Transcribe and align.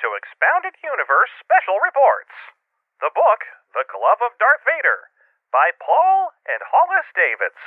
to 0.00 0.16
Expounded 0.16 0.72
Universe 0.80 1.28
Special 1.44 1.76
Reports. 1.84 2.32
The 3.04 3.12
book, 3.12 3.44
The 3.76 3.84
Glove 3.84 4.24
of 4.24 4.32
Darth 4.40 4.64
Vader, 4.64 5.12
by 5.52 5.76
Paul 5.76 6.32
and 6.48 6.64
Hollis 6.64 7.04
Davids. 7.12 7.60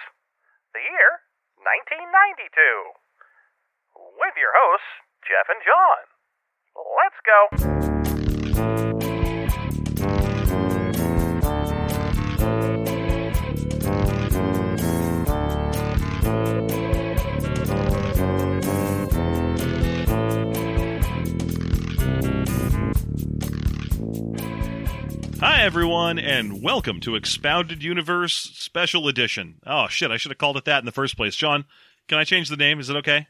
The 0.74 0.82
year, 0.82 1.22
1992. 1.62 4.18
With 4.18 4.34
your 4.34 4.50
hosts, 4.58 5.06
Jeff 5.30 5.46
and 5.46 5.62
John. 5.62 6.10
Let's 6.74 7.22
go. 7.22 8.93
Hi, 25.46 25.64
everyone, 25.64 26.20
and 26.20 26.64
welcome 26.64 27.02
to 27.02 27.16
Expounded 27.18 27.84
Universe 27.84 28.34
Special 28.34 29.10
Edition. 29.10 29.56
Oh, 29.68 29.90
shit, 29.90 30.10
I 30.10 30.16
should 30.16 30.32
have 30.32 30.38
called 30.38 30.56
it 30.56 30.64
that 30.64 30.80
in 30.80 30.86
the 30.86 30.92
first 30.94 31.18
place. 31.18 31.36
John, 31.36 31.66
can 32.08 32.18
I 32.18 32.24
change 32.24 32.48
the 32.48 32.56
name? 32.56 32.80
Is 32.80 32.90
it 32.90 32.96
okay? 32.96 33.28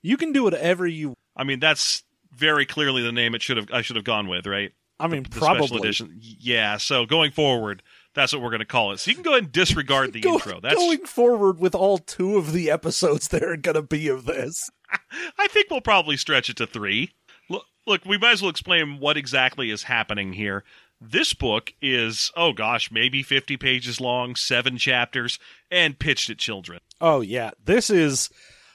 You 0.00 0.16
can 0.16 0.32
do 0.32 0.44
whatever 0.44 0.86
you. 0.86 1.14
I 1.36 1.42
mean, 1.42 1.58
that's 1.58 2.04
very 2.32 2.66
clearly 2.66 3.02
the 3.02 3.10
name 3.10 3.34
it 3.34 3.42
should 3.42 3.56
have. 3.56 3.68
I 3.72 3.82
should 3.82 3.96
have 3.96 4.04
gone 4.04 4.28
with, 4.28 4.46
right? 4.46 4.70
I 5.00 5.08
mean, 5.08 5.24
The 5.24 5.38
special 5.40 5.66
probably. 5.66 5.78
edition. 5.80 6.16
Yeah. 6.20 6.76
So 6.76 7.04
going 7.04 7.32
forward, 7.32 7.82
that's 8.14 8.32
what 8.32 8.42
we're 8.42 8.50
going 8.50 8.60
to 8.60 8.64
call 8.64 8.92
it. 8.92 9.00
So 9.00 9.10
you 9.10 9.16
can 9.16 9.24
go 9.24 9.32
ahead 9.32 9.42
and 9.42 9.52
disregard 9.52 10.12
the 10.12 10.20
Go- 10.22 10.34
intro. 10.34 10.60
That's. 10.60 10.76
Going 10.76 11.04
forward 11.04 11.58
with 11.58 11.74
all 11.74 11.98
two 11.98 12.36
of 12.36 12.52
the 12.52 12.70
episodes 12.70 13.26
that 13.28 13.42
are 13.42 13.56
going 13.56 13.74
to 13.74 13.82
be 13.82 14.06
of 14.06 14.24
this. 14.24 14.70
I 15.36 15.48
think 15.48 15.66
we'll 15.72 15.80
probably 15.80 16.16
stretch 16.16 16.48
it 16.48 16.56
to 16.58 16.66
three. 16.68 17.10
Look, 17.50 17.64
look, 17.88 18.04
we 18.04 18.18
might 18.18 18.32
as 18.34 18.42
well 18.42 18.50
explain 18.52 19.00
what 19.00 19.16
exactly 19.16 19.70
is 19.70 19.82
happening 19.82 20.32
here. 20.32 20.62
This 21.00 21.34
book 21.34 21.74
is, 21.82 22.30
oh 22.36 22.52
gosh, 22.52 22.90
maybe 22.90 23.22
50 23.22 23.56
pages 23.56 24.00
long, 24.00 24.34
seven 24.34 24.78
chapters, 24.78 25.38
and 25.70 25.98
pitched 25.98 26.30
at 26.30 26.38
children. 26.38 26.80
Oh, 27.00 27.20
yeah. 27.20 27.50
This 27.62 27.90
is 27.90 28.30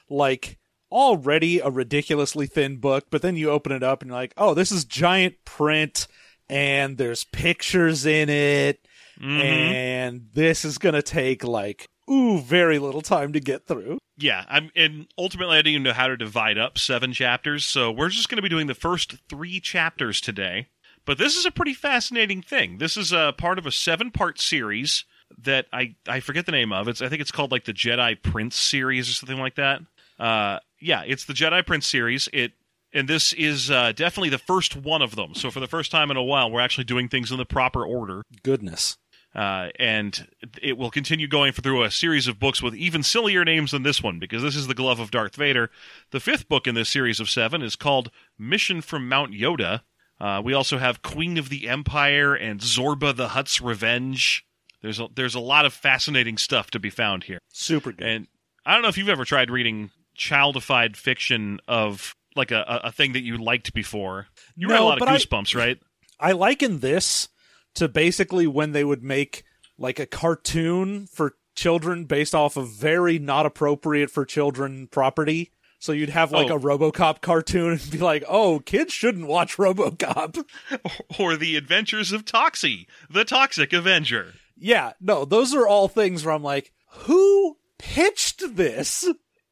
like 0.08 0.58
already 0.90 1.58
a 1.58 1.68
ridiculously 1.70 2.46
thin 2.46 2.76
book, 2.76 3.06
but 3.10 3.22
then 3.22 3.36
you 3.36 3.50
open 3.50 3.72
it 3.72 3.82
up 3.82 4.02
and 4.02 4.10
you're 4.10 4.18
like, 4.18 4.34
oh, 4.36 4.54
this 4.54 4.70
is 4.70 4.84
giant 4.84 5.44
print 5.44 6.06
and 6.48 6.96
there's 6.98 7.24
pictures 7.24 8.06
in 8.06 8.28
it. 8.28 8.86
Mhm. 9.20 9.40
And 9.40 10.28
this 10.34 10.64
is 10.64 10.78
going 10.78 10.94
to 10.94 11.02
take 11.02 11.44
like, 11.44 11.88
ooh, 12.10 12.40
very 12.40 12.78
little 12.78 13.02
time 13.02 13.32
to 13.32 13.40
get 13.40 13.66
through. 13.66 13.98
Yeah, 14.18 14.44
I'm, 14.48 14.70
and 14.76 15.06
ultimately, 15.18 15.56
I 15.56 15.58
didn't 15.60 15.72
even 15.72 15.82
know 15.84 15.92
how 15.92 16.06
to 16.06 16.16
divide 16.16 16.58
up 16.58 16.78
seven 16.78 17.12
chapters, 17.12 17.64
so 17.64 17.90
we're 17.90 18.10
just 18.10 18.28
going 18.28 18.36
to 18.36 18.42
be 18.42 18.48
doing 18.48 18.66
the 18.66 18.74
first 18.74 19.16
three 19.28 19.58
chapters 19.58 20.20
today. 20.20 20.68
But 21.04 21.18
this 21.18 21.36
is 21.36 21.44
a 21.44 21.50
pretty 21.50 21.74
fascinating 21.74 22.42
thing. 22.42 22.78
This 22.78 22.96
is 22.96 23.12
a 23.12 23.34
part 23.36 23.58
of 23.58 23.66
a 23.66 23.72
seven-part 23.72 24.40
series 24.40 25.04
that 25.38 25.66
I 25.72 25.94
I 26.06 26.20
forget 26.20 26.46
the 26.46 26.52
name 26.52 26.72
of. 26.72 26.88
It's 26.88 27.02
I 27.02 27.08
think 27.08 27.20
it's 27.20 27.32
called 27.32 27.50
like 27.52 27.64
the 27.64 27.72
Jedi 27.72 28.20
Prince 28.22 28.56
series 28.56 29.08
or 29.08 29.12
something 29.12 29.38
like 29.38 29.56
that. 29.56 29.80
Uh, 30.18 30.58
yeah, 30.80 31.02
it's 31.06 31.24
the 31.24 31.32
Jedi 31.32 31.66
Prince 31.66 31.86
series. 31.86 32.28
It 32.32 32.52
and 32.92 33.08
this 33.08 33.32
is 33.32 33.70
uh, 33.70 33.92
definitely 33.92 34.28
the 34.28 34.38
first 34.38 34.76
one 34.76 35.00
of 35.02 35.16
them. 35.16 35.34
So 35.34 35.50
for 35.50 35.60
the 35.60 35.66
first 35.66 35.90
time 35.90 36.10
in 36.10 36.16
a 36.16 36.22
while, 36.22 36.50
we're 36.50 36.60
actually 36.60 36.84
doing 36.84 37.08
things 37.08 37.32
in 37.32 37.38
the 37.38 37.46
proper 37.46 37.84
order 37.84 38.22
Goodness. 38.42 38.98
uh, 39.34 39.68
and 39.78 40.28
it 40.60 40.76
will 40.76 40.90
continue 40.90 41.26
going 41.26 41.52
through 41.54 41.82
a 41.82 41.90
series 41.90 42.28
of 42.28 42.38
books 42.38 42.62
with 42.62 42.74
even 42.74 43.02
sillier 43.02 43.44
names 43.46 43.70
than 43.70 43.82
this 43.82 44.02
one 44.02 44.18
because 44.18 44.42
this 44.42 44.54
is 44.54 44.66
the 44.66 44.74
glove 44.74 45.00
of 45.00 45.10
darth 45.10 45.36
vader 45.36 45.70
the 46.10 46.20
fifth 46.20 46.48
book 46.50 46.66
in 46.66 46.74
this 46.74 46.90
series 46.90 47.18
of 47.18 47.30
seven 47.30 47.62
is 47.62 47.76
called 47.76 48.10
mission 48.38 48.82
from 48.82 49.08
mount 49.08 49.32
yoda 49.32 49.80
uh, 50.22 50.40
we 50.42 50.54
also 50.54 50.78
have 50.78 51.02
queen 51.02 51.36
of 51.36 51.48
the 51.48 51.68
empire 51.68 52.34
and 52.34 52.60
zorba 52.60 53.14
the 53.14 53.28
hutt's 53.28 53.60
revenge 53.60 54.46
there's 54.80 54.98
a, 54.98 55.08
there's 55.14 55.34
a 55.34 55.40
lot 55.40 55.64
of 55.64 55.72
fascinating 55.72 56.38
stuff 56.38 56.70
to 56.70 56.78
be 56.78 56.90
found 56.90 57.24
here 57.24 57.38
Super 57.52 57.92
good. 57.92 58.06
and 58.06 58.26
i 58.64 58.72
don't 58.72 58.82
know 58.82 58.88
if 58.88 58.96
you've 58.96 59.08
ever 59.08 59.24
tried 59.24 59.50
reading 59.50 59.90
childified 60.16 60.96
fiction 60.96 61.58
of 61.66 62.14
like 62.36 62.50
a, 62.50 62.80
a, 62.84 62.92
thing 62.92 63.12
that 63.12 63.22
you 63.22 63.36
liked 63.36 63.74
before 63.74 64.26
you 64.56 64.68
read 64.68 64.80
a 64.80 64.84
lot 64.84 64.94
of 64.94 64.98
but 65.00 65.08
I- 65.08 65.16
goosebumps 65.16 65.54
right 65.54 65.78
I 66.22 66.32
liken 66.32 66.78
this 66.78 67.28
to 67.74 67.88
basically 67.88 68.46
when 68.46 68.70
they 68.70 68.84
would 68.84 69.02
make 69.02 69.42
like 69.76 69.98
a 69.98 70.06
cartoon 70.06 71.08
for 71.08 71.34
children 71.56 72.04
based 72.04 72.34
off 72.34 72.56
of 72.56 72.70
very 72.70 73.18
not 73.18 73.44
appropriate 73.44 74.08
for 74.08 74.24
children 74.24 74.86
property. 74.86 75.50
So 75.82 75.90
you'd 75.90 76.10
have 76.10 76.30
like 76.30 76.48
Oh. 76.48 76.54
a 76.56 76.60
RoboCop 76.60 77.22
cartoon 77.22 77.72
and 77.72 77.90
be 77.90 77.98
like, 77.98 78.22
"Oh, 78.28 78.60
kids 78.60 78.92
shouldn't 78.92 79.26
watch 79.26 79.56
RoboCop." 79.56 80.44
or 81.18 81.36
the 81.36 81.56
adventures 81.56 82.12
of 82.12 82.24
toxie 82.24 82.86
the 83.10 83.24
toxic 83.24 83.72
avenger 83.72 84.34
yeah, 84.56 84.92
no, 85.00 85.24
those 85.24 85.52
are 85.56 85.66
all 85.66 85.88
things 85.88 86.24
where 86.24 86.32
I'm 86.32 86.44
like, 86.44 86.70
"Who 87.06 87.56
pitched 87.78 88.54
this?" 88.54 89.04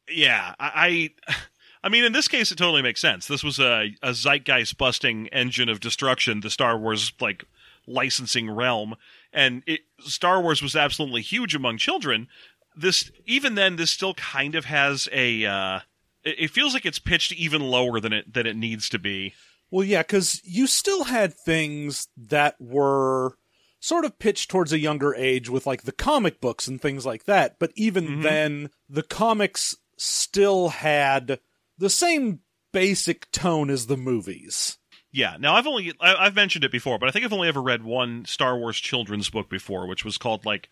Yeah, 0.09 0.55
I, 0.57 1.11
I, 1.27 1.35
I 1.83 1.89
mean, 1.89 2.05
in 2.05 2.13
this 2.13 2.29
case, 2.29 2.49
it 2.49 2.57
totally 2.57 2.81
makes 2.81 3.01
sense. 3.01 3.27
This 3.27 3.43
was 3.43 3.59
a, 3.59 3.89
a 4.01 4.13
zeitgeist 4.13 4.77
busting 4.77 5.27
engine 5.33 5.67
of 5.67 5.81
destruction, 5.81 6.39
the 6.39 6.49
Star 6.49 6.77
Wars 6.77 7.11
like 7.19 7.43
licensing 7.87 8.49
realm, 8.49 8.95
and 9.33 9.63
it, 9.67 9.81
Star 9.99 10.41
Wars 10.41 10.61
was 10.61 10.77
absolutely 10.77 11.21
huge 11.23 11.55
among 11.55 11.77
children. 11.77 12.29
This, 12.73 13.11
even 13.25 13.55
then, 13.55 13.75
this 13.75 13.91
still 13.91 14.13
kind 14.13 14.55
of 14.55 14.63
has 14.65 15.09
a. 15.11 15.45
Uh, 15.45 15.79
it, 16.23 16.35
it 16.39 16.51
feels 16.51 16.73
like 16.73 16.85
it's 16.85 16.99
pitched 16.99 17.31
even 17.33 17.61
lower 17.61 17.99
than 17.99 18.13
it 18.13 18.33
than 18.33 18.45
it 18.47 18.55
needs 18.55 18.89
to 18.89 18.99
be. 18.99 19.33
Well, 19.69 19.85
yeah, 19.85 20.03
cuz 20.03 20.41
you 20.43 20.67
still 20.67 21.05
had 21.05 21.33
things 21.33 22.07
that 22.17 22.55
were 22.59 23.37
sort 23.79 24.05
of 24.05 24.19
pitched 24.19 24.49
towards 24.51 24.71
a 24.73 24.79
younger 24.79 25.15
age 25.15 25.49
with 25.49 25.65
like 25.65 25.83
the 25.83 25.91
comic 25.91 26.39
books 26.41 26.67
and 26.67 26.79
things 26.81 27.05
like 27.05 27.23
that, 27.25 27.57
but 27.59 27.71
even 27.75 28.07
Mhm. 28.07 28.23
then 28.23 28.69
the 28.89 29.01
comics 29.03 29.75
still 29.97 30.69
had 30.69 31.39
the 31.77 31.89
same 31.89 32.41
basic 32.73 33.29
tone 33.31 33.69
as 33.69 33.87
the 33.87 33.97
movies. 33.97 34.77
Yeah. 35.11 35.35
Now 35.39 35.55
I've 35.55 35.67
only 35.67 35.93
I, 35.99 36.15
I've 36.25 36.35
mentioned 36.35 36.63
it 36.63 36.71
before, 36.71 36.99
but 36.99 37.09
I 37.09 37.11
think 37.11 37.25
I've 37.25 37.33
only 37.33 37.47
ever 37.47 37.61
read 37.61 37.83
one 37.83 38.23
Star 38.25 38.57
Wars 38.57 38.77
children's 38.79 39.29
book 39.29 39.49
before, 39.49 39.87
which 39.87 40.05
was 40.05 40.17
called 40.17 40.45
like 40.45 40.69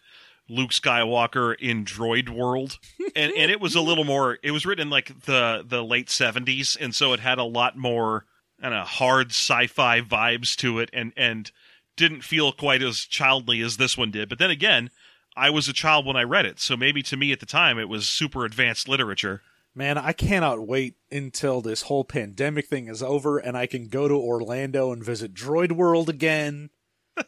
Luke 0.50 0.72
Skywalker 0.72 1.56
in 1.60 1.86
Droid 1.86 2.30
World, 2.30 2.78
and 3.16 3.32
and 3.34 3.52
it 3.52 3.62
was 3.62 3.76
a 3.76 3.82
little 3.82 4.04
more. 4.04 4.38
It 4.44 4.52
was 4.52 4.66
written 4.66 4.88
in 4.88 4.90
like 4.90 5.22
the 5.26 5.64
the 5.68 5.84
late 5.84 6.10
seventies, 6.10 6.78
and 6.80 6.94
so 6.94 7.14
it 7.14 7.20
had 7.20 7.38
a 7.38 7.44
lot 7.44 7.78
more 7.78 8.26
kind 8.62 8.74
of 8.74 8.88
hard 8.88 9.30
sci-fi 9.30 10.02
vibes 10.02 10.56
to 10.58 10.80
it, 10.80 10.90
and 10.94 11.14
and 11.16 11.52
didn't 11.96 12.24
feel 12.24 12.52
quite 12.52 12.82
as 12.82 13.00
childly 13.00 13.62
as 13.62 13.78
this 13.78 13.98
one 13.98 14.12
did. 14.12 14.30
But 14.30 14.40
then 14.40 14.52
again. 14.52 14.90
I 15.38 15.52
was 15.52 15.70
a 15.70 15.74
child 15.74 16.06
when 16.06 16.18
I 16.18 16.24
read 16.24 16.46
it, 16.46 16.60
so 16.60 16.76
maybe 16.76 17.02
to 17.04 17.16
me 17.16 17.32
at 17.32 17.40
the 17.40 17.46
time 17.46 17.80
it 17.80 17.88
was 17.88 18.10
super 18.10 18.44
advanced 18.44 18.90
literature. 18.90 19.42
Man, 19.74 19.98
I 19.98 20.12
cannot 20.12 20.68
wait 20.68 20.96
until 21.10 21.62
this 21.62 21.84
whole 21.84 22.04
pandemic 22.04 22.68
thing 22.68 22.88
is 22.88 23.02
over 23.02 23.38
and 23.38 23.56
I 23.56 23.66
can 23.66 23.88
go 23.88 24.10
to 24.10 24.16
Orlando 24.16 24.92
and 24.92 25.02
visit 25.02 25.34
Droid 25.34 25.72
World 25.72 26.10
again. 26.10 26.72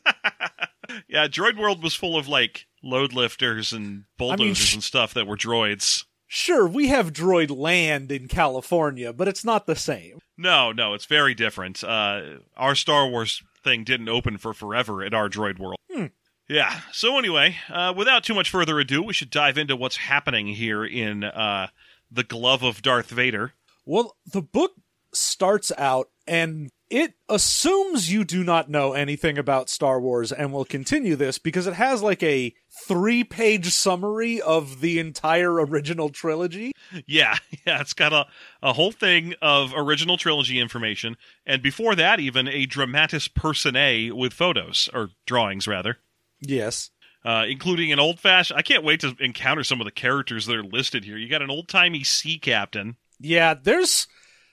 Yeah, 1.07 1.27
Droid 1.27 1.57
World 1.57 1.83
was 1.83 1.95
full 1.95 2.17
of 2.17 2.27
like 2.27 2.67
load 2.83 3.13
lifters 3.13 3.73
and 3.73 4.05
bulldozers 4.17 4.57
sh- 4.57 4.73
and 4.73 4.83
stuff 4.83 5.13
that 5.13 5.27
were 5.27 5.37
droids. 5.37 6.05
Sure, 6.27 6.65
we 6.65 6.87
have 6.87 7.11
Droid 7.11 7.55
Land 7.55 8.09
in 8.11 8.29
California, 8.29 9.11
but 9.11 9.27
it's 9.27 9.43
not 9.43 9.65
the 9.65 9.75
same. 9.75 10.19
No, 10.37 10.71
no, 10.71 10.93
it's 10.93 11.05
very 11.05 11.33
different. 11.33 11.83
Uh, 11.83 12.37
our 12.55 12.73
Star 12.73 13.07
Wars 13.07 13.43
thing 13.63 13.83
didn't 13.83 14.07
open 14.07 14.37
for 14.37 14.53
forever 14.53 15.03
at 15.03 15.13
our 15.13 15.29
Droid 15.29 15.59
World. 15.59 15.77
Hmm. 15.91 16.05
Yeah. 16.47 16.81
So 16.91 17.17
anyway, 17.17 17.57
uh, 17.69 17.93
without 17.95 18.23
too 18.23 18.33
much 18.33 18.49
further 18.49 18.79
ado, 18.79 19.03
we 19.03 19.13
should 19.13 19.29
dive 19.29 19.57
into 19.57 19.75
what's 19.75 19.97
happening 19.97 20.47
here 20.47 20.85
in 20.85 21.23
uh, 21.25 21.67
the 22.09 22.23
glove 22.23 22.63
of 22.63 22.81
Darth 22.81 23.09
Vader. 23.09 23.53
Well, 23.85 24.15
the 24.25 24.41
book 24.41 24.71
starts 25.13 25.71
out 25.77 26.09
and 26.27 26.69
it 26.91 27.13
assumes 27.29 28.11
you 28.11 28.25
do 28.25 28.43
not 28.43 28.69
know 28.69 28.91
anything 28.93 29.37
about 29.37 29.69
Star 29.69 29.99
Wars 29.99 30.31
and 30.31 30.51
will 30.51 30.65
continue 30.65 31.15
this 31.15 31.39
because 31.39 31.65
it 31.65 31.73
has 31.75 32.03
like 32.03 32.21
a 32.21 32.53
three 32.69 33.23
page 33.23 33.69
summary 33.71 34.41
of 34.41 34.81
the 34.81 34.99
entire 34.99 35.53
original 35.53 36.09
trilogy. 36.09 36.73
Yeah, 37.07 37.37
yeah, 37.65 37.79
it's 37.79 37.93
got 37.93 38.11
a, 38.11 38.27
a 38.61 38.73
whole 38.73 38.91
thing 38.91 39.33
of 39.41 39.71
original 39.75 40.17
trilogy 40.17 40.59
information, 40.59 41.15
and 41.45 41.61
before 41.61 41.95
that, 41.95 42.19
even 42.19 42.47
a 42.49 42.65
dramatis 42.65 43.27
personae 43.29 44.11
with 44.11 44.33
photos 44.33 44.89
or 44.93 45.11
drawings, 45.25 45.67
rather. 45.67 45.97
Yes. 46.41 46.89
uh, 47.23 47.45
including 47.47 47.91
an 47.93 47.99
old 47.99 48.19
fashioned. 48.19 48.57
I 48.59 48.63
can't 48.63 48.83
wait 48.83 48.99
to 49.01 49.15
encounter 49.19 49.63
some 49.63 49.79
of 49.79 49.85
the 49.85 49.91
characters 49.91 50.45
that 50.47 50.55
are 50.57 50.63
listed 50.63 51.05
here. 51.05 51.17
You 51.17 51.29
got 51.29 51.41
an 51.41 51.51
old 51.51 51.67
timey 51.69 52.03
sea 52.03 52.37
captain. 52.37 52.97
Yeah, 53.19 53.53
there's 53.53 54.07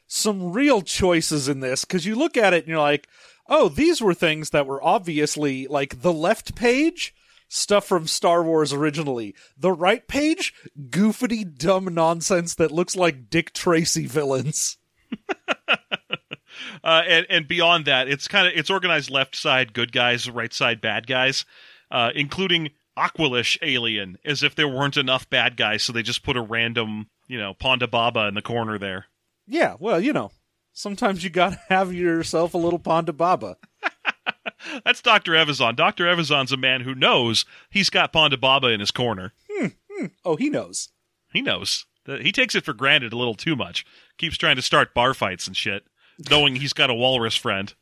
some 0.08 0.52
real 0.52 0.82
choices 0.82 1.48
in 1.48 1.60
this 1.60 1.84
because 1.84 2.06
you 2.06 2.16
look 2.16 2.36
at 2.36 2.54
it 2.54 2.64
and 2.64 2.68
you're 2.68 2.78
like, 2.78 3.06
oh, 3.46 3.68
these 3.68 4.00
were 4.00 4.14
things 4.14 4.50
that 4.50 4.66
were 4.66 4.82
obviously 4.82 5.66
like 5.68 6.02
the 6.02 6.12
left 6.12 6.56
page. 6.56 7.14
Stuff 7.50 7.86
from 7.86 8.06
Star 8.06 8.42
Wars 8.42 8.74
originally. 8.74 9.34
The 9.56 9.72
right 9.72 10.06
page, 10.06 10.52
goofity, 10.90 11.44
dumb 11.44 11.86
nonsense 11.94 12.54
that 12.56 12.70
looks 12.70 12.94
like 12.94 13.30
Dick 13.30 13.54
Tracy 13.54 14.06
villains. 14.06 14.76
Uh, 16.82 17.02
and 17.06 17.26
and 17.28 17.48
beyond 17.48 17.84
that, 17.84 18.08
it's 18.08 18.28
kind 18.28 18.46
of 18.46 18.52
it's 18.56 18.70
organized 18.70 19.10
left 19.10 19.36
side 19.36 19.72
good 19.72 19.92
guys, 19.92 20.28
right 20.28 20.52
side 20.52 20.80
bad 20.80 21.06
guys, 21.06 21.44
uh, 21.90 22.10
including 22.14 22.70
Aqualish 22.96 23.56
alien, 23.62 24.18
as 24.24 24.42
if 24.42 24.54
there 24.54 24.68
weren't 24.68 24.96
enough 24.96 25.28
bad 25.30 25.56
guys, 25.56 25.82
so 25.82 25.92
they 25.92 26.02
just 26.02 26.24
put 26.24 26.36
a 26.36 26.42
random 26.42 27.08
you 27.26 27.38
know 27.38 27.54
Ponda 27.54 27.90
Baba 27.90 28.26
in 28.26 28.34
the 28.34 28.42
corner 28.42 28.78
there. 28.78 29.06
Yeah, 29.48 29.76
well, 29.80 29.98
you 29.98 30.12
know, 30.12 30.30
sometimes 30.72 31.24
you 31.24 31.30
gotta 31.30 31.60
have 31.68 31.92
yourself 31.92 32.54
a 32.54 32.58
little 32.58 32.78
Ponda 32.78 33.16
Baba. 33.16 33.56
That's 34.84 35.02
Doctor 35.02 35.32
Evazan. 35.32 35.74
Doctor 35.76 36.04
Evazan's 36.04 36.52
a 36.52 36.56
man 36.56 36.82
who 36.82 36.94
knows 36.94 37.44
he's 37.70 37.90
got 37.90 38.12
Ponda 38.12 38.38
Baba 38.38 38.68
in 38.68 38.80
his 38.80 38.90
corner. 38.90 39.32
Hmm, 39.50 39.68
hmm. 39.90 40.06
Oh, 40.24 40.36
he 40.36 40.50
knows. 40.50 40.90
He 41.32 41.42
knows. 41.42 41.86
He 42.06 42.32
takes 42.32 42.54
it 42.54 42.64
for 42.64 42.72
granted 42.72 43.12
a 43.12 43.18
little 43.18 43.34
too 43.34 43.54
much. 43.54 43.84
Keeps 44.16 44.38
trying 44.38 44.56
to 44.56 44.62
start 44.62 44.94
bar 44.94 45.12
fights 45.12 45.46
and 45.46 45.56
shit, 45.56 45.84
knowing 46.30 46.56
he's 46.56 46.72
got 46.72 46.90
a 46.90 46.94
walrus 46.94 47.36
friend. 47.36 47.74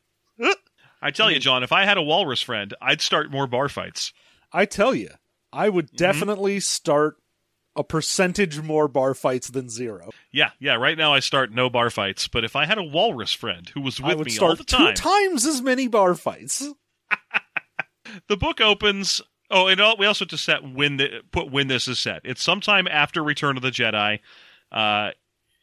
I 1.01 1.11
tell 1.11 1.31
you, 1.31 1.39
John, 1.39 1.63
if 1.63 1.71
I 1.71 1.85
had 1.85 1.97
a 1.97 2.01
walrus 2.01 2.41
friend, 2.41 2.73
I'd 2.81 3.01
start 3.01 3.31
more 3.31 3.47
bar 3.47 3.69
fights. 3.69 4.11
I 4.51 4.65
tell 4.65 4.93
you, 4.93 5.09
I 5.53 5.69
would 5.69 5.87
mm-hmm. 5.87 5.97
definitely 5.97 6.59
start 6.59 7.17
a 7.77 7.83
percentage 7.83 8.59
more 8.61 8.87
bar 8.87 9.13
fights 9.13 9.49
than 9.49 9.69
zero. 9.69 10.09
Yeah, 10.31 10.49
yeah. 10.59 10.73
Right 10.73 10.97
now, 10.97 11.13
I 11.13 11.19
start 11.19 11.51
no 11.51 11.69
bar 11.69 11.89
fights, 11.89 12.27
but 12.27 12.43
if 12.43 12.55
I 12.55 12.65
had 12.65 12.79
a 12.79 12.83
walrus 12.83 13.31
friend 13.31 13.69
who 13.69 13.81
was 13.81 14.01
with 14.01 14.25
me 14.25 14.37
all 14.39 14.55
the 14.55 14.63
time, 14.63 14.95
two 14.95 15.01
times 15.01 15.45
as 15.45 15.61
many 15.61 15.87
bar 15.87 16.15
fights. 16.15 16.67
the 18.27 18.35
book 18.35 18.59
opens. 18.59 19.21
Oh, 19.49 19.67
and 19.67 19.79
we 19.97 20.05
also 20.05 20.25
have 20.25 20.29
to 20.29 20.37
set 20.37 20.63
when 20.63 20.97
the 20.97 21.21
put 21.31 21.51
when 21.51 21.67
this 21.67 21.87
is 21.87 21.99
set. 21.99 22.21
It's 22.25 22.43
sometime 22.43 22.87
after 22.87 23.23
Return 23.23 23.55
of 23.55 23.63
the 23.63 23.71
Jedi. 23.71 24.19
Uh, 24.71 25.11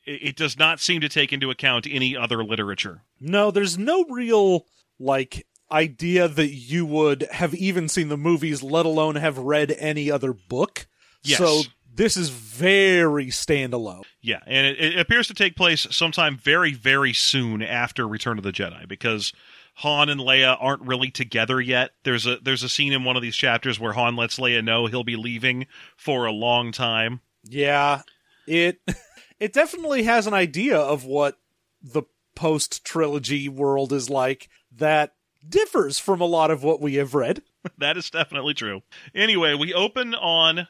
it, 0.06 0.22
it 0.22 0.36
does 0.36 0.56
not 0.58 0.80
seem 0.80 1.00
to 1.00 1.08
take 1.08 1.32
into 1.32 1.50
account 1.50 1.86
any 1.90 2.16
other 2.16 2.44
literature. 2.44 3.02
No, 3.20 3.50
there's 3.50 3.76
no 3.76 4.04
real 4.04 4.66
like 4.98 5.46
idea 5.70 6.28
that 6.28 6.50
you 6.50 6.86
would 6.86 7.26
have 7.32 7.54
even 7.54 7.88
seen 7.88 8.08
the 8.08 8.16
movies, 8.16 8.62
let 8.62 8.86
alone 8.86 9.16
have 9.16 9.36
read 9.36 9.74
any 9.78 10.10
other 10.10 10.32
book. 10.32 10.86
Yes. 11.24 11.38
So 11.38 11.62
this 11.94 12.16
is 12.16 12.28
very 12.30 13.26
standalone. 13.26 14.02
Yeah, 14.20 14.40
and 14.46 14.66
it, 14.66 14.80
it 14.80 14.98
appears 14.98 15.28
to 15.28 15.34
take 15.34 15.56
place 15.56 15.86
sometime 15.90 16.36
very, 16.36 16.72
very 16.72 17.12
soon 17.12 17.62
after 17.62 18.06
Return 18.06 18.38
of 18.38 18.44
the 18.44 18.52
Jedi 18.52 18.88
because 18.88 19.32
Han 19.76 20.08
and 20.08 20.20
Leia 20.20 20.56
aren't 20.60 20.82
really 20.82 21.10
together 21.10 21.60
yet. 21.60 21.92
There's 22.04 22.26
a 22.26 22.38
there's 22.42 22.62
a 22.62 22.68
scene 22.68 22.92
in 22.92 23.04
one 23.04 23.16
of 23.16 23.22
these 23.22 23.36
chapters 23.36 23.78
where 23.78 23.92
Han 23.92 24.16
lets 24.16 24.38
Leia 24.38 24.62
know 24.64 24.86
he'll 24.86 25.04
be 25.04 25.16
leaving 25.16 25.66
for 25.96 26.26
a 26.26 26.32
long 26.32 26.72
time. 26.72 27.20
Yeah, 27.44 28.02
it 28.46 28.80
it 29.40 29.52
definitely 29.52 30.04
has 30.04 30.26
an 30.26 30.34
idea 30.34 30.78
of 30.78 31.04
what 31.04 31.38
the 31.82 32.02
post 32.34 32.84
trilogy 32.84 33.48
world 33.48 33.92
is 33.92 34.10
like 34.10 34.48
that 34.72 35.14
differs 35.48 35.98
from 35.98 36.20
a 36.20 36.26
lot 36.26 36.50
of 36.50 36.62
what 36.62 36.80
we 36.80 36.94
have 36.94 37.14
read. 37.14 37.42
that 37.78 37.96
is 37.96 38.10
definitely 38.10 38.54
true. 38.54 38.82
Anyway, 39.14 39.54
we 39.54 39.74
open 39.74 40.14
on 40.14 40.68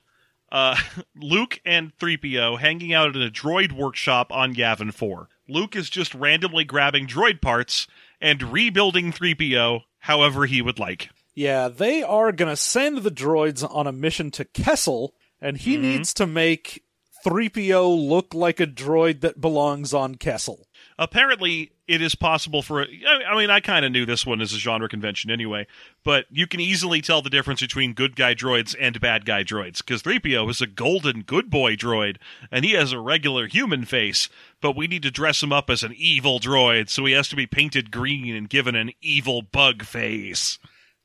uh, 0.55 0.77
Luke 1.21 1.61
and 1.67 1.95
3PO 1.99 2.59
hanging 2.61 2.95
out 2.95 3.15
at 3.15 3.23
a 3.23 3.31
droid 3.31 3.73
workshop 3.73 4.33
on 4.33 4.55
Yavin 4.55 4.95
4. 4.95 5.29
Luke 5.49 5.77
is 5.77 5.91
just 5.91 6.15
randomly 6.15 6.65
grabbing 6.65 7.07
droid 7.07 7.43
parts 7.43 7.87
and 8.21 8.43
rebuilding 8.43 9.13
3PO 9.13 9.81
however 9.99 10.47
he 10.47 10.63
would 10.63 10.79
like. 10.79 11.11
Yeah, 11.35 11.69
they 11.69 12.03
are 12.03 12.31
going 12.31 12.51
to 12.51 12.57
send 12.57 12.99
the 12.99 13.11
droids 13.11 13.69
on 13.69 13.89
a 13.89 13.93
mission 13.93 14.31
to 14.33 14.45
Kessel, 14.45 15.15
and 15.41 15.57
he 15.57 15.77
needs 15.77 16.15
to 16.15 16.27
make 16.27 16.85
3PO 17.27 18.09
look 18.09 18.33
like 18.33 18.61
a 18.61 18.67
droid 18.67 19.21
that 19.23 19.41
belongs 19.41 19.93
on 19.93 20.15
Kessel. 20.15 20.69
Apparently 20.99 21.73
it 21.87 22.01
is 22.01 22.15
possible 22.15 22.63
for 22.63 22.83
I 22.83 23.37
mean 23.37 23.51
I 23.51 23.61
kind 23.61 23.85
of 23.85 23.93
knew 23.93 24.07
this 24.07 24.25
one 24.25 24.41
as 24.41 24.53
a 24.53 24.59
genre 24.59 24.89
convention 24.89 25.31
anyway, 25.31 25.67
but 26.05 26.27
you 26.31 26.47
can 26.47 26.61
easily 26.61 27.01
tell 27.01 27.23
the 27.23 27.31
difference 27.31 27.61
between 27.61 27.93
good 27.93 28.17
guy 28.17 28.35
droids 28.35 28.75
and 28.79 29.01
bad 29.01 29.25
guy 29.25 29.45
droids 29.45 29.85
cuz 29.85 30.03
3PO 30.03 30.49
is 30.51 30.61
a 30.61 30.67
golden 30.67 31.23
good 31.23 31.51
boy 31.51 31.77
droid 31.77 32.17
and 32.51 32.65
he 32.65 32.73
has 32.73 32.93
a 32.93 32.99
regular 32.99 33.47
human 33.47 33.85
face, 33.85 34.29
but 34.61 34.77
we 34.77 34.87
need 34.87 35.03
to 35.03 35.11
dress 35.11 35.43
him 35.43 35.53
up 35.53 35.69
as 35.69 35.83
an 35.83 35.95
evil 35.97 36.41
droid, 36.41 36.89
so 36.89 37.05
he 37.05 37.13
has 37.13 37.29
to 37.29 37.37
be 37.37 37.47
painted 37.47 37.91
green 37.91 38.35
and 38.35 38.49
given 38.49 38.75
an 38.75 38.93
evil 39.03 39.43
bug 39.43 39.85
face. 39.85 40.59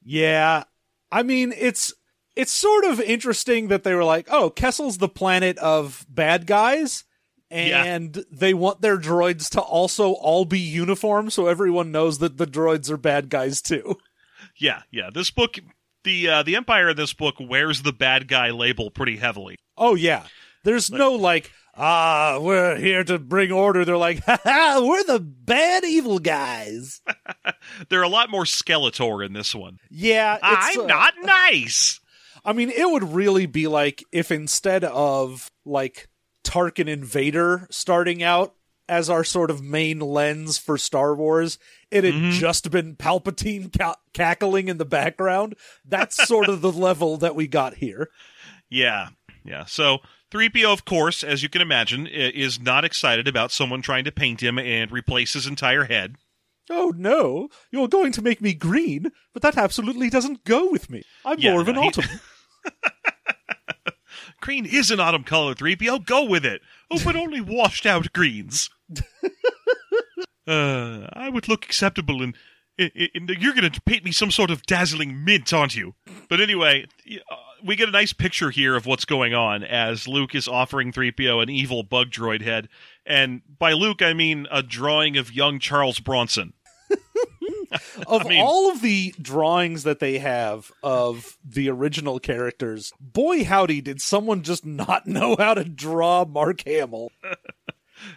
Yeah, 0.03 0.63
I 1.11 1.23
mean 1.23 1.53
it's 1.57 1.93
it's 2.35 2.53
sort 2.53 2.85
of 2.85 3.01
interesting 3.01 3.67
that 3.67 3.83
they 3.83 3.93
were 3.93 4.05
like, 4.05 4.27
"Oh, 4.31 4.49
Kessel's 4.49 4.99
the 4.99 5.09
planet 5.09 5.57
of 5.57 6.05
bad 6.09 6.47
guys." 6.47 7.03
Yeah. 7.51 7.83
And 7.83 8.25
they 8.31 8.53
want 8.53 8.81
their 8.81 8.97
droids 8.97 9.49
to 9.51 9.61
also 9.61 10.11
all 10.11 10.45
be 10.45 10.59
uniform 10.59 11.29
so 11.29 11.47
everyone 11.47 11.91
knows 11.91 12.19
that 12.19 12.37
the 12.37 12.45
droids 12.45 12.89
are 12.91 12.97
bad 12.97 13.29
guys 13.29 13.61
too. 13.61 13.97
Yeah, 14.55 14.83
yeah. 14.91 15.09
This 15.13 15.31
book 15.31 15.57
the 16.03 16.29
uh, 16.29 16.43
the 16.43 16.55
empire 16.55 16.89
in 16.89 16.95
this 16.95 17.13
book 17.13 17.35
wears 17.39 17.81
the 17.81 17.93
bad 17.93 18.27
guy 18.27 18.51
label 18.51 18.91
pretty 18.91 19.17
heavily. 19.17 19.57
Oh 19.77 19.95
yeah. 19.95 20.23
There's 20.63 20.91
no 20.91 21.13
like, 21.13 21.51
ah, 21.75 22.37
we're 22.41 22.75
here 22.77 23.03
to 23.05 23.17
bring 23.17 23.51
order. 23.51 23.85
They're 23.85 23.97
like, 23.97 24.23
ha 24.25 24.39
ha, 24.43 24.85
we're 24.85 25.03
the 25.05 25.19
bad 25.19 25.85
evil 25.85 26.19
guys. 26.19 27.01
They're 27.89 28.03
a 28.03 28.09
lot 28.09 28.29
more 28.29 28.43
Skeletor 28.43 29.25
in 29.25 29.33
this 29.33 29.55
one. 29.55 29.79
Yeah, 29.89 30.35
it's, 30.35 30.77
I'm 30.77 30.81
uh, 30.81 30.85
not 30.87 31.13
nice. 31.21 31.99
I 32.43 32.53
mean, 32.53 32.69
it 32.69 32.89
would 32.89 33.03
really 33.03 33.45
be 33.45 33.67
like 33.67 34.03
if 34.11 34.31
instead 34.31 34.83
of 34.83 35.49
like 35.65 36.09
Tarkin 36.43 36.91
and 36.91 37.05
Vader 37.05 37.67
starting 37.69 38.23
out 38.23 38.55
as 38.89 39.09
our 39.09 39.23
sort 39.23 39.51
of 39.51 39.61
main 39.61 39.99
lens 39.99 40.57
for 40.57 40.77
Star 40.77 41.15
Wars, 41.15 41.59
it 41.91 42.03
had 42.03 42.15
mm-hmm. 42.15 42.31
just 42.31 42.71
been 42.71 42.95
Palpatine 42.95 43.71
ca- 43.77 43.99
cackling 44.13 44.67
in 44.67 44.77
the 44.79 44.85
background. 44.85 45.55
That's 45.85 46.27
sort 46.27 46.49
of 46.49 46.61
the 46.61 46.71
level 46.71 47.15
that 47.17 47.35
we 47.35 47.47
got 47.47 47.75
here. 47.75 48.09
Yeah, 48.67 49.09
yeah. 49.45 49.65
So 49.65 49.99
3PO, 50.31 50.73
of 50.73 50.85
course, 50.85 51.23
as 51.23 51.43
you 51.43 51.49
can 51.49 51.61
imagine, 51.61 52.07
is 52.07 52.59
not 52.59 52.83
excited 52.83 53.27
about 53.27 53.51
someone 53.51 53.81
trying 53.81 54.03
to 54.05 54.11
paint 54.11 54.41
him 54.41 54.57
and 54.57 54.91
replace 54.91 55.33
his 55.33 55.45
entire 55.45 55.85
head. 55.85 56.15
Oh 56.71 56.93
no, 56.95 57.49
you're 57.71 57.87
going 57.87 58.11
to 58.11 58.21
make 58.21 58.41
me 58.41 58.53
green, 58.53 59.11
but 59.33 59.41
that 59.41 59.57
absolutely 59.57 60.09
doesn't 60.09 60.43
go 60.43 60.69
with 60.69 60.89
me. 60.89 61.03
I'm 61.25 61.39
Yeah, 61.39 61.51
more 61.51 61.61
of 61.61 61.67
an 61.67 61.75
no, 61.75 61.81
he- 61.81 61.87
autumn. 61.87 62.19
Green 64.41 64.65
is 64.65 64.91
an 64.91 64.99
autumn 64.99 65.23
color, 65.23 65.53
3PO. 65.53 66.05
Go 66.05 66.25
with 66.25 66.45
it. 66.45 66.61
Oh, 66.91 66.99
but 67.03 67.15
only 67.15 67.41
washed 67.41 67.85
out 67.85 68.11
greens. 68.13 68.69
uh, 70.47 71.07
I 71.13 71.29
would 71.29 71.47
look 71.47 71.65
acceptable 71.65 72.21
in. 72.21 72.33
in, 72.77 72.91
in 73.13 73.27
you're 73.39 73.53
going 73.53 73.69
to 73.71 73.81
paint 73.81 74.03
me 74.03 74.11
some 74.11 74.31
sort 74.31 74.51
of 74.51 74.63
dazzling 74.63 75.23
mint, 75.23 75.53
aren't 75.53 75.75
you? 75.75 75.95
But 76.29 76.41
anyway, 76.41 76.85
uh, 77.29 77.35
we 77.63 77.75
get 77.75 77.89
a 77.89 77.91
nice 77.93 78.13
picture 78.13 78.49
here 78.49 78.75
of 78.75 78.85
what's 78.85 79.05
going 79.05 79.33
on 79.33 79.63
as 79.63 80.07
Luke 80.07 80.35
is 80.35 80.47
offering 80.47 80.91
3PO 80.91 81.43
an 81.43 81.49
evil 81.49 81.83
bug 81.83 82.09
droid 82.09 82.41
head. 82.41 82.69
And 83.05 83.41
by 83.57 83.73
Luke, 83.73 84.01
I 84.01 84.13
mean 84.13 84.47
a 84.51 84.63
drawing 84.63 85.17
of 85.17 85.33
young 85.33 85.59
Charles 85.59 85.99
Bronson. 85.99 86.53
of 88.07 88.27
mean- 88.27 88.41
all 88.41 88.71
of 88.71 88.81
the 88.81 89.13
drawings 89.21 89.83
that 89.83 89.99
they 89.99 90.19
have 90.19 90.71
of 90.83 91.37
the 91.43 91.69
original 91.69 92.19
characters, 92.19 92.91
boy 92.99 93.43
howdy 93.43 93.81
did 93.81 94.01
someone 94.01 94.41
just 94.43 94.65
not 94.65 95.07
know 95.07 95.35
how 95.37 95.53
to 95.53 95.63
draw 95.63 96.25
Mark 96.25 96.63
Hamill. 96.65 97.11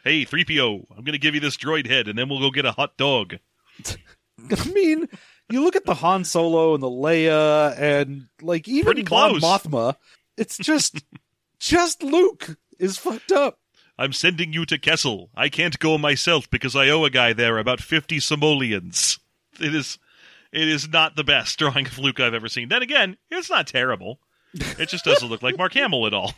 Hey, 0.04 0.24
3PO, 0.24 0.86
I'm 0.90 1.02
going 1.02 1.12
to 1.12 1.18
give 1.18 1.34
you 1.34 1.40
this 1.40 1.56
droid 1.56 1.88
head, 1.88 2.06
and 2.06 2.16
then 2.16 2.28
we'll 2.28 2.38
go 2.38 2.52
get 2.52 2.64
a 2.64 2.70
hot 2.70 2.96
dog. 2.96 3.38
I 3.84 4.64
mean, 4.66 5.08
you 5.50 5.62
look 5.64 5.74
at 5.74 5.84
the 5.84 5.94
Han 5.94 6.24
Solo 6.24 6.74
and 6.74 6.82
the 6.82 6.88
Leia 6.88 7.76
and 7.78 8.28
like 8.40 8.68
even 8.68 8.84
Pretty 8.84 9.04
Mon. 9.10 9.40
Mothma, 9.40 9.96
it's 10.36 10.56
just 10.56 11.04
just 11.58 12.02
Luke 12.02 12.56
is 12.78 12.96
fucked 12.96 13.32
up. 13.32 13.58
I'm 13.98 14.12
sending 14.12 14.52
you 14.52 14.64
to 14.66 14.78
Kessel. 14.78 15.30
I 15.34 15.48
can't 15.48 15.78
go 15.78 15.98
myself 15.98 16.48
because 16.50 16.74
I 16.74 16.88
owe 16.88 17.04
a 17.04 17.10
guy 17.10 17.32
there 17.32 17.58
about 17.58 17.80
50 17.80 18.20
simoleons. 18.20 19.18
It 19.60 19.74
is 19.74 19.98
it 20.52 20.68
is 20.68 20.88
not 20.88 21.16
the 21.16 21.24
best 21.24 21.58
drawing 21.58 21.86
of 21.86 21.98
Luke 21.98 22.20
I've 22.20 22.34
ever 22.34 22.48
seen. 22.48 22.68
Then 22.68 22.82
again, 22.82 23.16
it's 23.30 23.50
not 23.50 23.66
terrible. 23.66 24.18
It 24.54 24.90
just 24.90 25.04
doesn't 25.04 25.28
look 25.28 25.42
like 25.42 25.56
Mark 25.56 25.72
Hamill 25.74 26.06
at 26.06 26.14
all. 26.14 26.34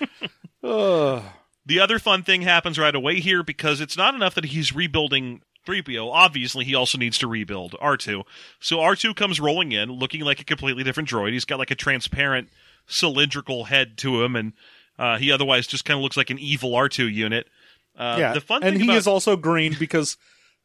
The 1.64 1.78
other 1.78 2.00
fun 2.00 2.24
thing 2.24 2.42
happens 2.42 2.78
right 2.78 2.94
away 2.94 3.20
here 3.20 3.44
because 3.44 3.80
it's 3.80 3.96
not 3.96 4.14
enough 4.14 4.34
that 4.34 4.46
he's 4.46 4.74
rebuilding 4.74 5.42
3PO. 5.66 6.10
Obviously, 6.12 6.64
he 6.64 6.74
also 6.74 6.98
needs 6.98 7.18
to 7.18 7.28
rebuild 7.28 7.76
R2. 7.80 8.24
So 8.58 8.78
R2 8.78 9.14
comes 9.14 9.38
rolling 9.38 9.70
in 9.70 9.90
looking 9.92 10.22
like 10.22 10.40
a 10.40 10.44
completely 10.44 10.82
different 10.82 11.08
droid. 11.08 11.32
He's 11.32 11.44
got 11.44 11.60
like 11.60 11.70
a 11.70 11.76
transparent 11.76 12.48
cylindrical 12.88 13.64
head 13.64 13.96
to 13.98 14.22
him 14.24 14.34
and 14.34 14.52
uh, 14.98 15.18
he 15.18 15.30
otherwise 15.30 15.66
just 15.66 15.84
kind 15.84 15.98
of 15.98 16.02
looks 16.02 16.16
like 16.16 16.30
an 16.30 16.38
evil 16.38 16.72
R2 16.72 17.12
unit. 17.12 17.48
Uh, 17.96 18.16
yeah, 18.18 18.32
the 18.32 18.40
fun 18.40 18.62
and 18.62 18.72
thing 18.72 18.80
he 18.80 18.86
about 18.86 18.96
is 18.98 19.06
also 19.06 19.36
green 19.36 19.76
because 19.78 20.16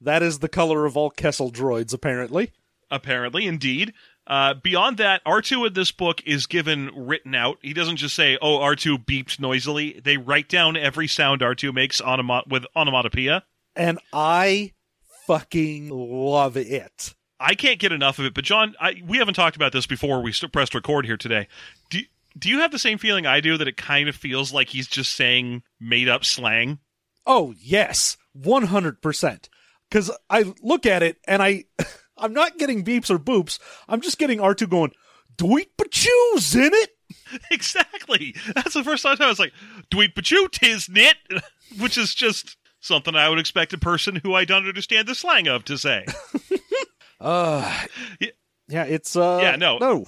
that 0.02 0.22
is 0.24 0.40
the 0.40 0.50
color 0.50 0.86
of 0.86 0.96
all 0.98 1.10
Kessel 1.10 1.52
droids, 1.52 1.94
apparently. 1.94 2.52
apparently, 2.90 3.46
indeed. 3.46 3.94
Uh, 4.26 4.54
beyond 4.54 4.98
that, 4.98 5.24
R2 5.26 5.68
in 5.68 5.74
this 5.74 5.92
book 5.92 6.22
is 6.26 6.46
given 6.48 6.90
written 6.96 7.34
out. 7.34 7.58
He 7.62 7.72
doesn't 7.74 7.96
just 7.98 8.14
say, 8.16 8.38
"Oh, 8.42 8.60
R2 8.60 9.06
beeped 9.06 9.40
noisily." 9.40 10.02
They 10.04 10.18
write 10.18 10.50
down 10.50 10.76
every 10.76 11.08
sound 11.08 11.42
R2 11.42 11.74
makes 11.74 12.02
onomat- 12.02 12.48
with 12.48 12.66
onomatopoeia. 12.76 13.44
And 13.76 14.00
I 14.12 14.74
fucking 15.28 15.90
love 15.90 16.58
it. 16.58 17.16
I 17.40 17.54
can't 17.56 17.80
get 17.80 17.92
enough 17.92 18.20
of 18.20 18.26
it. 18.26 18.34
But 18.34 18.44
John, 18.44 18.76
I, 18.82 19.02
we 19.06 19.18
haven't 19.18 19.36
talked 19.36 19.56
about 19.56 19.72
this 19.72 19.86
before 19.86 20.22
we 20.22 20.32
st- 20.34 20.52
pressed 20.52 20.76
record 20.76 21.06
here 21.06 21.18
today. 21.18 21.48
Do 21.90 22.00
do 22.38 22.50
you 22.50 22.60
have 22.60 22.72
the 22.72 22.80
same 22.80 22.98
feeling 22.98 23.26
I 23.26 23.40
do 23.40 23.58
that 23.58 23.68
it 23.68 23.78
kind 23.78 24.10
of 24.10 24.16
feels 24.16 24.52
like 24.52 24.70
he's 24.70 24.88
just 24.88 25.14
saying 25.14 25.64
made 25.80 26.10
up 26.10 26.26
slang? 26.26 26.80
Oh, 27.26 27.54
yes, 27.60 28.18
100%. 28.38 29.50
Because 29.90 30.12
I 30.30 30.54
look 30.62 30.86
at 30.86 31.04
it 31.04 31.18
and 31.28 31.42
I, 31.42 31.66
I'm 32.18 32.34
not 32.34 32.58
getting 32.58 32.84
beeps 32.84 33.10
or 33.10 33.20
boops. 33.20 33.60
I'm 33.88 34.02
just 34.02 34.18
getting 34.18 34.40
R2 34.40 34.70
going, 34.70 34.92
Dweet 35.38 35.70
Pachoo's 35.78 36.56
in 36.56 36.72
it. 36.74 36.90
exactly. 37.52 38.36
That's 38.56 38.74
the 38.74 38.84
first 38.84 39.04
time 39.04 39.18
I 39.20 39.28
was 39.28 39.40
like, 39.40 39.54
"Dweet 39.90 40.14
pachu 40.16 40.50
tisn't," 40.50 41.14
which 41.80 41.98
is 41.98 42.14
just 42.14 42.58
something 42.82 43.16
I 43.16 43.30
would 43.30 43.40
expect 43.40 43.72
a 43.74 43.78
person 43.78 44.18
who 44.24 44.34
I 44.34 44.44
don't 44.46 44.68
understand 44.68 45.08
the 45.08 45.16
slang 45.16 45.48
of 45.48 45.64
to 45.66 45.78
say. 45.78 46.06
Uh, 47.20 47.86
Yeah. 48.20 48.30
yeah, 48.68 48.84
it's 48.84 49.16
uh, 49.16 49.40
Yeah, 49.42 49.56
no. 49.56 49.78
no, 49.80 50.06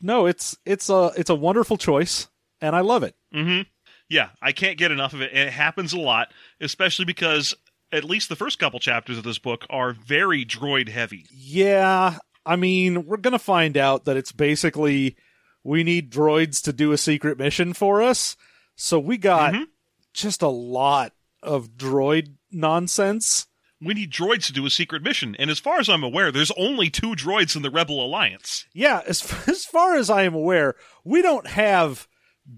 no, 0.00 0.26
it's 0.26 0.56
it's 0.64 0.88
a 0.90 1.10
it's 1.16 1.30
a 1.30 1.34
wonderful 1.34 1.76
choice, 1.76 2.28
and 2.60 2.76
I 2.76 2.80
love 2.80 3.02
it. 3.02 3.14
hmm 3.32 3.62
Yeah, 4.08 4.30
I 4.40 4.52
can't 4.52 4.78
get 4.78 4.92
enough 4.92 5.14
of 5.14 5.20
it, 5.22 5.30
and 5.32 5.48
it 5.48 5.52
happens 5.52 5.92
a 5.92 5.98
lot, 5.98 6.32
especially 6.60 7.04
because 7.04 7.54
at 7.92 8.04
least 8.04 8.28
the 8.28 8.36
first 8.36 8.58
couple 8.58 8.80
chapters 8.80 9.18
of 9.18 9.24
this 9.24 9.38
book 9.38 9.66
are 9.70 9.92
very 9.92 10.44
droid 10.44 10.88
heavy. 10.88 11.26
Yeah, 11.30 12.16
I 12.46 12.56
mean, 12.56 13.06
we're 13.06 13.18
gonna 13.18 13.38
find 13.38 13.76
out 13.76 14.04
that 14.06 14.16
it's 14.16 14.32
basically 14.32 15.16
we 15.62 15.84
need 15.84 16.10
droids 16.10 16.62
to 16.64 16.72
do 16.72 16.90
a 16.92 16.98
secret 16.98 17.38
mission 17.38 17.72
for 17.74 18.02
us, 18.02 18.36
so 18.74 18.98
we 18.98 19.16
got 19.16 19.54
Mhm. 19.54 19.66
just 20.12 20.42
a 20.42 20.48
lot 20.48 21.12
of 21.42 21.70
droid 21.76 22.34
nonsense. 22.50 23.46
We 23.80 23.94
need 23.94 24.12
droids 24.12 24.46
to 24.46 24.52
do 24.52 24.64
a 24.66 24.70
secret 24.70 25.02
mission, 25.02 25.34
and 25.38 25.50
as 25.50 25.58
far 25.58 25.78
as 25.80 25.88
I'm 25.88 26.04
aware, 26.04 26.30
there's 26.32 26.52
only 26.52 26.88
two 26.88 27.14
droids 27.16 27.56
in 27.56 27.62
the 27.62 27.70
Rebel 27.70 28.04
Alliance. 28.04 28.64
Yeah, 28.72 29.02
as 29.06 29.22
as 29.48 29.64
far 29.64 29.96
as 29.96 30.08
I 30.10 30.22
am 30.22 30.34
aware, 30.34 30.74
we 31.04 31.20
don't 31.22 31.46
have 31.48 32.06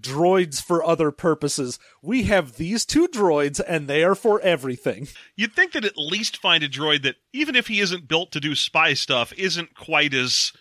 droids 0.01 0.61
for 0.61 0.83
other 0.83 1.11
purposes. 1.11 1.77
We 2.01 2.23
have 2.23 2.55
these 2.57 2.85
two 2.85 3.07
droids, 3.07 3.61
and 3.65 3.87
they 3.87 4.03
are 4.03 4.15
for 4.15 4.39
everything. 4.41 5.07
You'd 5.35 5.53
think 5.53 5.73
that 5.73 5.85
at 5.85 5.97
least 5.97 6.37
find 6.37 6.63
a 6.63 6.69
droid 6.69 7.03
that, 7.03 7.15
even 7.33 7.55
if 7.55 7.67
he 7.67 7.79
isn't 7.79 8.07
built 8.07 8.31
to 8.31 8.39
do 8.39 8.55
spy 8.55 8.93
stuff, 8.93 9.31
isn't 9.37 9.75
quite 9.75 10.13
as, 10.13 10.51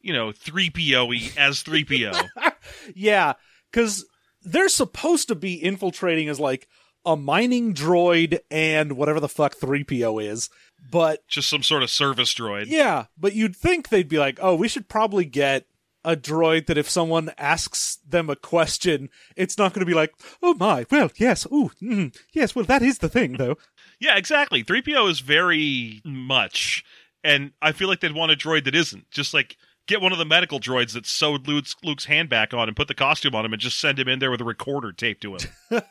you 0.00 0.12
know, 0.12 0.32
3PO-y 0.32 1.30
as 1.36 1.62
3PO. 1.62 2.28
Yeah, 2.94 3.32
because 3.72 4.06
they're 4.42 4.68
supposed 4.68 5.28
to 5.28 5.34
be 5.34 5.54
infiltrating 5.54 6.28
as 6.28 6.38
like 6.38 6.68
a 7.04 7.16
mining 7.16 7.74
droid 7.74 8.38
and 8.52 8.92
whatever 8.96 9.18
the 9.18 9.28
fuck 9.28 9.56
3PO 9.56 10.22
is. 10.24 10.48
But 10.90 11.26
Just 11.26 11.48
some 11.48 11.62
sort 11.64 11.82
of 11.82 11.90
service 11.90 12.32
droid. 12.34 12.66
yeah, 12.68 13.06
but 13.18 13.34
you'd 13.34 13.56
think 13.56 13.88
they'd 13.88 14.08
be 14.08 14.18
like, 14.18 14.38
oh, 14.40 14.54
we 14.54 14.68
should 14.68 14.88
probably 14.88 15.24
get 15.24 15.66
a 16.04 16.16
droid 16.16 16.66
that 16.66 16.78
if 16.78 16.88
someone 16.88 17.30
asks 17.38 17.96
them 18.08 18.28
a 18.28 18.36
question, 18.36 19.08
it's 19.36 19.58
not 19.58 19.72
going 19.72 19.80
to 19.80 19.90
be 19.90 19.94
like, 19.94 20.12
oh 20.42 20.54
my, 20.54 20.86
well, 20.90 21.10
yes, 21.16 21.46
ooh, 21.46 21.70
mm, 21.80 22.16
yes, 22.32 22.54
well, 22.54 22.64
that 22.64 22.82
is 22.82 22.98
the 22.98 23.08
thing, 23.08 23.34
though. 23.34 23.56
Yeah, 24.00 24.16
exactly. 24.16 24.64
3PO 24.64 25.10
is 25.10 25.20
very 25.20 26.00
much, 26.04 26.84
and 27.22 27.52
I 27.62 27.72
feel 27.72 27.88
like 27.88 28.00
they'd 28.00 28.14
want 28.14 28.32
a 28.32 28.36
droid 28.36 28.64
that 28.64 28.74
isn't. 28.74 29.10
Just 29.10 29.32
like 29.32 29.56
get 29.86 30.00
one 30.00 30.12
of 30.12 30.18
the 30.18 30.24
medical 30.24 30.60
droids 30.60 30.92
that 30.92 31.06
sewed 31.06 31.46
Luke's, 31.46 31.74
Luke's 31.82 32.04
hand 32.04 32.28
back 32.28 32.54
on 32.54 32.68
and 32.68 32.76
put 32.76 32.88
the 32.88 32.94
costume 32.94 33.34
on 33.34 33.44
him 33.44 33.52
and 33.52 33.62
just 33.62 33.80
send 33.80 33.98
him 33.98 34.08
in 34.08 34.18
there 34.18 34.30
with 34.30 34.40
a 34.40 34.44
recorder 34.44 34.92
taped 34.92 35.22
to 35.22 35.36
him. 35.36 35.50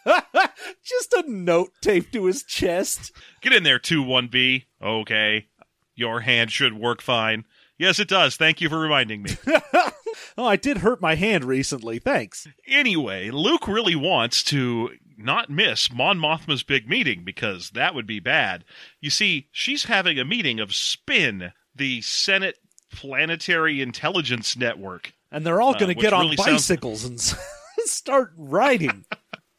Just 0.84 1.13
a 1.13 1.24
note 1.27 1.72
taped 1.82 2.13
to 2.13 2.25
his 2.25 2.44
chest. 2.44 3.12
Get 3.41 3.53
in 3.53 3.63
there, 3.63 3.80
2-1B. 3.80 4.65
Okay. 4.82 5.48
Your 5.96 6.22
hand 6.22 6.51
should 6.51 6.74
work 6.74 7.01
fine. 7.01 7.46
Yes, 7.82 8.00
it 8.00 8.08
does. 8.08 8.36
Thank 8.36 8.62
you 8.62 8.70
for 8.70 8.80
reminding 8.80 9.24
me. 9.24 9.32
Oh, 10.38 10.46
I 10.46 10.56
did 10.56 10.78
hurt 10.80 11.02
my 11.02 11.16
hand 11.16 11.44
recently. 11.46 12.00
Thanks. 12.00 12.48
Anyway, 12.68 13.30
Luke 13.32 13.68
really 13.68 13.96
wants 13.96 14.44
to 14.44 14.92
not 15.18 15.50
miss 15.50 15.92
Mon 15.92 16.18
Mothma's 16.18 16.64
big 16.64 16.88
meeting 16.88 17.24
because 17.26 17.72
that 17.72 17.94
would 17.96 18.08
be 18.08 18.20
bad. 18.22 18.64
You 19.02 19.10
see, 19.10 19.48
she's 19.52 19.86
having 19.86 20.18
a 20.20 20.26
meeting 20.26 20.60
of 20.60 20.74
SPIN, 20.74 21.52
the 21.76 22.02
Senate 22.02 22.58
Planetary 22.94 23.82
Intelligence 23.82 24.56
Network. 24.56 25.14
And 25.32 25.46
they're 25.46 25.62
all 25.62 25.76
Uh, 25.76 25.80
going 25.80 25.92
to 25.94 25.98
which 25.98 26.02
get 26.04 26.14
on 26.14 26.26
really 26.26 26.38
sounds- 26.38 26.52
bicycles 26.68 27.04
and 27.06 27.20
start 27.86 28.32
riding. 28.38 29.06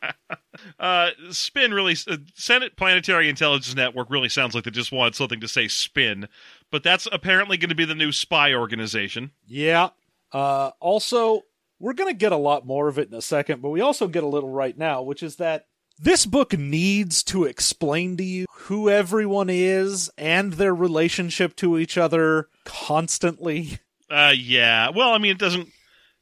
Uh, 0.78 1.10
SPIN 1.30 1.72
really, 1.72 1.96
uh, 2.08 2.16
Senate 2.34 2.76
Planetary 2.76 3.28
Intelligence 3.28 3.74
Network 3.74 4.10
really 4.10 4.28
sounds 4.28 4.54
like 4.54 4.64
they 4.64 4.70
just 4.70 4.92
wanted 4.92 5.14
something 5.14 5.40
to 5.40 5.48
say 5.48 5.68
SPIN, 5.68 6.28
but 6.70 6.82
that's 6.82 7.08
apparently 7.10 7.56
going 7.56 7.68
to 7.68 7.74
be 7.74 7.84
the 7.84 7.94
new 7.94 8.12
spy 8.12 8.54
organization. 8.54 9.30
Yeah. 9.46 9.90
Uh, 10.32 10.70
also, 10.80 11.42
we're 11.78 11.92
going 11.92 12.12
to 12.12 12.18
get 12.18 12.32
a 12.32 12.36
lot 12.36 12.66
more 12.66 12.88
of 12.88 12.98
it 12.98 13.08
in 13.08 13.14
a 13.14 13.22
second, 13.22 13.60
but 13.60 13.70
we 13.70 13.80
also 13.80 14.08
get 14.08 14.22
a 14.22 14.28
little 14.28 14.50
right 14.50 14.76
now, 14.76 15.02
which 15.02 15.22
is 15.22 15.36
that 15.36 15.66
this 15.98 16.26
book 16.26 16.56
needs 16.56 17.22
to 17.24 17.44
explain 17.44 18.16
to 18.16 18.24
you 18.24 18.46
who 18.50 18.88
everyone 18.88 19.50
is 19.50 20.10
and 20.16 20.54
their 20.54 20.74
relationship 20.74 21.54
to 21.56 21.78
each 21.78 21.98
other 21.98 22.48
constantly. 22.64 23.78
Uh, 24.10 24.32
yeah. 24.36 24.90
Well, 24.90 25.12
I 25.12 25.18
mean, 25.18 25.32
it 25.32 25.38
doesn't 25.38 25.68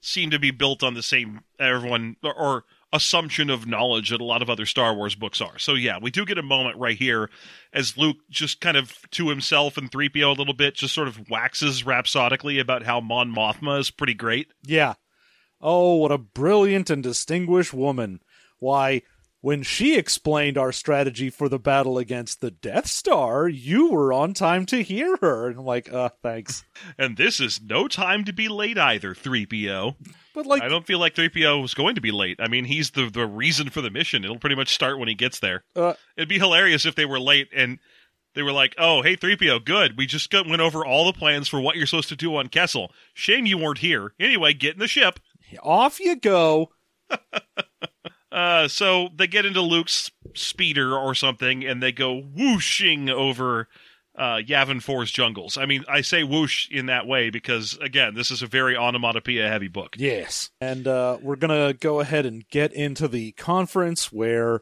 seem 0.01 0.31
to 0.31 0.39
be 0.39 0.51
built 0.51 0.83
on 0.83 0.95
the 0.95 1.03
same 1.03 1.41
everyone 1.59 2.17
or, 2.23 2.35
or 2.35 2.65
assumption 2.93 3.51
of 3.51 3.67
knowledge 3.67 4.11
that 4.11 4.21
a 4.21 4.25
lot 4.25 4.43
of 4.43 4.51
other 4.51 4.67
Star 4.67 4.95
Wars 4.95 5.15
books 5.15 5.41
are. 5.41 5.59
So 5.59 5.75
yeah, 5.75 5.99
we 6.01 6.11
do 6.11 6.25
get 6.25 6.39
a 6.39 6.43
moment 6.43 6.77
right 6.77 6.97
here 6.97 7.31
as 7.73 7.97
Luke 7.97 8.19
just 8.29 8.61
kind 8.61 8.77
of 8.77 9.09
to 9.13 9.29
himself 9.29 9.77
and 9.77 9.91
3PO 9.91 10.25
a 10.25 10.39
little 10.39 10.55
bit 10.55 10.75
just 10.75 10.95
sort 10.95 11.09
of 11.09 11.31
waxes 11.31 11.85
rhapsodically 11.85 12.59
about 12.59 12.83
how 12.83 13.01
Mon 13.01 13.33
Mothma 13.33 13.79
is 13.79 13.91
pretty 13.91 14.15
great. 14.15 14.49
Yeah. 14.65 14.95
Oh, 15.61 15.97
what 15.97 16.13
a 16.13 16.19
brilliant 16.19 16.91
and 16.91 17.03
distinguished 17.03 17.75
woman. 17.75 18.21
Why, 18.59 19.03
when 19.43 19.63
she 19.63 19.97
explained 19.97 20.59
our 20.59 20.73
strategy 20.73 21.31
for 21.31 21.49
the 21.49 21.59
battle 21.59 21.99
against 21.99 22.41
the 22.41 22.51
Death 22.51 22.87
Star, 22.87 23.49
you 23.49 23.91
were 23.91 24.13
on 24.13 24.35
time 24.35 24.67
to 24.67 24.83
hear 24.83 25.17
her. 25.21 25.49
And 25.49 25.59
I'm 25.59 25.65
like, 25.65 25.93
uh, 25.93 26.11
thanks. 26.23 26.65
And 26.99 27.17
this 27.17 27.41
is 27.41 27.61
no 27.63 27.89
time 27.89 28.25
to 28.25 28.33
be 28.33 28.49
late 28.49 28.79
either, 28.79 29.15
3PO. 29.15 29.97
But 30.43 30.49
like, 30.49 30.63
I 30.63 30.69
don't 30.69 30.87
feel 30.87 30.99
like 30.99 31.15
3PO 31.15 31.61
was 31.61 31.75
going 31.75 31.95
to 31.95 32.01
be 32.01 32.11
late. 32.11 32.39
I 32.41 32.49
mean, 32.49 32.65
he's 32.65 32.91
the 32.93 33.11
the 33.11 33.27
reason 33.27 33.71
for 33.71 33.81
the 33.81 33.91
mission. 33.91 34.25
It'll 34.25 34.39
pretty 34.39 34.57
much 34.57 34.73
start 34.75 34.99
when 34.99 35.09
he 35.09 35.15
gets 35.15 35.39
there. 35.41 35.65
uh, 35.77 35.95
It'd 36.17 36.29
be 36.29 36.39
hilarious 36.39 36.87
if 36.87 36.95
they 36.95 37.05
were 37.05 37.21
late 37.21 37.49
and 37.55 37.79
they 38.35 38.43
were 38.43 38.53
like, 38.53 38.75
"Oh, 38.79 39.03
hey 39.03 39.17
3PO, 39.17 39.65
good. 39.65 39.99
We 39.99 40.07
just 40.07 40.31
got, 40.31 40.49
went 40.49 40.63
over 40.63 40.85
all 40.87 41.05
the 41.07 41.19
plans 41.19 41.49
for 41.49 41.61
what 41.61 41.77
you're 41.77 41.87
supposed 41.87 42.09
to 42.11 42.17
do 42.17 42.37
on 42.37 42.49
Kessel. 42.49 42.93
Shame 43.13 43.45
you 43.47 43.59
weren't 43.59 43.79
here. 43.79 44.15
Anyway, 44.19 44.55
get 44.55 44.75
in 44.75 44.81
the 44.81 44.89
ship." 44.89 45.21
off 45.63 45.99
you 46.01 46.17
go. 46.17 46.71
Uh, 48.33 48.69
so 48.69 49.09
they 49.17 49.27
get 49.27 49.45
into 49.45 49.61
Luke's 49.61 50.11
speeder 50.35 50.97
or 50.97 51.17
something, 51.17 51.65
and 51.65 51.83
they 51.83 51.91
go 51.91 52.21
whooshing 52.21 53.11
over 53.11 53.67
uh, 54.21 54.37
Yavin 54.47 54.85
4's 54.85 55.11
jungles. 55.11 55.57
I 55.57 55.65
mean, 55.65 55.83
I 55.89 56.03
say 56.03 56.23
whoosh 56.23 56.69
in 56.71 56.87
that 56.87 57.07
way 57.07 57.31
because, 57.31 57.79
again, 57.81 58.15
this 58.15 58.31
is 58.31 58.43
a 58.43 58.47
very 58.47 58.77
onomatopoeia 58.77 59.49
heavy 59.49 59.69
book. 59.69 59.97
Yes. 59.99 60.51
And 60.61 60.87
uh, 60.87 61.17
we're 61.23 61.37
going 61.37 61.69
to 61.69 61.73
go 61.73 62.01
ahead 62.01 62.27
and 62.27 62.47
get 62.51 62.71
into 62.75 63.09
the 63.09 63.33
conference 63.33 64.13
where 64.13 64.61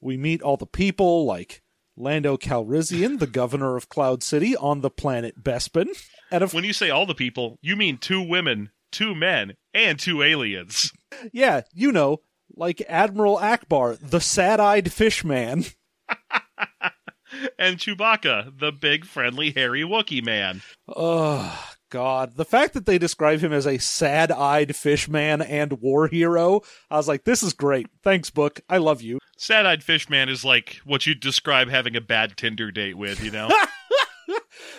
we 0.00 0.16
meet 0.16 0.40
all 0.40 0.56
the 0.56 0.66
people 0.66 1.26
like 1.26 1.62
Lando 1.96 2.36
Calrissian, 2.36 3.18
the 3.18 3.26
governor 3.26 3.76
of 3.76 3.88
Cloud 3.88 4.22
City 4.22 4.56
on 4.56 4.82
the 4.82 4.90
planet 4.90 5.42
Bespin. 5.42 5.88
And 6.30 6.44
of 6.44 6.54
When 6.54 6.64
you 6.64 6.72
say 6.72 6.90
all 6.90 7.04
the 7.04 7.14
people, 7.14 7.58
you 7.60 7.74
mean 7.74 7.98
two 7.98 8.22
women, 8.22 8.70
two 8.92 9.16
men, 9.16 9.54
and 9.74 9.98
two 9.98 10.22
aliens. 10.22 10.92
yeah, 11.32 11.62
you 11.74 11.90
know, 11.90 12.20
like 12.54 12.80
Admiral 12.88 13.38
Ackbar, 13.38 13.98
the 14.00 14.20
sad-eyed 14.20 14.92
fish 14.92 15.24
man. 15.24 15.64
And 17.58 17.78
Chewbacca, 17.78 18.58
the 18.58 18.72
big, 18.72 19.04
friendly, 19.04 19.50
hairy 19.50 19.82
Wookiee 19.82 20.24
man. 20.24 20.62
Oh 20.88 21.70
God! 21.90 22.36
The 22.36 22.44
fact 22.44 22.74
that 22.74 22.86
they 22.86 22.98
describe 22.98 23.40
him 23.40 23.52
as 23.52 23.66
a 23.66 23.78
sad-eyed 23.78 24.74
fish 24.74 25.08
man 25.08 25.42
and 25.42 25.80
war 25.80 26.08
hero, 26.08 26.62
I 26.90 26.96
was 26.96 27.08
like, 27.08 27.24
"This 27.24 27.42
is 27.42 27.52
great. 27.52 27.86
Thanks, 28.02 28.30
book. 28.30 28.60
I 28.68 28.78
love 28.78 29.02
you." 29.02 29.18
Sad 29.36 29.66
eyed 29.66 29.82
fish 29.82 30.08
man 30.08 30.28
is 30.28 30.44
like 30.44 30.80
what 30.84 31.06
you'd 31.06 31.20
describe 31.20 31.68
having 31.68 31.96
a 31.96 32.00
bad 32.00 32.36
Tinder 32.36 32.70
date 32.70 32.96
with, 32.96 33.22
you 33.22 33.30
know? 33.30 33.50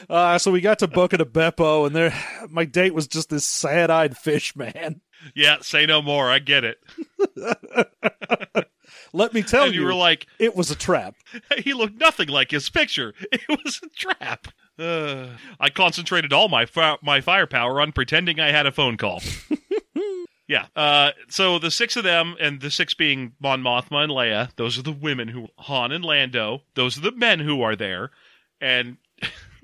Uh, 0.10 0.38
so 0.38 0.52
we 0.52 0.60
got 0.62 0.80
to 0.80 0.88
Buca 0.88 1.18
di 1.18 1.24
Beppo, 1.24 1.86
and 1.86 1.96
there, 1.96 2.14
my 2.50 2.66
date 2.66 2.94
was 2.94 3.08
just 3.08 3.30
this 3.30 3.46
sad-eyed 3.46 4.18
fish 4.18 4.56
man. 4.56 5.02
yeah, 5.36 5.58
say 5.62 5.86
no 5.86 6.02
more. 6.02 6.30
I 6.30 6.40
get 6.40 6.64
it. 6.64 6.78
Let 9.12 9.34
me 9.34 9.44
tell 9.44 9.66
and 9.66 9.74
you, 9.74 9.82
you, 9.82 9.88
were 9.88 9.94
like, 9.94 10.28
it 10.40 10.56
was 10.56 10.72
a 10.72 10.76
trap. 10.76 11.16
he 11.58 11.74
looked 11.74 12.00
nothing 12.00 12.30
like 12.30 12.52
his 12.52 12.70
picture. 12.70 13.14
It 13.32 13.60
was 13.64 13.82
a 13.84 13.90
trap. 13.90 14.48
Uh, 14.78 15.38
I 15.60 15.70
concentrated 15.70 16.34
all 16.34 16.50
my 16.50 16.66
fi- 16.66 16.98
my 17.02 17.22
firepower 17.22 17.82
on 17.82 17.92
pretending 17.92 18.40
I 18.40 18.52
had 18.52 18.66
a 18.66 18.72
phone 18.72 18.98
call. 18.98 19.22
yeah. 20.48 20.68
Uh, 20.76 21.12
so 21.30 21.60
the 21.60 21.72
six 21.72 21.96
of 21.96 22.04
them, 22.04 22.36
and 22.40 22.62
the 22.62 22.72
six 22.72 22.94
being 22.94 23.34
Mon 23.40 23.62
Mothma 23.62 24.04
and 24.04 24.12
Leia, 24.12 24.50
those 24.56 24.78
are 24.78 24.84
the 24.84 24.92
women 24.92 25.28
who 25.28 25.48
Han 25.60 25.92
and 25.92 26.06
Lando. 26.06 26.62
Those 26.76 26.98
are 26.98 27.02
the 27.02 27.12
men 27.12 27.40
who 27.40 27.62
are 27.62 27.76
there, 27.76 28.12
and 28.62 28.98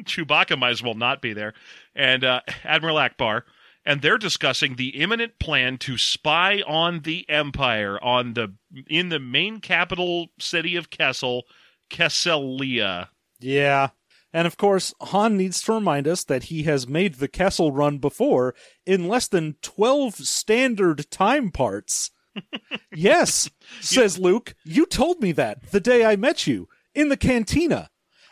Chewbacca 0.04 0.58
might 0.58 0.72
as 0.72 0.84
well 0.84 0.94
not 0.94 1.22
be 1.22 1.34
there, 1.34 1.54
and 1.96 2.24
uh, 2.24 2.42
Admiral 2.64 2.98
Ackbar, 2.98 3.44
and 3.90 4.04
they're 4.04 4.20
discussing 4.20 4.76
the 4.76 4.90
imminent 4.90 5.40
plan 5.40 5.80
to 5.80 5.98
spy 5.98 6.62
on 6.68 7.00
the 7.00 7.28
Empire 7.28 7.98
on 8.04 8.36
the 8.36 8.54
in 8.88 9.10
the 9.10 9.20
main 9.20 9.60
capital 9.60 10.28
city 10.40 10.76
of 10.76 10.92
Kessel, 10.92 11.46
Kesselia. 11.90 13.08
Yeah. 13.40 13.90
And 14.32 14.46
of 14.46 14.58
course, 14.58 14.94
Han 15.02 15.38
needs 15.38 15.60
to 15.64 15.74
remind 15.74 16.08
us 16.08 16.24
that 16.26 16.44
he 16.44 16.64
has 16.64 16.88
made 16.88 17.16
the 17.16 17.28
Kessel 17.28 17.72
run 17.72 17.98
before 17.98 18.54
in 18.86 19.08
less 19.08 19.28
than 19.28 19.56
12 19.64 20.18
standard 20.18 21.10
time 21.10 21.50
parts. 21.50 22.12
yes, 22.94 23.50
says 23.82 24.20
Luke. 24.20 24.54
You 24.64 24.86
told 24.86 25.20
me 25.20 25.32
that 25.32 25.72
the 25.72 25.80
day 25.80 26.06
I 26.06 26.16
met 26.16 26.46
you 26.46 26.68
in 26.94 27.10
the 27.10 27.18
cantina 27.18 27.90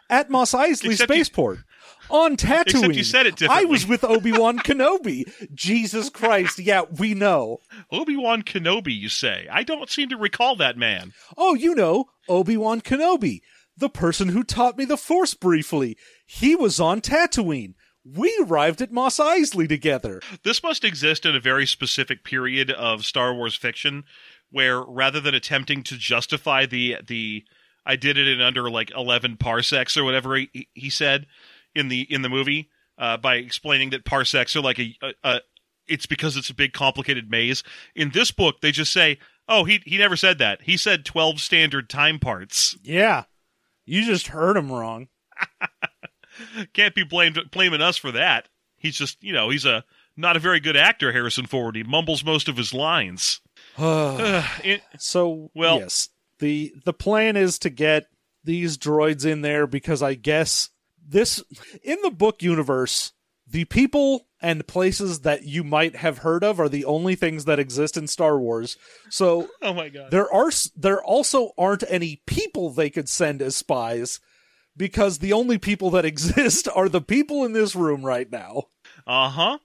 at 0.08 0.30
Mos 0.30 0.52
Eisley 0.52 0.90
you- 0.90 0.98
Spaceport. 0.98 1.62
On 2.10 2.36
Tatooine. 2.36 2.68
Except 2.68 2.96
you 2.96 3.04
said 3.04 3.26
it 3.26 3.42
I 3.50 3.66
was 3.66 3.86
with 3.86 4.04
Obi 4.04 4.32
Wan 4.32 4.60
Kenobi. 4.60 5.26
Jesus 5.54 6.10
Christ. 6.10 6.60
Yeah, 6.60 6.84
we 6.98 7.14
know. 7.14 7.60
Obi 7.92 8.16
Wan 8.16 8.44
Kenobi, 8.44 8.98
you 8.98 9.10
say? 9.10 9.48
I 9.52 9.64
don't 9.64 9.90
seem 9.90 10.10
to 10.10 10.18
recall 10.18 10.56
that 10.58 10.78
man. 10.78 11.14
Oh, 11.38 11.54
you 11.54 11.76
know, 11.76 12.06
Obi 12.30 12.58
Wan 12.58 12.82
Kenobi, 12.82 13.42
the 13.76 13.90
person 13.90 14.30
who 14.30 14.44
taught 14.44 14.78
me 14.78 14.86
the 14.86 14.98
Force 14.98 15.34
briefly. 15.34 15.98
He 16.26 16.56
was 16.56 16.80
on 16.80 17.02
Tatooine. 17.02 17.74
We 18.06 18.34
arrived 18.42 18.82
at 18.82 18.92
Mos 18.92 19.18
Eisley 19.18 19.68
together. 19.68 20.22
This 20.44 20.64
must 20.64 20.86
exist 20.86 21.26
in 21.26 21.36
a 21.36 21.42
very 21.42 21.66
specific 21.66 22.24
period 22.24 22.72
of 22.72 23.06
Star 23.06 23.34
Wars 23.34 23.56
fiction 23.56 24.06
where 24.50 24.82
rather 24.82 25.20
than 25.20 25.36
attempting 25.36 25.84
to 25.84 25.98
justify 25.98 26.66
the 26.66 26.98
the 27.06 27.44
I 27.86 27.96
did 27.96 28.18
it 28.18 28.28
in 28.28 28.42
under 28.42 28.70
like 28.70 28.92
11 28.92 29.38
parsecs 29.38 29.96
or 29.98 30.04
whatever 30.04 30.36
he, 30.36 30.70
he 30.74 30.90
said 30.90 31.26
in 31.78 31.88
the 31.90 32.02
in 32.14 32.22
the 32.22 32.30
movie 32.30 32.70
uh, 32.98 33.18
by 33.18 33.36
explaining 33.36 33.92
that 33.92 34.06
parsecs 34.06 34.56
are 34.56 34.62
like 34.62 34.80
a, 34.80 34.96
a, 35.02 35.14
a 35.24 35.42
it's 35.88 36.06
because 36.06 36.36
it's 36.36 36.50
a 36.50 36.56
big 36.56 36.74
complicated 36.74 37.30
maze. 37.32 37.64
In 37.96 38.10
this 38.12 38.32
book 38.32 38.62
they 38.62 38.72
just 38.72 38.92
say, 38.92 39.20
"Oh, 39.48 39.64
he 39.64 39.82
he 39.86 39.98
never 39.98 40.16
said 40.16 40.38
that. 40.40 40.62
He 40.64 40.78
said 40.78 41.06
12 41.06 41.40
standard 41.40 41.90
time 41.90 42.20
parts." 42.20 42.78
Yeah. 42.84 43.24
You 43.86 44.06
just 44.06 44.28
heard 44.28 44.58
him 44.58 44.72
wrong. 44.72 45.08
Can't 46.74 46.94
be 46.96 47.04
blamed 47.04 47.40
blaming 47.52 47.82
us 47.82 47.98
for 47.98 48.12
that. 48.12 48.50
He's 48.78 48.98
just, 48.98 49.24
you 49.24 49.34
know, 49.34 49.50
he's 49.50 49.66
a 49.66 49.84
not 50.16 50.36
a 50.36 50.40
very 50.40 50.60
good 50.60 50.76
actor, 50.78 51.12
Harrison 51.12 51.46
Ford. 51.46 51.76
He 51.76 51.84
mumbles 51.84 52.24
most 52.24 52.48
of 52.50 52.58
his 52.58 52.74
lines. 52.74 53.42
It- 53.78 54.82
so, 54.98 55.52
Well- 55.56 55.80
yes. 55.80 56.10
The 56.40 56.74
the 56.86 56.94
plan 56.94 57.36
is 57.36 57.58
to 57.60 57.72
get 57.72 58.06
these 58.44 58.78
droids 58.78 59.26
in 59.26 59.42
there 59.42 59.66
because 59.66 60.04
I 60.04 60.14
guess 60.14 60.70
this 61.08 61.44
in 61.84 61.98
the 62.04 62.12
book 62.12 62.44
universe, 62.44 63.14
the 63.48 63.66
people 63.66 64.28
and 64.42 64.68
places 64.68 65.22
that 65.22 65.44
you 65.44 65.64
might 65.64 65.96
have 65.96 66.20
heard 66.20 66.44
of 66.44 66.60
are 66.60 66.70
the 66.70 66.86
only 66.86 67.16
things 67.16 67.46
that 67.46 67.60
exist 67.60 67.98
in 67.98 68.08
Star 68.08 68.38
Wars. 68.40 68.78
So 69.10 69.50
oh 69.62 69.74
my 69.74 69.90
god. 69.90 70.12
There 70.12 70.32
are 70.32 70.52
there 70.76 71.02
also 71.02 71.52
aren't 71.58 71.84
any 71.90 72.22
people 72.26 72.70
they 72.70 72.90
could 72.90 73.10
send 73.10 73.42
as 73.42 73.56
spies 73.56 74.20
because 74.76 75.20
the 75.20 75.34
only 75.34 75.58
people 75.58 75.90
that 75.92 76.06
exist 76.14 76.68
are 76.74 76.90
the 76.90 77.02
people 77.02 77.46
in 77.46 77.54
this 77.54 77.76
room 77.76 78.06
right 78.06 78.32
now. 78.32 78.64
Uh 79.06 79.30
huh. 79.30 79.58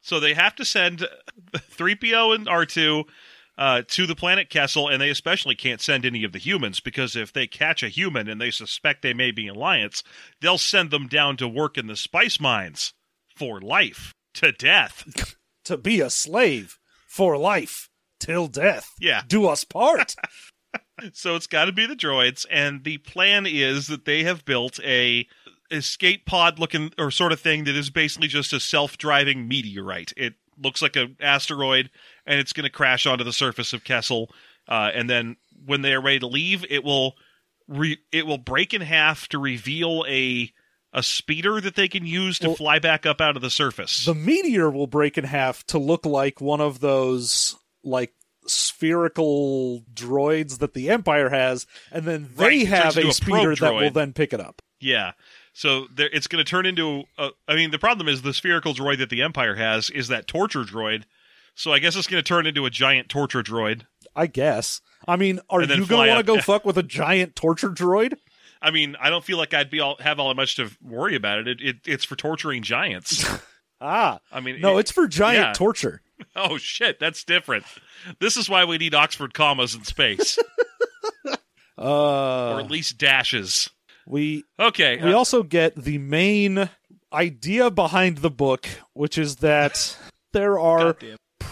So 0.00 0.20
they 0.20 0.34
have 0.34 0.54
to 0.56 0.64
send 0.64 1.06
3PO 1.52 2.34
and 2.34 2.46
R2 2.46 3.04
uh, 3.58 3.82
to 3.88 4.06
the 4.06 4.16
planet 4.16 4.50
Kessel, 4.50 4.88
and 4.88 5.00
they 5.00 5.10
especially 5.10 5.54
can't 5.54 5.80
send 5.80 6.04
any 6.04 6.24
of 6.24 6.32
the 6.32 6.38
humans 6.38 6.80
because 6.80 7.16
if 7.16 7.32
they 7.32 7.46
catch 7.46 7.82
a 7.82 7.88
human 7.88 8.28
and 8.28 8.40
they 8.40 8.50
suspect 8.50 9.02
they 9.02 9.14
may 9.14 9.30
be 9.30 9.48
alliance, 9.48 10.02
they'll 10.40 10.58
send 10.58 10.90
them 10.90 11.06
down 11.06 11.36
to 11.38 11.48
work 11.48 11.78
in 11.78 11.86
the 11.86 11.96
spice 11.96 12.38
mines 12.38 12.92
for 13.34 13.60
life 13.60 14.14
to 14.34 14.52
death. 14.52 15.34
To 15.66 15.76
be 15.76 16.00
a 16.00 16.10
slave 16.10 16.78
for 17.08 17.36
life 17.36 17.88
till 18.20 18.46
death. 18.46 18.92
Yeah. 19.00 19.22
Do 19.26 19.48
us 19.48 19.64
part. 19.64 20.14
So 21.12 21.34
it's 21.36 21.46
got 21.46 21.66
to 21.66 21.72
be 21.72 21.86
the 21.86 21.96
droids, 21.96 22.46
and 22.50 22.84
the 22.84 22.98
plan 22.98 23.44
is 23.46 23.86
that 23.88 24.06
they 24.06 24.22
have 24.24 24.46
built 24.46 24.80
a 24.82 25.26
escape 25.70 26.24
pod 26.24 26.58
looking 26.58 26.92
or 26.98 27.10
sort 27.10 27.32
of 27.32 27.40
thing 27.40 27.64
that 27.64 27.76
is 27.76 27.90
basically 27.90 28.28
just 28.28 28.52
a 28.52 28.60
self-driving 28.60 29.46
meteorite. 29.46 30.12
It 30.16 30.34
looks 30.58 30.80
like 30.80 30.96
an 30.96 31.16
asteroid, 31.20 31.90
and 32.26 32.38
it's 32.40 32.52
going 32.52 32.64
to 32.64 32.70
crash 32.70 33.06
onto 33.06 33.24
the 33.24 33.32
surface 33.32 33.72
of 33.72 33.84
Kessel. 33.84 34.30
Uh, 34.68 34.90
and 34.94 35.08
then 35.08 35.36
when 35.64 35.82
they 35.82 35.92
are 35.94 36.00
ready 36.00 36.18
to 36.18 36.26
leave, 36.26 36.64
it 36.68 36.82
will 36.84 37.14
re- 37.68 37.98
it 38.12 38.26
will 38.26 38.38
break 38.38 38.74
in 38.74 38.80
half 38.80 39.28
to 39.28 39.38
reveal 39.38 40.04
a 40.08 40.52
a 40.92 41.02
speeder 41.02 41.60
that 41.60 41.74
they 41.76 41.88
can 41.88 42.06
use 42.06 42.38
to 42.38 42.48
Well- 42.48 42.56
fly 42.56 42.78
back 42.78 43.04
up 43.06 43.20
out 43.20 43.36
of 43.36 43.42
the 43.42 43.50
surface. 43.50 44.04
the 44.06 44.14
meteor 44.14 44.70
will 44.70 44.86
break 44.86 45.18
in 45.18 45.24
half 45.24 45.64
to 45.66 45.78
look 45.78 46.06
like 46.06 46.40
one 46.40 46.60
of 46.60 46.80
those 46.80 47.54
like 47.84 48.12
spherical 48.76 49.82
droids 49.92 50.58
that 50.58 50.74
the 50.74 50.90
Empire 50.90 51.30
has, 51.30 51.66
and 51.90 52.04
then 52.04 52.30
they 52.36 52.44
Right, 52.44 52.66
have 52.68 52.96
a 52.96 53.08
a 53.08 53.12
speeder 53.12 53.54
that 53.56 53.74
will 53.74 53.90
then 53.90 54.12
pick 54.12 54.32
it 54.32 54.40
up. 54.40 54.62
Yeah. 54.80 55.12
So 55.52 55.86
there, 55.94 56.10
it's 56.12 56.26
going 56.26 56.44
to 56.44 56.48
turn 56.48 56.66
into. 56.66 57.04
A, 57.18 57.30
I 57.48 57.54
mean, 57.54 57.70
the 57.70 57.78
problem 57.78 58.08
is 58.08 58.22
the 58.22 58.34
spherical 58.34 58.74
droid 58.74 58.98
that 58.98 59.08
the 59.10 59.22
Empire 59.22 59.54
has 59.54 59.88
is 59.90 60.08
that 60.08 60.26
torture 60.26 60.64
droid. 60.64 61.04
So 61.56 61.72
I 61.72 61.78
guess 61.80 61.96
it's 61.96 62.06
going 62.06 62.22
to 62.22 62.26
turn 62.26 62.46
into 62.46 62.66
a 62.66 62.70
giant 62.70 63.08
torture 63.08 63.42
droid. 63.42 63.82
I 64.14 64.26
guess. 64.28 64.80
I 65.08 65.16
mean, 65.16 65.40
are 65.50 65.60
you 65.62 65.66
going 65.66 65.86
to 65.86 65.96
want 65.96 66.18
to 66.18 66.22
go 66.22 66.40
fuck 66.42 66.64
with 66.64 66.78
a 66.78 66.82
giant 66.82 67.34
torture 67.34 67.70
droid? 67.70 68.14
I 68.62 68.70
mean, 68.70 68.96
I 69.00 69.10
don't 69.10 69.24
feel 69.24 69.38
like 69.38 69.52
I'd 69.52 69.70
be 69.70 69.80
all 69.80 69.96
have 70.00 70.18
all 70.20 70.28
that 70.28 70.36
much 70.36 70.56
to 70.56 70.70
worry 70.82 71.16
about 71.16 71.40
it. 71.40 71.48
It, 71.48 71.60
it 71.60 71.76
it's 71.86 72.04
for 72.04 72.14
torturing 72.14 72.62
giants. 72.62 73.26
Ah, 73.78 74.20
I 74.32 74.40
mean, 74.40 74.62
no, 74.62 74.78
it- 74.78 74.80
it's 74.80 74.90
for 74.90 75.06
giant 75.06 75.48
yeah. 75.48 75.52
torture. 75.52 76.00
oh 76.34 76.56
shit, 76.56 76.98
that's 76.98 77.24
different. 77.24 77.66
This 78.20 78.38
is 78.38 78.48
why 78.48 78.64
we 78.64 78.78
need 78.78 78.94
Oxford 78.94 79.34
commas 79.34 79.74
in 79.74 79.84
space, 79.84 80.38
Uh, 81.78 82.54
or 82.54 82.60
at 82.60 82.70
least 82.70 82.96
dashes. 82.96 83.68
we 84.06 84.44
Okay, 84.58 84.96
we 85.04 85.12
uh, 85.12 85.16
also 85.16 85.42
get 85.42 85.74
the 85.76 85.98
main 85.98 86.70
idea 87.12 87.70
behind 87.70 88.18
the 88.18 88.30
book, 88.30 88.66
which 88.94 89.18
is 89.18 89.36
that 89.36 89.94
there 90.32 90.58
are. 90.58 90.96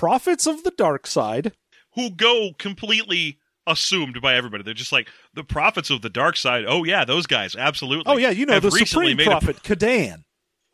Prophets 0.05 0.47
of 0.47 0.65
the 0.65 0.71
dark 0.77 1.07
side. 1.07 1.53
who 1.95 2.11
go 2.11 2.51
completely 2.59 3.39
assumed 3.67 4.21
by 4.21 4.35
everybody. 4.35 4.63
They're 4.63 4.75
just 4.75 4.93
like 4.93 5.09
the 5.33 5.45
prophets 5.45 5.89
of 5.89 6.03
the 6.03 6.11
dark 6.11 6.37
side. 6.37 6.65
Oh 6.69 6.85
yeah, 6.85 7.05
those 7.07 7.27
guys, 7.27 7.57
absolutely. 7.57 8.13
Oh 8.13 8.19
yeah, 8.19 8.31
you 8.31 8.45
know 8.45 8.61
the 8.61 8.71
supreme 8.71 9.17
made 9.17 9.27
a- 9.27 9.31
prophet 9.31 9.57
Kadann. 9.63 10.25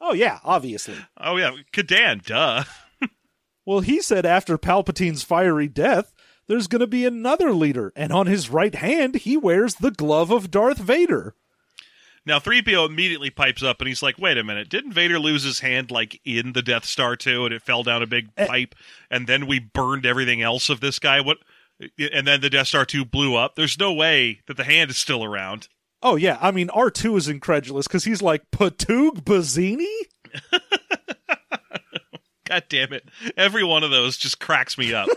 Oh 0.01 0.15
yeah, 0.15 0.41
obviously. 0.43 0.97
oh 1.19 1.37
yeah, 1.37 1.53
Kadann, 1.73 2.25
duh. 2.25 2.65
Well, 3.67 3.81
he 3.81 4.01
said 4.01 4.27
after 4.27 4.59
Palpatine's 4.59 5.23
fiery 5.23 5.69
death, 5.69 6.13
there's 6.49 6.67
going 6.67 6.81
to 6.81 6.87
be 6.89 7.05
another 7.05 7.53
leader, 7.53 7.93
and 7.95 8.11
on 8.13 8.27
his 8.27 8.51
right 8.51 8.75
hand 8.75 9.15
he 9.17 9.37
wears 9.37 9.77
the 9.77 9.93
glove 9.93 10.33
of 10.33 10.51
Darth 10.51 10.79
Vader. 10.79 11.35
Now 12.31 12.39
3PO 12.39 12.89
immediately 12.89 13.29
pipes 13.31 13.61
up 13.61 13.81
and 13.81 13.89
he's 13.89 14.05
like, 14.05 14.17
"Wait 14.17 14.39
a 14.39 14.45
minute, 14.45 14.69
didn't 14.69 14.93
Vader 14.93 15.19
lose 15.19 15.43
his 15.43 15.59
hand 15.59 15.91
like 15.91 16.21
in 16.25 16.53
the 16.53 16.63
Death 16.63 16.85
Star 16.85 17.17
too 17.17 17.45
and 17.45 17.53
it 17.53 17.61
fell 17.61 17.83
down 17.83 18.03
a 18.03 18.07
big 18.07 18.29
Eh. 18.37 18.47
pipe 18.47 18.77
and 19.11 19.27
then 19.27 19.49
we 19.49 19.59
burned 19.59 20.07
everything 20.07 20.41
else 20.41 20.69
of 20.69 20.79
this 20.79 21.01
guy? 21.01 21.21
What 21.21 21.39
and 21.99 22.29
then 22.29 22.41
the 22.41 22.49
Death 22.51 22.69
Star 22.69 22.85
2 22.85 23.05
blew 23.05 23.35
up. 23.35 23.57
There's 23.57 23.79
no 23.81 23.93
way 23.93 24.43
that 24.47 24.57
the 24.57 24.63
hand 24.63 24.91
is 24.93 24.97
still 24.97 25.25
around. 25.25 25.67
Oh 26.03 26.15
yeah, 26.15 26.39
I 26.41 26.53
mean 26.53 26.69
R2 26.69 27.17
is 27.19 27.27
incredulous 27.29 27.89
because 27.89 28.05
he's 28.05 28.23
like 28.23 28.49
Patug 28.53 29.23
Bazzini. 29.25 29.87
God 32.47 32.63
damn 32.69 32.93
it. 32.93 33.09
Every 33.37 33.65
one 33.65 33.83
of 33.83 33.91
those 33.91 34.17
just 34.17 34.39
cracks 34.39 34.79
me 34.79 34.95
up. 34.95 35.09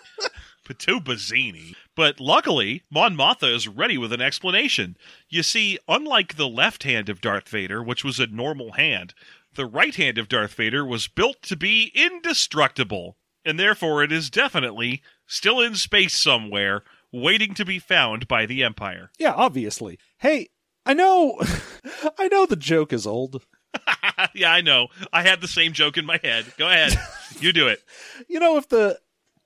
Patu 0.66 1.02
Bazzini. 1.04 1.74
But 1.96 2.20
luckily, 2.20 2.82
Mon 2.90 3.16
Mothma 3.16 3.52
is 3.54 3.66
ready 3.66 3.96
with 3.96 4.12
an 4.12 4.20
explanation. 4.20 4.96
You 5.30 5.42
see, 5.42 5.78
unlike 5.88 6.36
the 6.36 6.46
left 6.46 6.82
hand 6.82 7.08
of 7.08 7.22
Darth 7.22 7.48
Vader, 7.48 7.82
which 7.82 8.04
was 8.04 8.20
a 8.20 8.26
normal 8.26 8.72
hand, 8.72 9.14
the 9.54 9.66
right 9.66 9.94
hand 9.94 10.18
of 10.18 10.28
Darth 10.28 10.54
Vader 10.54 10.84
was 10.84 11.08
built 11.08 11.40
to 11.42 11.56
be 11.56 11.90
indestructible, 11.94 13.16
and 13.44 13.58
therefore 13.58 14.04
it 14.04 14.12
is 14.12 14.28
definitely 14.28 15.02
still 15.26 15.60
in 15.60 15.74
space 15.74 16.14
somewhere, 16.14 16.84
waiting 17.10 17.54
to 17.54 17.64
be 17.64 17.78
found 17.78 18.28
by 18.28 18.44
the 18.44 18.62
Empire. 18.62 19.10
Yeah, 19.18 19.32
obviously. 19.32 19.98
Hey, 20.18 20.50
I 20.84 20.92
know, 20.92 21.40
I 22.18 22.28
know 22.28 22.44
the 22.44 22.56
joke 22.56 22.92
is 22.92 23.06
old. 23.06 23.42
yeah, 24.34 24.52
I 24.52 24.60
know. 24.60 24.88
I 25.12 25.22
had 25.22 25.40
the 25.40 25.48
same 25.48 25.72
joke 25.72 25.96
in 25.96 26.04
my 26.04 26.20
head. 26.22 26.44
Go 26.58 26.68
ahead. 26.68 26.98
you 27.40 27.52
do 27.52 27.68
it. 27.68 27.82
You 28.28 28.40
know 28.40 28.56
if 28.56 28.68
the 28.68 28.98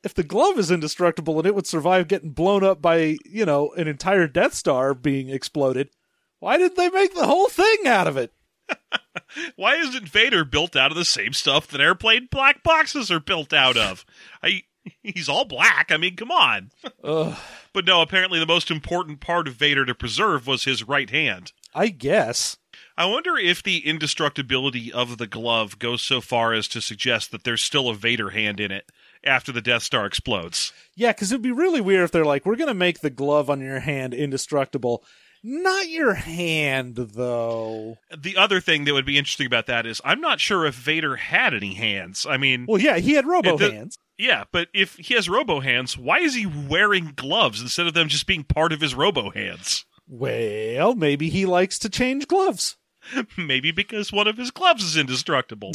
if 0.02 0.14
the 0.14 0.22
glove 0.22 0.58
is 0.58 0.70
indestructible 0.70 1.38
and 1.38 1.46
it 1.46 1.54
would 1.54 1.66
survive 1.66 2.08
getting 2.08 2.30
blown 2.30 2.64
up 2.64 2.80
by 2.80 3.16
you 3.24 3.44
know 3.44 3.72
an 3.76 3.88
entire 3.88 4.26
Death 4.26 4.54
Star 4.54 4.94
being 4.94 5.28
exploded, 5.28 5.90
why 6.38 6.58
didn't 6.58 6.76
they 6.76 6.90
make 6.90 7.14
the 7.14 7.26
whole 7.26 7.48
thing 7.48 7.86
out 7.86 8.06
of 8.06 8.16
it? 8.16 8.32
Why 9.56 9.76
isn't 9.76 10.08
Vader 10.08 10.44
built 10.44 10.76
out 10.76 10.90
of 10.90 10.96
the 10.96 11.04
same 11.04 11.32
stuff 11.32 11.66
that 11.68 11.80
airplane 11.80 12.28
black 12.30 12.62
boxes 12.62 13.10
are 13.10 13.20
built 13.20 13.52
out 13.52 13.76
of? 13.76 14.04
I, 14.42 14.62
he's 15.02 15.28
all 15.28 15.44
black. 15.44 15.90
I 15.90 15.96
mean, 15.96 16.16
come 16.16 16.30
on. 16.30 16.70
But 17.72 17.84
no, 17.84 18.02
apparently 18.02 18.40
the 18.40 18.46
most 18.46 18.68
important 18.68 19.20
part 19.20 19.46
of 19.46 19.54
Vader 19.54 19.86
to 19.86 19.94
preserve 19.94 20.48
was 20.48 20.64
his 20.64 20.88
right 20.88 21.08
hand. 21.08 21.52
I 21.72 21.86
guess. 21.86 22.56
I 22.96 23.06
wonder 23.06 23.36
if 23.36 23.62
the 23.62 23.86
indestructibility 23.86 24.92
of 24.92 25.18
the 25.18 25.28
glove 25.28 25.78
goes 25.78 26.02
so 26.02 26.20
far 26.20 26.52
as 26.52 26.66
to 26.66 26.80
suggest 26.80 27.30
that 27.30 27.44
there's 27.44 27.62
still 27.62 27.88
a 27.88 27.94
Vader 27.94 28.30
hand 28.30 28.58
in 28.58 28.72
it 28.72 28.90
after 29.24 29.52
the 29.52 29.61
Death 29.61 29.83
Star 29.83 30.06
explodes. 30.06 30.72
Yeah, 30.96 31.12
because 31.12 31.30
it'd 31.33 31.42
be 31.42 31.52
really 31.52 31.80
weird 31.80 32.04
if 32.04 32.11
they're 32.12 32.24
like, 32.24 32.44
we're 32.46 32.56
going 32.56 32.68
to 32.68 32.74
make 32.74 33.00
the 33.00 33.11
glove 33.11 33.48
on 33.50 33.61
your 33.61 33.80
hand 33.80 34.14
indestructible. 34.14 35.04
Not 35.42 35.88
your 35.88 36.14
hand, 36.14 36.96
though. 36.96 37.96
The 38.16 38.37
other 38.37 38.61
thing 38.61 38.85
that 38.85 38.92
would 38.92 39.06
be 39.06 39.16
interesting 39.16 39.46
about 39.46 39.66
that 39.66 39.87
is 39.87 40.00
I'm 40.04 40.20
not 40.20 40.38
sure 40.38 40.66
if 40.66 40.74
Vader 40.74 41.16
had 41.16 41.54
any 41.54 41.72
hands. 41.74 42.26
I 42.28 42.37
mean, 42.37 42.66
Well, 42.68 42.80
yeah, 42.80 42.98
he 42.98 43.14
had 43.14 43.26
robo 43.26 43.56
does- 43.56 43.72
hands. 43.72 43.98
yeah, 44.18 44.44
but 44.52 44.68
if 44.74 44.96
he 44.96 45.14
has 45.14 45.30
robo 45.30 45.61
hands, 45.61 45.96
why 45.96 46.18
is 46.18 46.35
he 46.35 46.44
wearing 46.46 47.12
gloves 47.16 47.62
instead 47.62 47.87
of 47.87 47.94
them 47.94 48.09
just 48.09 48.26
being 48.26 48.44
part 48.44 48.72
of 48.72 48.83
his 48.83 48.94
robo 48.94 49.30
hands? 49.30 49.87
Well, 50.06 50.94
maybe 50.94 51.30
he 51.30 51.46
likes 51.46 51.78
to 51.78 51.88
change 51.88 52.26
gloves. 52.26 52.76
Maybe 53.36 53.70
because 53.70 54.12
one 54.12 54.26
of 54.28 54.36
his 54.36 54.50
gloves 54.50 54.84
is 54.84 54.96
indestructible. 54.96 55.72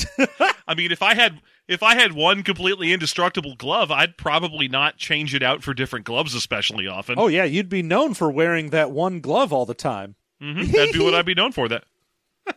I 0.68 0.76
mean, 0.76 0.92
if 0.92 1.02
I 1.02 1.16
had 1.16 1.42
if 1.68 1.82
I 1.84 1.96
had 1.96 2.14
one 2.14 2.44
completely 2.44 2.94
indestructible 2.94 3.56
glove, 3.56 3.92
I'd 3.92 4.18
probably 4.18 4.68
not 4.68 4.98
change 4.98 5.34
it 5.34 5.42
out 5.44 5.64
for 5.64 5.74
different 5.74 6.06
gloves 6.06 6.36
especially 6.36 6.88
often. 6.88 7.16
Oh, 7.18 7.28
yeah, 7.28 7.44
you'd 7.44 7.70
be 7.70 7.82
known 7.82 8.14
for 8.14 8.30
wearing 8.32 8.70
that 8.70 8.92
one 8.92 9.20
glove 9.22 9.52
all 9.52 9.66
the 9.66 9.74
time. 9.74 10.16
Mhm, 10.42 10.72
That'd 10.72 10.94
be 10.94 11.00
what 11.04 11.16
I'd 11.16 11.26
be 11.26 11.34
known 11.36 11.52
for. 11.52 11.68
That 11.68 11.84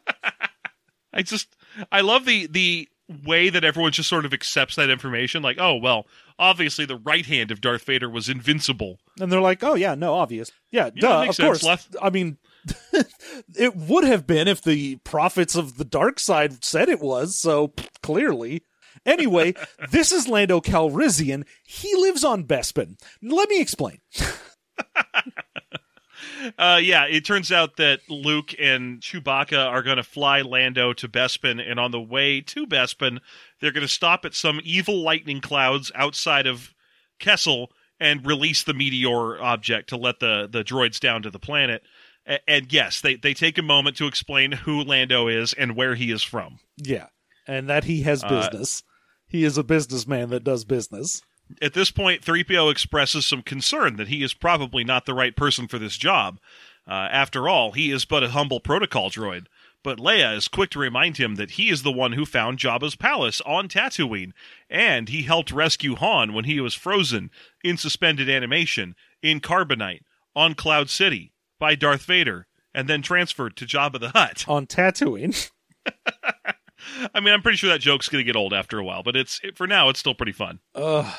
I 1.13 1.23
just 1.23 1.57
I 1.91 2.01
love 2.01 2.25
the 2.25 2.47
the 2.47 2.89
way 3.25 3.49
that 3.49 3.65
everyone 3.65 3.91
just 3.93 4.09
sort 4.09 4.27
of 4.27 4.35
accepts 4.35 4.77
that 4.77 4.91
information. 4.91 5.43
Like, 5.43 5.57
oh 5.59 5.77
well, 5.77 6.07
obviously 6.39 6.85
the 6.85 6.97
right 6.99 7.25
hand 7.25 7.51
of 7.51 7.61
Darth 7.61 7.85
Vader 7.85 8.09
was 8.11 8.29
invincible. 8.29 8.99
And 9.21 9.33
they're 9.33 9.41
like, 9.41 9.65
oh, 9.65 9.75
yeah, 9.75 9.95
no, 9.95 10.15
obvious. 10.15 10.53
Yeah, 10.71 10.91
Yeah, 10.95 11.01
duh, 11.01 11.21
of 11.29 11.35
sense. 11.35 11.47
course. 11.47 11.65
Left- 11.65 11.97
I 12.01 12.11
mean, 12.11 12.37
it 13.57 13.77
would 13.77 14.05
have 14.05 14.27
been 14.27 14.49
if 14.49 14.63
the 14.63 14.97
prophets 14.97 15.55
of 15.55 15.79
the 15.79 15.85
dark 15.85 16.19
side 16.19 16.65
said 16.65 16.89
it 16.89 17.01
was, 17.01 17.37
so 17.37 17.73
clearly. 18.03 18.63
Anyway, 19.07 19.55
this 19.91 20.13
is 20.13 20.29
Lando 20.29 20.61
Calrissian. 20.61 21.47
He 21.65 21.95
lives 21.95 22.25
on 22.25 22.45
Bespin. 22.45 22.99
Let 23.23 23.49
me 23.49 23.61
explain. 23.61 23.99
Uh, 26.57 26.79
yeah, 26.81 27.05
it 27.05 27.25
turns 27.25 27.51
out 27.51 27.77
that 27.77 28.01
Luke 28.09 28.55
and 28.61 29.01
Chewbacca 29.01 29.67
are 29.67 29.83
going 29.83 29.97
to 29.97 30.03
fly 30.03 30.41
Lando 30.43 30.93
to 30.93 31.09
Bespin, 31.09 31.61
and 31.61 31.81
on 31.81 31.91
the 31.91 32.01
way 32.01 32.41
to 32.43 32.67
Bespin, 32.67 33.19
they're 33.61 33.73
going 33.73 33.87
to 33.87 33.93
stop 33.93 34.25
at 34.25 34.35
some 34.35 34.61
evil 34.63 35.03
lightning 35.03 35.41
clouds 35.41 35.91
outside 35.95 36.47
of 36.47 36.75
Kessel 37.19 37.73
and 38.01 38.27
release 38.27 38.63
the 38.63 38.75
meteor 38.75 39.41
object 39.41 39.89
to 39.89 39.97
let 39.97 40.21
the, 40.21 40.49
the 40.51 40.63
droids 40.63 41.01
down 41.01 41.23
to 41.23 41.31
the 41.31 41.39
planet. 41.39 41.83
And 42.47 42.71
yes, 42.73 43.01
they, 43.01 43.15
they 43.17 43.33
take 43.33 43.57
a 43.57 43.63
moment 43.63 43.97
to 43.97 44.07
explain 44.07 44.53
who 44.53 44.83
Lando 44.83 45.29
is 45.29 45.53
and 45.55 45.75
where 45.75 45.95
he 45.95 46.11
is 46.11 46.23
from. 46.23 46.59
Yeah, 46.77 47.07
and 47.47 47.69
that 47.71 47.85
he 47.85 48.03
has 48.03 48.23
Uh, 48.23 48.29
business. 48.29 48.83
he 49.27 49.45
is 49.45 49.57
a 49.57 49.63
businessman 49.65 50.29
that 50.31 50.45
does 50.45 50.65
business. 50.67 51.23
At 51.63 51.73
this 51.73 51.91
point, 51.91 52.23
3PO 52.23 52.71
expresses 52.71 53.25
some 53.25 53.41
concern 53.43 53.97
that 53.97 54.09
he 54.09 54.23
is 54.23 54.35
probably 54.35 54.85
not 54.85 55.07
the 55.07 55.15
right 55.15 55.35
person 55.35 55.67
for 55.67 55.79
this 55.79 55.97
job. 55.97 56.39
Uh, 56.87 57.09
after 57.11 57.49
all, 57.49 57.73
he 57.73 57.91
is 57.91 58.05
but 58.05 58.23
a 58.23 58.31
humble 58.31 58.61
protocol 58.61 59.11
droid. 59.11 59.47
But 59.83 59.99
Leia 59.99 60.37
is 60.37 60.49
quick 60.49 60.69
to 60.71 60.79
remind 60.79 61.17
him 61.17 61.37
that 61.37 61.53
he 61.53 61.71
is 61.71 61.83
the 61.83 61.93
one 61.93 62.13
who 62.13 62.27
found 62.27 62.59
Jabba's 62.59 62.97
palace 62.97 63.41
on 63.47 63.69
Tatooine, 63.69 64.33
and 64.69 65.09
he 65.09 65.23
helped 65.23 65.51
rescue 65.53 65.95
Han 65.97 66.35
when 66.35 66.45
he 66.45 66.61
was 66.61 66.75
frozen 66.75 67.31
in 67.65 67.79
suspended 67.79 68.29
animation 68.29 68.95
in 69.23 69.41
Carbonite 69.41 70.03
on 70.37 70.55
Cloud 70.55 70.91
City 70.91 71.33
by 71.59 71.75
Darth 71.75 72.05
Vader, 72.05 72.47
and 72.75 72.89
then 72.89 73.03
transferred 73.03 73.57
to 73.57 73.67
Jabba 73.67 74.01
the 74.01 74.11
Hutt. 74.11 74.45
On 74.49 74.67
Tatooine. 74.67 75.51
I 77.15 77.21
mean, 77.21 77.35
I'm 77.35 77.43
pretty 77.43 77.59
sure 77.59 77.71
that 77.71 77.81
joke's 77.81 78.09
going 78.09 78.25
to 78.25 78.27
get 78.27 78.37
old 78.37 78.53
after 78.53 78.79
a 78.79 78.85
while, 78.85 79.03
but 79.03 79.17
it's 79.17 79.41
it, 79.43 79.57
for 79.57 79.67
now, 79.67 79.89
it's 79.89 80.01
still 80.01 80.15
pretty 80.15 80.33
fun. 80.33 80.61
Ugh. 80.75 81.13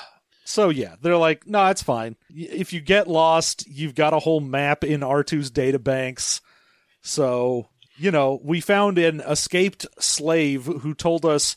So 0.46 0.70
yeah, 0.70 0.96
they're 1.00 1.16
like, 1.16 1.46
no, 1.46 1.68
it's 1.68 1.84
fine. 1.84 2.16
If 2.30 2.74
you 2.74 2.82
get 2.82 3.08
lost, 3.08 3.68
you've 3.68 3.94
got 3.94 4.16
a 4.16 4.20
whole 4.20 4.40
map 4.40 4.84
in 4.84 5.02
R2's 5.02 5.52
databanks. 5.52 6.42
So, 7.02 7.70
you 7.98 8.10
know, 8.10 8.40
we 8.44 8.60
found 8.60 8.98
an 8.98 9.22
escaped 9.22 9.86
slave 10.00 10.66
who 10.66 10.96
told 10.96 11.24
us 11.24 11.56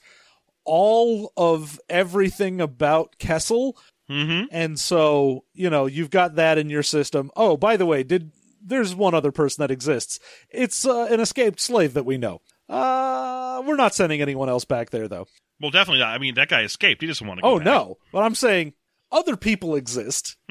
all 0.64 1.33
of 1.38 1.81
everything 1.88 2.61
about 2.61 3.18
Kessel. 3.18 3.79
Mm-hmm. 4.11 4.47
And 4.51 4.79
so, 4.79 5.45
you 5.55 5.71
know, 5.71 5.87
you've 5.87 6.11
got 6.11 6.35
that 6.35 6.59
in 6.59 6.68
your 6.68 6.83
system. 6.83 7.31
Oh, 7.35 7.57
by 7.57 7.79
the 7.79 7.87
way, 7.87 8.03
did 8.03 8.31
there's 8.64 8.94
one 8.94 9.14
other 9.14 9.33
person 9.33 9.62
that 9.62 9.70
exists. 9.70 10.18
It's 10.51 10.87
uh, 10.87 11.09
an 11.11 11.20
escaped 11.20 11.61
slave 11.61 11.94
that 11.94 12.05
we 12.07 12.16
know. 12.18 12.40
Uh, 12.68 13.62
we're 13.66 13.77
not 13.77 13.94
sending 13.94 14.22
anyone 14.22 14.48
else 14.48 14.64
back 14.64 14.90
there 14.90 15.09
though. 15.09 15.27
Well, 15.61 15.70
definitely 15.70 16.01
not. 16.01 16.14
I 16.14 16.18
mean, 16.18 16.35
that 16.37 16.48
guy 16.48 16.62
escaped. 16.62 17.01
He 17.03 17.07
doesn't 17.07 17.27
want 17.27 17.38
to 17.38 17.42
go 17.42 17.48
Oh 17.51 17.59
back. 17.59 17.64
no, 17.66 17.98
but 18.12 18.20
I'm 18.22 18.35
saying 18.35 18.72
other 19.11 19.37
people 19.37 19.75
exist. 19.77 20.37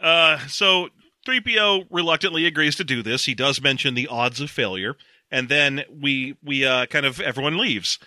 Uh, 0.00 0.38
so 0.48 0.88
3PO 1.26 1.86
reluctantly 1.90 2.46
agrees 2.46 2.74
to 2.76 2.84
do 2.84 3.02
this. 3.02 3.26
He 3.26 3.34
does 3.34 3.60
mention 3.60 3.92
the 3.94 4.06
odds 4.08 4.40
of 4.40 4.50
failure, 4.50 4.96
and 5.30 5.50
then 5.50 5.84
we 5.90 6.36
we 6.42 6.64
uh, 6.64 6.86
kind 6.86 7.04
of 7.04 7.20
everyone 7.20 7.58
leaves, 7.58 7.98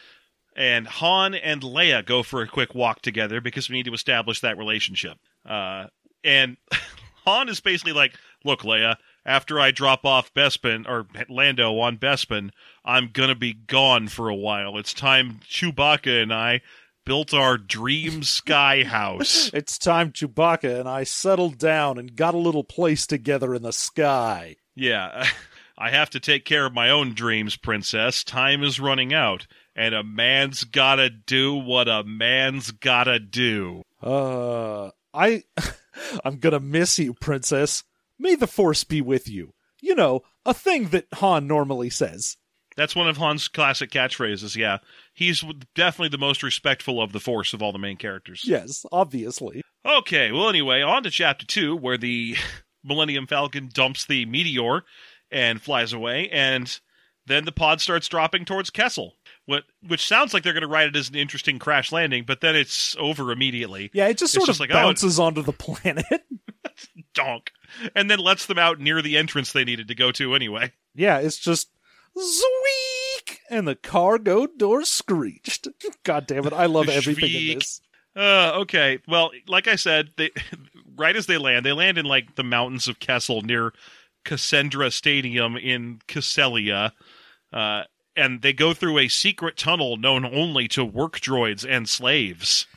and 0.55 0.87
Han 0.87 1.35
and 1.35 1.61
Leia 1.61 2.03
go 2.03 2.23
for 2.23 2.41
a 2.41 2.47
quick 2.47 2.73
walk 2.73 3.03
together 3.03 3.41
because 3.41 3.69
we 3.69 3.75
need 3.75 3.85
to 3.85 3.93
establish 3.93 4.39
that 4.41 4.57
relationship. 4.57 5.17
Uh, 5.47 5.85
and 6.23 6.57
Han 7.27 7.47
is 7.47 7.59
basically 7.59 7.93
like, 7.93 8.15
"Look, 8.43 8.61
Leia." 8.61 8.97
After 9.25 9.57
I 9.57 9.71
drop 9.71 10.05
off 10.05 10.33
Bespin 10.33 10.85
or 10.87 11.07
Lando 11.29 11.79
on 11.79 11.97
Bespin, 11.97 12.49
I'm 12.83 13.09
gonna 13.13 13.35
be 13.35 13.53
gone 13.53 14.09
for 14.09 14.27
a 14.27 14.35
while. 14.35 14.77
It's 14.77 14.93
time 14.93 15.39
Chewbacca 15.47 16.21
and 16.21 16.33
I 16.33 16.61
built 17.05 17.33
our 17.33 17.57
dream 17.57 18.23
sky 18.23 18.83
house. 18.83 19.49
It's 19.53 19.77
time 19.77 20.11
Chewbacca 20.11 20.79
and 20.79 20.89
I 20.89 21.03
settled 21.03 21.57
down 21.57 21.97
and 21.97 22.15
got 22.15 22.33
a 22.33 22.37
little 22.39 22.63
place 22.63 23.07
together 23.07 23.53
in 23.53 23.61
the 23.61 23.73
sky. 23.73 24.57
Yeah, 24.75 25.25
I 25.77 25.89
have 25.91 26.09
to 26.11 26.19
take 26.19 26.45
care 26.45 26.65
of 26.65 26.73
my 26.73 26.89
own 26.89 27.13
dreams, 27.13 27.55
princess. 27.55 28.23
Time 28.23 28.63
is 28.63 28.79
running 28.79 29.13
out, 29.13 29.47
and 29.75 29.95
a 29.95 30.03
man's 30.03 30.65
gotta 30.65 31.09
do 31.09 31.55
what 31.55 31.87
a 31.87 32.03
man's 32.03 32.71
gotta 32.71 33.19
do. 33.19 33.83
Uh, 34.01 34.91
I, 35.13 35.43
I'm 36.25 36.37
gonna 36.37 36.59
miss 36.59 36.99
you, 36.99 37.13
princess. 37.13 37.83
May 38.23 38.35
the 38.35 38.47
force 38.47 38.85
be 38.85 39.01
with 39.01 39.27
you. 39.27 39.53
You 39.81 39.95
know, 39.95 40.21
a 40.45 40.53
thing 40.53 40.87
that 40.87 41.07
Han 41.15 41.45
normally 41.45 41.89
says. 41.89 42.37
That's 42.77 42.95
one 42.95 43.09
of 43.09 43.17
Han's 43.17 43.49
classic 43.49 43.91
catchphrases, 43.91 44.55
yeah. 44.55 44.77
He's 45.13 45.43
definitely 45.75 46.07
the 46.07 46.17
most 46.17 46.41
respectful 46.41 47.01
of 47.01 47.11
the 47.11 47.19
Force 47.19 47.53
of 47.53 47.61
all 47.61 47.73
the 47.73 47.79
main 47.79 47.97
characters. 47.97 48.43
Yes, 48.45 48.85
obviously. 48.93 49.61
Okay, 49.85 50.31
well, 50.31 50.47
anyway, 50.47 50.81
on 50.81 51.03
to 51.03 51.09
Chapter 51.09 51.45
2, 51.45 51.75
where 51.75 51.97
the 51.97 52.37
Millennium 52.83 53.27
Falcon 53.27 53.69
dumps 53.71 54.05
the 54.05 54.25
meteor 54.25 54.83
and 55.29 55.61
flies 55.61 55.91
away, 55.91 56.29
and 56.29 56.79
then 57.25 57.43
the 57.43 57.51
pod 57.51 57.81
starts 57.81 58.07
dropping 58.07 58.45
towards 58.45 58.69
Kessel, 58.69 59.17
what, 59.45 59.63
which 59.87 60.07
sounds 60.07 60.33
like 60.33 60.43
they're 60.43 60.53
going 60.53 60.61
to 60.61 60.67
write 60.67 60.87
it 60.87 60.95
as 60.95 61.09
an 61.09 61.15
interesting 61.15 61.59
crash 61.59 61.91
landing, 61.91 62.23
but 62.25 62.41
then 62.41 62.55
it's 62.55 62.95
over 62.97 63.31
immediately. 63.31 63.91
Yeah, 63.93 64.07
it 64.07 64.17
just 64.17 64.35
It's 64.35 64.45
sort 64.45 64.47
just 64.47 64.57
of 64.57 64.61
like, 64.61 64.71
oh, 64.71 64.73
bounces 64.73 65.19
onto 65.19 65.41
the 65.41 65.53
planet. 65.53 66.05
donk, 67.13 67.51
and 67.95 68.09
then 68.09 68.19
lets 68.19 68.45
them 68.45 68.57
out 68.57 68.79
near 68.79 69.01
the 69.01 69.17
entrance 69.17 69.51
they 69.51 69.63
needed 69.63 69.87
to 69.87 69.95
go 69.95 70.11
to 70.11 70.33
anyway. 70.33 70.71
yeah, 70.95 71.19
it's 71.19 71.37
just 71.37 71.69
Zweek! 72.17 73.37
And 73.49 73.67
the 73.67 73.75
cargo 73.75 74.47
door 74.47 74.85
screeched. 74.85 75.67
God 76.03 76.27
damn 76.27 76.45
it, 76.45 76.53
I 76.53 76.65
love 76.65 76.89
everything 76.89 77.31
in 77.51 77.59
this. 77.59 77.81
Uh, 78.15 78.51
okay. 78.61 78.99
Well, 79.07 79.31
like 79.47 79.67
I 79.67 79.75
said, 79.75 80.11
they 80.17 80.31
right 80.95 81.15
as 81.15 81.25
they 81.25 81.37
land, 81.37 81.65
they 81.65 81.73
land 81.73 81.97
in 81.97 82.05
like 82.05 82.35
the 82.35 82.43
mountains 82.43 82.87
of 82.87 82.99
Kessel 82.99 83.41
near 83.41 83.73
Cassandra 84.23 84.91
Stadium 84.91 85.57
in 85.57 85.99
Casselia. 86.07 86.91
Uh, 87.51 87.83
and 88.15 88.41
they 88.41 88.53
go 88.53 88.73
through 88.73 88.97
a 88.99 89.07
secret 89.07 89.57
tunnel 89.57 89.97
known 89.97 90.25
only 90.25 90.67
to 90.69 90.85
work 90.85 91.19
droids 91.19 91.65
and 91.67 91.87
slaves. 91.89 92.67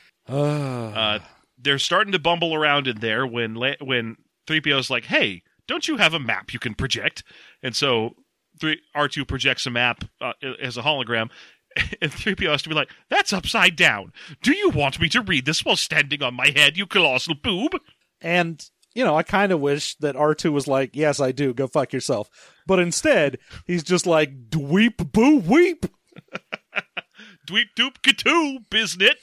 Uh, 0.95 1.19
they're 1.57 1.79
starting 1.79 2.11
to 2.13 2.19
bumble 2.19 2.53
around 2.53 2.87
in 2.87 2.99
there 2.99 3.25
when 3.25 3.55
when 3.81 4.17
3PO's 4.47 4.89
like, 4.89 5.05
"Hey, 5.05 5.43
don't 5.67 5.87
you 5.87 5.97
have 5.97 6.13
a 6.13 6.19
map 6.19 6.53
you 6.53 6.59
can 6.59 6.75
project?" 6.75 7.23
And 7.63 7.75
so 7.75 8.15
3 8.59 8.79
R2 8.95 9.27
projects 9.27 9.65
a 9.65 9.69
map 9.69 10.03
uh, 10.21 10.33
as 10.61 10.77
a 10.77 10.81
hologram. 10.81 11.29
And 12.01 12.11
3PO 12.11 12.49
has 12.49 12.63
to 12.63 12.69
be 12.69 12.75
like, 12.75 12.89
that's 13.07 13.31
upside 13.31 13.75
down. 13.75 14.11
Do 14.41 14.51
you 14.51 14.71
want 14.71 14.99
me 14.99 15.09
to 15.09 15.21
read 15.21 15.45
this 15.45 15.63
while 15.63 15.75
standing 15.75 16.23
on 16.23 16.33
my 16.33 16.49
head, 16.55 16.75
you 16.75 16.87
colossal 16.87 17.35
boob? 17.35 17.73
And, 18.19 18.67
you 18.97 19.03
know, 19.03 19.15
I 19.15 19.21
kind 19.21 19.51
of 19.51 19.59
wish 19.59 19.95
that 19.97 20.15
R2 20.15 20.51
was 20.51 20.67
like, 20.67 20.95
yes, 20.95 21.19
I 21.19 21.31
do, 21.31 21.53
go 21.53 21.67
fuck 21.67 21.93
yourself. 21.93 22.31
But 22.65 22.79
instead, 22.79 23.37
he's 23.67 23.83
just 23.83 24.07
like, 24.07 24.49
dweep 24.49 25.11
boo 25.11 25.37
weep. 25.37 25.85
Dweep 27.47 27.67
doop 27.77 28.01
katoo, 28.01 28.57
biznit. 28.71 29.15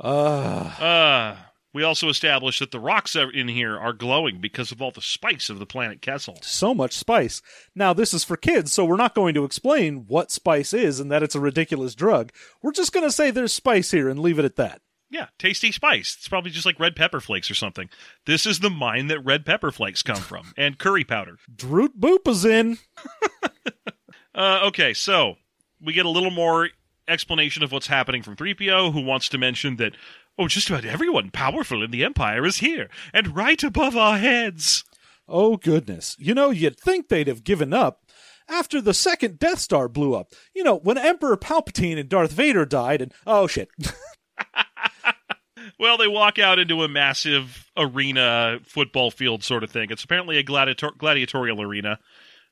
Uh, 0.00 0.74
Uh, 0.80 1.36
We 1.72 1.84
also 1.84 2.08
established 2.08 2.58
that 2.58 2.72
the 2.72 2.80
rocks 2.80 3.14
in 3.16 3.48
here 3.48 3.78
are 3.78 3.92
glowing 3.92 4.40
because 4.40 4.72
of 4.72 4.82
all 4.82 4.90
the 4.90 5.00
spice 5.00 5.48
of 5.48 5.58
the 5.60 5.64
planet 5.64 6.02
Kessel. 6.02 6.38
So 6.42 6.74
much 6.74 6.92
spice. 6.92 7.40
Now, 7.74 7.92
this 7.94 8.12
is 8.12 8.24
for 8.24 8.36
kids, 8.36 8.72
so 8.72 8.84
we're 8.84 8.96
not 8.96 9.14
going 9.14 9.32
to 9.34 9.44
explain 9.44 10.06
what 10.08 10.30
spice 10.32 10.74
is 10.74 10.98
and 11.00 11.10
that 11.10 11.22
it's 11.22 11.36
a 11.36 11.40
ridiculous 11.40 11.94
drug. 11.94 12.32
We're 12.60 12.72
just 12.72 12.92
going 12.92 13.06
to 13.06 13.12
say 13.12 13.30
there's 13.30 13.52
spice 13.54 13.92
here 13.92 14.08
and 14.08 14.18
leave 14.18 14.38
it 14.40 14.44
at 14.44 14.56
that. 14.56 14.82
Yeah, 15.12 15.26
tasty 15.38 15.70
spice. 15.72 16.16
It's 16.18 16.28
probably 16.28 16.50
just 16.50 16.64
like 16.64 16.80
red 16.80 16.96
pepper 16.96 17.20
flakes 17.20 17.50
or 17.50 17.54
something. 17.54 17.90
This 18.24 18.46
is 18.46 18.60
the 18.60 18.70
mine 18.70 19.08
that 19.08 19.20
red 19.20 19.44
pepper 19.44 19.70
flakes 19.70 20.02
come 20.02 20.16
from, 20.16 20.54
and 20.56 20.78
curry 20.78 21.04
powder. 21.04 21.36
Droot 21.54 22.00
Boop 22.00 22.26
is 22.26 22.46
in. 22.46 22.78
uh, 24.34 24.60
okay, 24.64 24.94
so 24.94 25.34
we 25.84 25.92
get 25.92 26.06
a 26.06 26.10
little 26.10 26.30
more 26.30 26.70
explanation 27.06 27.62
of 27.62 27.72
what's 27.72 27.88
happening 27.88 28.22
from 28.22 28.36
3PO, 28.36 28.94
who 28.94 29.02
wants 29.02 29.28
to 29.28 29.36
mention 29.36 29.76
that 29.76 29.92
Oh, 30.38 30.48
just 30.48 30.70
about 30.70 30.86
everyone 30.86 31.30
powerful 31.30 31.82
in 31.82 31.90
the 31.90 32.04
Empire 32.04 32.46
is 32.46 32.56
here, 32.56 32.88
and 33.12 33.36
right 33.36 33.62
above 33.62 33.96
our 33.96 34.16
heads. 34.16 34.82
Oh, 35.28 35.58
goodness. 35.58 36.16
You 36.18 36.34
know, 36.34 36.50
you'd 36.50 36.80
think 36.80 37.08
they'd 37.08 37.28
have 37.28 37.44
given 37.44 37.74
up 37.74 38.06
after 38.48 38.80
the 38.80 38.94
second 38.94 39.38
Death 39.38 39.58
Star 39.58 39.88
blew 39.88 40.14
up. 40.14 40.32
You 40.54 40.64
know, 40.64 40.78
when 40.78 40.96
Emperor 40.96 41.36
Palpatine 41.36 41.98
and 41.98 42.08
Darth 42.08 42.32
Vader 42.32 42.64
died, 42.64 43.02
and 43.02 43.12
oh, 43.26 43.46
shit. 43.46 43.68
well, 45.78 45.96
they 45.96 46.08
walk 46.08 46.38
out 46.38 46.58
into 46.58 46.82
a 46.82 46.88
massive 46.88 47.70
arena 47.76 48.58
football 48.64 49.10
field 49.10 49.42
sort 49.44 49.62
of 49.64 49.70
thing. 49.70 49.88
It's 49.90 50.04
apparently 50.04 50.38
a 50.38 50.42
gladiator- 50.42 50.92
gladiatorial 50.96 51.60
arena. 51.62 51.98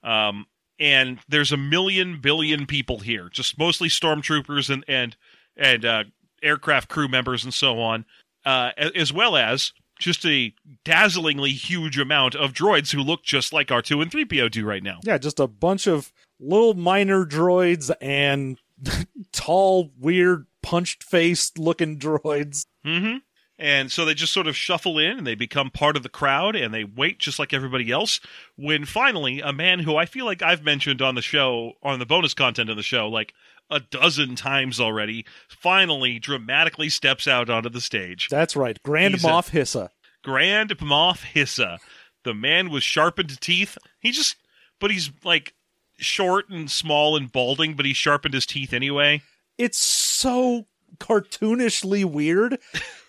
Um, 0.02 0.46
and 0.78 1.18
there's 1.28 1.52
a 1.52 1.56
million 1.56 2.20
billion 2.20 2.66
people 2.66 3.00
here, 3.00 3.28
just 3.28 3.58
mostly 3.58 3.88
stormtroopers 3.88 4.70
and 4.70 4.84
and 4.88 5.16
and 5.56 5.84
uh, 5.84 6.04
aircraft 6.42 6.88
crew 6.88 7.06
members 7.06 7.44
and 7.44 7.52
so 7.52 7.78
on, 7.80 8.06
uh, 8.46 8.70
as 8.76 9.12
well 9.12 9.36
as 9.36 9.72
just 9.98 10.24
a 10.24 10.54
dazzlingly 10.84 11.50
huge 11.50 11.98
amount 11.98 12.34
of 12.34 12.52
droids 12.54 12.92
who 12.92 13.02
look 13.02 13.22
just 13.22 13.52
like 13.52 13.68
R2 13.68 14.00
and 14.00 14.10
3PO 14.10 14.50
do 14.50 14.64
right 14.64 14.82
now. 14.82 14.98
Yeah, 15.04 15.18
just 15.18 15.38
a 15.38 15.46
bunch 15.46 15.86
of 15.86 16.10
little 16.40 16.72
minor 16.72 17.26
droids 17.26 17.90
and 18.00 18.58
tall, 19.32 19.90
weird, 19.98 20.46
punched 20.62 21.02
faced 21.02 21.58
looking 21.58 21.98
droids. 21.98 22.66
Mm-hmm. 22.84 23.18
And 23.58 23.92
so 23.92 24.06
they 24.06 24.14
just 24.14 24.32
sort 24.32 24.46
of 24.46 24.56
shuffle 24.56 24.98
in 24.98 25.18
and 25.18 25.26
they 25.26 25.34
become 25.34 25.70
part 25.70 25.94
of 25.94 26.02
the 26.02 26.08
crowd 26.08 26.56
and 26.56 26.72
they 26.72 26.84
wait 26.84 27.18
just 27.18 27.38
like 27.38 27.52
everybody 27.52 27.90
else. 27.90 28.18
When 28.56 28.86
finally, 28.86 29.40
a 29.42 29.52
man 29.52 29.80
who 29.80 29.96
I 29.96 30.06
feel 30.06 30.24
like 30.24 30.40
I've 30.40 30.64
mentioned 30.64 31.02
on 31.02 31.14
the 31.14 31.20
show, 31.20 31.74
on 31.82 31.98
the 31.98 32.06
bonus 32.06 32.32
content 32.32 32.70
of 32.70 32.76
the 32.76 32.82
show, 32.82 33.08
like 33.08 33.34
a 33.68 33.80
dozen 33.80 34.34
times 34.34 34.80
already, 34.80 35.26
finally 35.46 36.18
dramatically 36.18 36.88
steps 36.88 37.28
out 37.28 37.50
onto 37.50 37.68
the 37.68 37.82
stage. 37.82 38.28
That's 38.30 38.56
right. 38.56 38.82
Grand 38.82 39.14
He's 39.14 39.22
Moff 39.22 39.50
Hissa. 39.50 39.90
Grand 40.24 40.70
Moff 40.78 41.22
Hissa. 41.22 41.78
The 42.24 42.32
man 42.34 42.70
with 42.70 42.82
sharpened 42.82 43.38
teeth. 43.42 43.76
He 44.00 44.10
just, 44.10 44.36
but 44.80 44.90
he's 44.90 45.10
like 45.22 45.52
short 45.98 46.48
and 46.48 46.70
small 46.70 47.14
and 47.14 47.30
balding, 47.30 47.74
but 47.74 47.84
he 47.84 47.92
sharpened 47.92 48.32
his 48.32 48.46
teeth 48.46 48.72
anyway. 48.72 49.20
It's 49.58 49.78
so 50.20 50.66
cartoonishly 50.98 52.04
weird. 52.04 52.58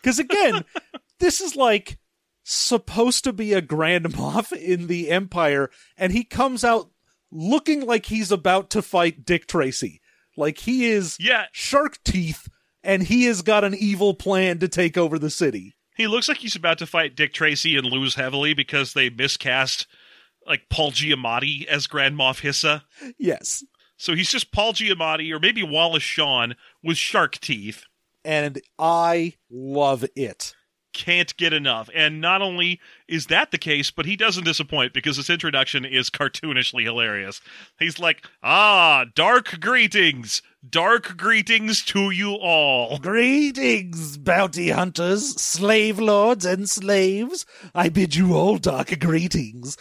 Because 0.01 0.19
again, 0.19 0.65
this 1.19 1.41
is 1.41 1.55
like 1.55 1.97
supposed 2.43 3.23
to 3.25 3.33
be 3.33 3.53
a 3.53 3.61
Grand 3.61 4.05
Moff 4.13 4.51
in 4.51 4.87
the 4.87 5.09
Empire, 5.09 5.69
and 5.97 6.11
he 6.11 6.23
comes 6.23 6.63
out 6.63 6.89
looking 7.31 7.85
like 7.85 8.07
he's 8.07 8.31
about 8.31 8.69
to 8.71 8.81
fight 8.81 9.25
Dick 9.25 9.47
Tracy. 9.47 10.01
Like 10.37 10.59
he 10.59 10.87
is 10.87 11.17
yeah. 11.19 11.45
shark 11.51 11.99
teeth 12.03 12.47
and 12.83 13.03
he 13.03 13.25
has 13.25 13.41
got 13.41 13.63
an 13.63 13.75
evil 13.75 14.13
plan 14.13 14.59
to 14.59 14.67
take 14.67 14.97
over 14.97 15.19
the 15.19 15.29
city. 15.29 15.75
He 15.95 16.07
looks 16.07 16.27
like 16.27 16.37
he's 16.37 16.55
about 16.55 16.77
to 16.79 16.87
fight 16.87 17.15
Dick 17.15 17.33
Tracy 17.33 17.77
and 17.77 17.85
lose 17.85 18.15
heavily 18.15 18.53
because 18.53 18.93
they 18.93 19.09
miscast 19.09 19.87
like 20.47 20.69
Paul 20.69 20.91
Giamatti 20.91 21.65
as 21.65 21.87
Grand 21.87 22.15
Moff 22.15 22.41
Hissa. 22.41 22.81
Yes. 23.17 23.63
So 24.01 24.15
he's 24.15 24.31
just 24.31 24.51
Paul 24.51 24.73
Giamatti 24.73 25.31
or 25.31 25.39
maybe 25.39 25.61
Wallace 25.61 26.01
Shawn 26.01 26.55
with 26.81 26.97
shark 26.97 27.39
teeth. 27.39 27.85
And 28.25 28.59
I 28.79 29.35
love 29.47 30.03
it 30.15 30.55
can't 30.93 31.35
get 31.37 31.53
enough. 31.53 31.89
And 31.93 32.21
not 32.21 32.41
only 32.41 32.79
is 33.07 33.27
that 33.27 33.51
the 33.51 33.57
case, 33.57 33.91
but 33.91 34.05
he 34.05 34.15
doesn't 34.15 34.43
disappoint 34.43 34.93
because 34.93 35.17
his 35.17 35.29
introduction 35.29 35.85
is 35.85 36.09
cartoonishly 36.09 36.83
hilarious. 36.83 37.41
He's 37.79 37.99
like, 37.99 38.25
Ah, 38.43 39.05
dark 39.15 39.59
greetings! 39.59 40.41
Dark 40.67 41.17
greetings 41.17 41.83
to 41.85 42.11
you 42.11 42.33
all. 42.35 42.99
Greetings, 42.99 44.17
bounty 44.17 44.69
hunters, 44.69 45.41
slave 45.41 45.97
lords, 45.97 46.45
and 46.45 46.69
slaves. 46.69 47.47
I 47.73 47.89
bid 47.89 48.15
you 48.15 48.35
all 48.35 48.59
dark 48.59 48.99
greetings. 48.99 49.75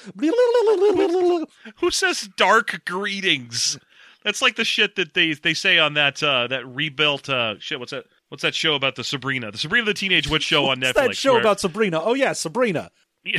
Who 1.80 1.90
says 1.90 2.30
dark 2.34 2.86
greetings? 2.86 3.78
That's 4.24 4.42
like 4.42 4.56
the 4.56 4.64
shit 4.64 4.96
that 4.96 5.14
they 5.14 5.32
they 5.32 5.54
say 5.54 5.78
on 5.78 5.94
that 5.94 6.22
uh 6.22 6.46
that 6.48 6.66
rebuilt 6.66 7.28
uh 7.28 7.58
shit, 7.58 7.78
what's 7.78 7.92
that? 7.92 8.04
What's 8.28 8.42
that 8.42 8.54
show 8.54 8.74
about 8.74 8.96
the 8.96 9.04
Sabrina? 9.04 9.50
The 9.50 9.58
Sabrina 9.58 9.86
the 9.86 9.94
Teenage 9.94 10.28
Witch 10.28 10.42
show 10.42 10.66
on 10.66 10.76
Netflix. 10.80 10.94
that 10.94 11.16
show 11.16 11.32
where... 11.32 11.40
about 11.40 11.60
Sabrina? 11.60 12.00
Oh 12.02 12.14
yeah, 12.14 12.32
Sabrina. 12.32 12.90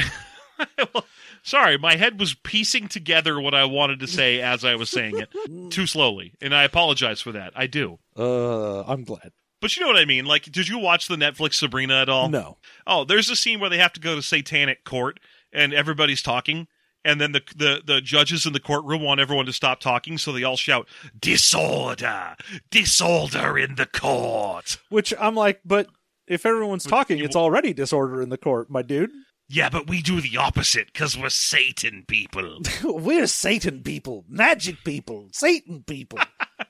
well, 0.94 1.06
sorry, 1.44 1.78
my 1.78 1.96
head 1.96 2.20
was 2.20 2.34
piecing 2.34 2.88
together 2.88 3.39
what 3.39 3.54
I 3.54 3.65
wanted 3.65 4.00
to 4.02 4.08
say 4.08 4.41
as 4.41 4.65
I 4.65 4.76
was 4.76 4.89
saying 4.89 5.17
it 5.17 5.30
too 5.72 5.88
slowly, 5.88 6.34
and 6.41 6.54
I 6.54 6.63
apologize 6.63 7.22
for 7.22 7.32
that. 7.34 7.54
I 7.56 7.67
do. 7.67 8.00
Uh, 8.17 8.82
I'm 8.84 9.04
glad. 9.04 9.32
But 9.60 9.76
you 9.76 9.82
know 9.84 9.88
what 9.88 10.02
I 10.02 10.06
mean? 10.06 10.26
Like, 10.26 10.52
did 10.52 10.67
you 10.67 10.80
watch 10.80 11.08
the 11.08 11.15
Netflix 11.15 11.54
Sabrina 11.54 12.02
at 12.02 12.10
all? 12.10 12.30
No. 12.30 12.58
Oh, 12.88 13.04
there's 13.04 13.30
a 13.30 13.36
scene 13.36 13.60
where 13.60 13.70
they 13.70 13.78
have 13.78 13.94
to 13.94 14.00
go 14.00 14.15
to 14.15 14.22
satanic 14.22 14.84
court 14.84 15.20
and 15.54 15.72
everybody's 15.72 16.24
talking, 16.24 16.67
and 17.04 17.20
then 17.20 17.32
the, 17.32 17.42
the 17.56 17.82
the 17.86 18.02
judges 18.02 18.46
in 18.46 18.54
the 18.54 18.60
courtroom 18.60 19.02
want 19.02 19.20
everyone 19.20 19.46
to 19.46 19.54
stop 19.54 19.80
talking, 19.80 20.18
so 20.18 20.32
they 20.32 20.44
all 20.44 20.58
shout 20.58 20.88
"disorder, 21.20 22.36
disorder 22.70 23.58
in 23.58 23.76
the 23.76 23.86
court." 23.86 24.78
Which 24.90 25.14
I'm 25.20 25.36
like, 25.36 25.62
but 25.66 25.88
if 26.28 26.46
everyone's 26.46 26.86
talking, 26.86 27.20
it's 27.20 27.36
already 27.36 27.74
disorder 27.74 28.22
in 28.22 28.30
the 28.30 28.38
court, 28.38 28.70
my 28.70 28.82
dude. 28.82 29.12
Yeah, 29.50 29.70
but 29.70 29.90
we 29.90 30.02
do 30.02 30.22
the 30.22 30.38
opposite 30.38 30.94
because 30.94 31.18
we're 31.18 31.30
Satan 31.30 32.06
people. 32.08 32.60
we're 32.84 33.28
Satan 33.28 33.84
people, 33.84 34.24
magic 34.30 34.84
people, 34.86 35.28
Satan 35.34 35.84
people. 35.86 36.20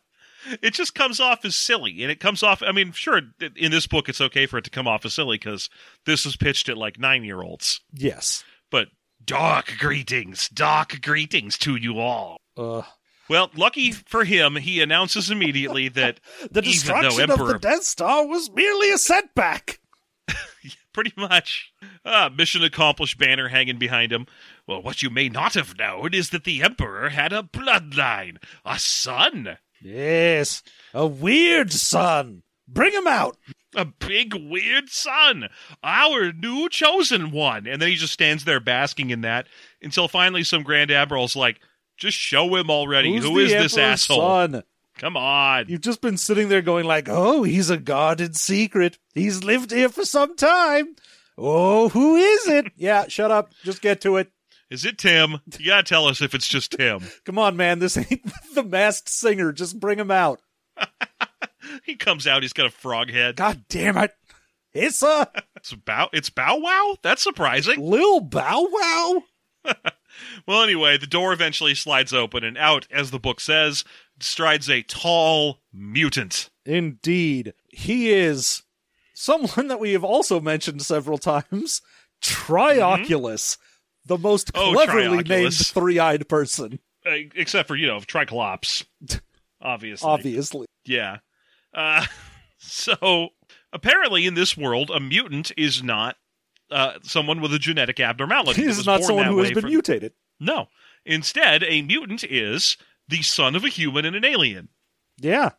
it 0.63 0.74
just 0.74 0.96
comes 0.96 1.20
off 1.20 1.46
as 1.46 1.56
silly, 1.56 2.02
and 2.02 2.12
it 2.12 2.20
comes 2.20 2.41
off. 2.41 2.63
I 2.63 2.72
mean, 2.72 2.91
sure, 2.91 3.22
in 3.56 3.72
this 3.72 3.86
book, 3.86 4.10
it's 4.10 4.22
okay 4.22 4.48
for 4.48 4.58
it 4.58 4.63
to 4.63 4.72
come 4.72 4.88
off 4.88 5.06
as 5.06 5.13
silly 5.13 5.38
because 5.38 5.70
this 6.08 6.26
is 6.26 6.36
pitched 6.36 6.70
at 6.70 6.78
like 6.78 6.98
nine 6.98 7.24
year 7.24 7.44
olds. 7.44 7.82
Yes, 7.94 8.44
but 8.72 8.88
Dark 9.24 9.78
greetings, 9.78 10.50
dark 10.50 11.02
greetings 11.02 11.58
to 11.60 11.76
you 11.76 12.00
all. 12.00 12.38
Uh, 12.58 12.84
well, 13.30 13.50
lucky 13.56 13.92
for 13.92 14.26
him, 14.26 14.56
he 14.56 14.82
announces 14.82 15.30
immediately 15.30 15.88
that 15.90 16.20
the 16.52 16.62
destruction 16.62 17.22
Emperor... 17.30 17.56
of 17.56 17.62
the 17.62 17.70
Death 17.70 17.84
Star 17.84 18.26
was 18.26 18.52
merely 18.52 18.92
a 18.92 18.98
setback. 18.98 19.80
Pretty 20.94 21.14
much. 21.16 21.72
Ah, 22.04 22.30
mission 22.36 22.64
accomplished 22.64 23.18
banner 23.18 23.48
hanging 23.48 23.78
behind 23.78 24.12
him. 24.12 24.28
Well, 24.68 24.82
what 24.82 25.02
you 25.02 25.10
may 25.10 25.30
not 25.30 25.54
have 25.54 25.78
known 25.78 26.14
is 26.14 26.32
that 26.32 26.44
the 26.44 26.62
Emperor 26.62 27.10
had 27.10 27.32
a 27.32 27.44
bloodline, 27.44 28.38
a 28.66 28.78
son. 28.78 29.58
Yes, 29.82 30.62
a 30.94 31.08
weird 31.08 31.72
son. 31.72 32.44
Bring 32.68 32.94
him 32.94 33.08
out 33.08 33.38
a 33.76 33.86
big 33.86 34.34
weird 34.34 34.90
son, 34.90 35.50
our 35.84 36.32
new 36.34 36.70
chosen 36.70 37.32
one. 37.32 37.68
And 37.68 37.82
then 37.82 37.90
he 37.90 37.96
just 37.96 38.14
stands 38.14 38.46
there 38.46 38.60
basking 38.60 39.10
in 39.10 39.22
that 39.22 39.48
until 39.82 40.08
finally 40.08 40.44
some 40.44 40.64
Grand 40.64 40.92
Admiral's 40.92 41.36
like, 41.36 41.60
just 41.98 42.18
show 42.18 42.56
him 42.56 42.70
already. 42.70 43.14
Who's 43.14 43.24
Who 43.24 43.38
is 43.40 43.52
this 43.52 43.78
asshole? 43.78 44.20
Son? 44.20 44.64
Come 44.98 45.18
on. 45.18 45.66
You've 45.68 45.82
just 45.82 46.02
been 46.02 46.18
sitting 46.18 46.50
there 46.50 46.62
going 46.62 46.86
like, 46.86 47.08
oh, 47.10 47.44
he's 47.44 47.70
a 47.70 47.78
guarded 47.78 48.36
secret. 48.36 48.98
He's 49.14 49.44
lived 49.44 49.72
here 49.72 49.90
for 49.90 50.06
some 50.06 50.36
time. 50.36 50.96
Oh, 51.38 51.90
who 51.90 52.18
is 52.18 52.48
it? 52.48 52.72
yeah, 52.76 53.08
shut 53.08 53.32
up. 53.32 53.52
Just 53.64 53.82
get 53.82 54.02
to 54.02 54.18
it. 54.18 54.32
Is 54.70 54.86
it 54.86 54.98
Tim? 54.98 55.42
You 55.60 55.68
gotta 55.68 55.84
tell 55.84 56.06
us 56.08 56.22
if 56.22 56.34
it's 56.34 56.48
just 56.48 56.72
Tim. 56.72 57.02
Come 57.26 57.38
on, 57.38 57.58
man. 57.58 57.80
This 57.80 57.98
ain't 57.98 58.32
the 58.54 58.64
masked 58.64 59.10
singer. 59.10 59.52
Just 59.52 59.80
bring 59.80 60.00
him 60.00 60.12
out. 60.12 60.40
he 61.86 61.95
comes 61.95 62.28
out. 62.28 62.43
He's 62.43 62.54
got 62.54 62.65
a 62.65 62.71
frog 62.71 63.12
head. 63.12 63.36
God 63.36 63.63
damn 63.69 63.97
it! 63.97 64.13
It's 64.74 65.04
a 65.04 65.30
it's 65.56 65.74
bow. 65.74 66.10
It's 66.13 66.30
Bow 66.30 66.58
Wow. 66.58 66.97
That's 67.02 67.24
surprising. 67.24 67.80
Lil 67.89 68.21
Bow 68.21 68.67
Wow. 68.71 69.24
well, 70.47 70.63
anyway, 70.63 70.97
the 70.97 71.08
door 71.08 71.34
eventually 71.34 71.76
slides 71.76 72.13
open, 72.13 72.43
and 72.43 72.58
out, 72.58 72.88
as 72.91 73.12
the 73.12 73.19
book 73.19 73.39
says, 73.39 73.84
strides 74.19 74.69
a 74.69 74.82
tall 74.82 75.60
mutant. 75.71 76.50
Indeed, 76.65 77.54
he 77.69 78.12
is 78.12 78.63
someone 79.13 79.67
that 79.67 79.80
we 79.80 79.93
have 79.93 80.04
also 80.04 80.39
mentioned 80.39 80.82
several 80.82 81.17
times. 81.17 81.82
Trioculus, 82.21 83.08
mm-hmm. 83.58 83.62
the 84.06 84.17
most 84.17 84.52
oh, 84.56 84.74
cleverly 84.74 85.19
oh, 85.19 85.21
named 85.21 85.56
three-eyed 85.56 86.28
person. 86.28 86.80
Uh, 87.06 87.13
except 87.36 87.67
for 87.67 87.76
you 87.76 87.88
know 87.88 88.00
Triclops, 88.00 88.86
obviously. 89.62 90.08
Obviously, 90.08 90.67
yeah. 90.86 91.17
Uh, 91.74 92.06
so 92.58 93.30
apparently 93.74 94.26
in 94.26 94.34
this 94.34 94.56
world, 94.58 94.90
a 94.90 95.00
mutant 95.00 95.52
is 95.58 95.84
not 95.84 96.18
uh, 96.70 96.94
someone 97.04 97.42
with 97.42 97.54
a 97.54 97.60
genetic 97.60 98.00
abnormality. 98.00 98.62
that 98.62 98.68
He's 98.68 98.86
not 98.86 99.04
someone 99.04 99.26
who 99.26 99.40
has 99.40 99.52
been 99.52 99.62
from- 99.62 99.70
mutated. 99.70 100.14
No. 100.40 100.68
Instead, 101.06 101.64
a 101.64 101.82
mutant 101.82 102.24
is 102.24 102.78
the 103.08 103.22
son 103.22 103.56
of 103.56 103.64
a 103.64 103.70
human 103.70 104.06
and 104.06 104.16
an 104.16 104.26
alien. 104.26 104.70
Yeah. 105.20 105.52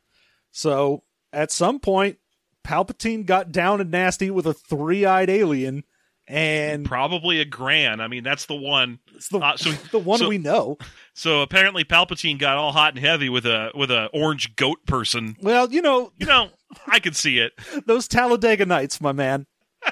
So 0.51 1.05
at 1.33 1.51
some 1.51 1.79
point, 1.81 2.19
Palpatine 2.65 3.27
got 3.27 3.53
down 3.53 3.81
and 3.81 3.91
nasty 3.91 4.31
with 4.31 4.47
a 4.47 4.55
three-eyed 4.55 5.29
alien, 5.29 5.85
and 6.33 6.85
Probably 6.87 7.41
a 7.41 7.45
Gran. 7.45 8.01
I 8.01 8.09
mean, 8.09 8.25
that's 8.25 8.47
the 8.47 8.55
one. 8.57 8.99
it's 9.15 9.29
the 9.29 9.39
Uh, 9.39 9.57
so- 9.57 9.71
the 9.93 9.99
one 9.99 10.19
so- 10.19 10.29
we 10.29 10.39
know. 10.39 10.79
So 11.15 11.43
apparently, 11.43 11.85
Palpatine 11.85 12.39
got 12.39 12.57
all 12.57 12.73
hot 12.73 12.95
and 12.95 13.05
heavy 13.05 13.29
with 13.29 13.45
a 13.47 13.71
with 13.75 13.91
a 13.91 14.07
orange 14.15 14.57
goat 14.57 14.85
person. 14.87 15.37
Well, 15.43 15.71
you 15.71 15.83
know 15.83 16.13
You 16.19 16.27
know, 16.27 16.49
I 16.87 16.99
could 17.01 17.15
see 17.17 17.39
it. 17.39 17.53
those 17.87 18.09
Talladega 18.09 18.65
Nights, 18.67 19.01
my 19.01 19.13
man. 19.13 19.47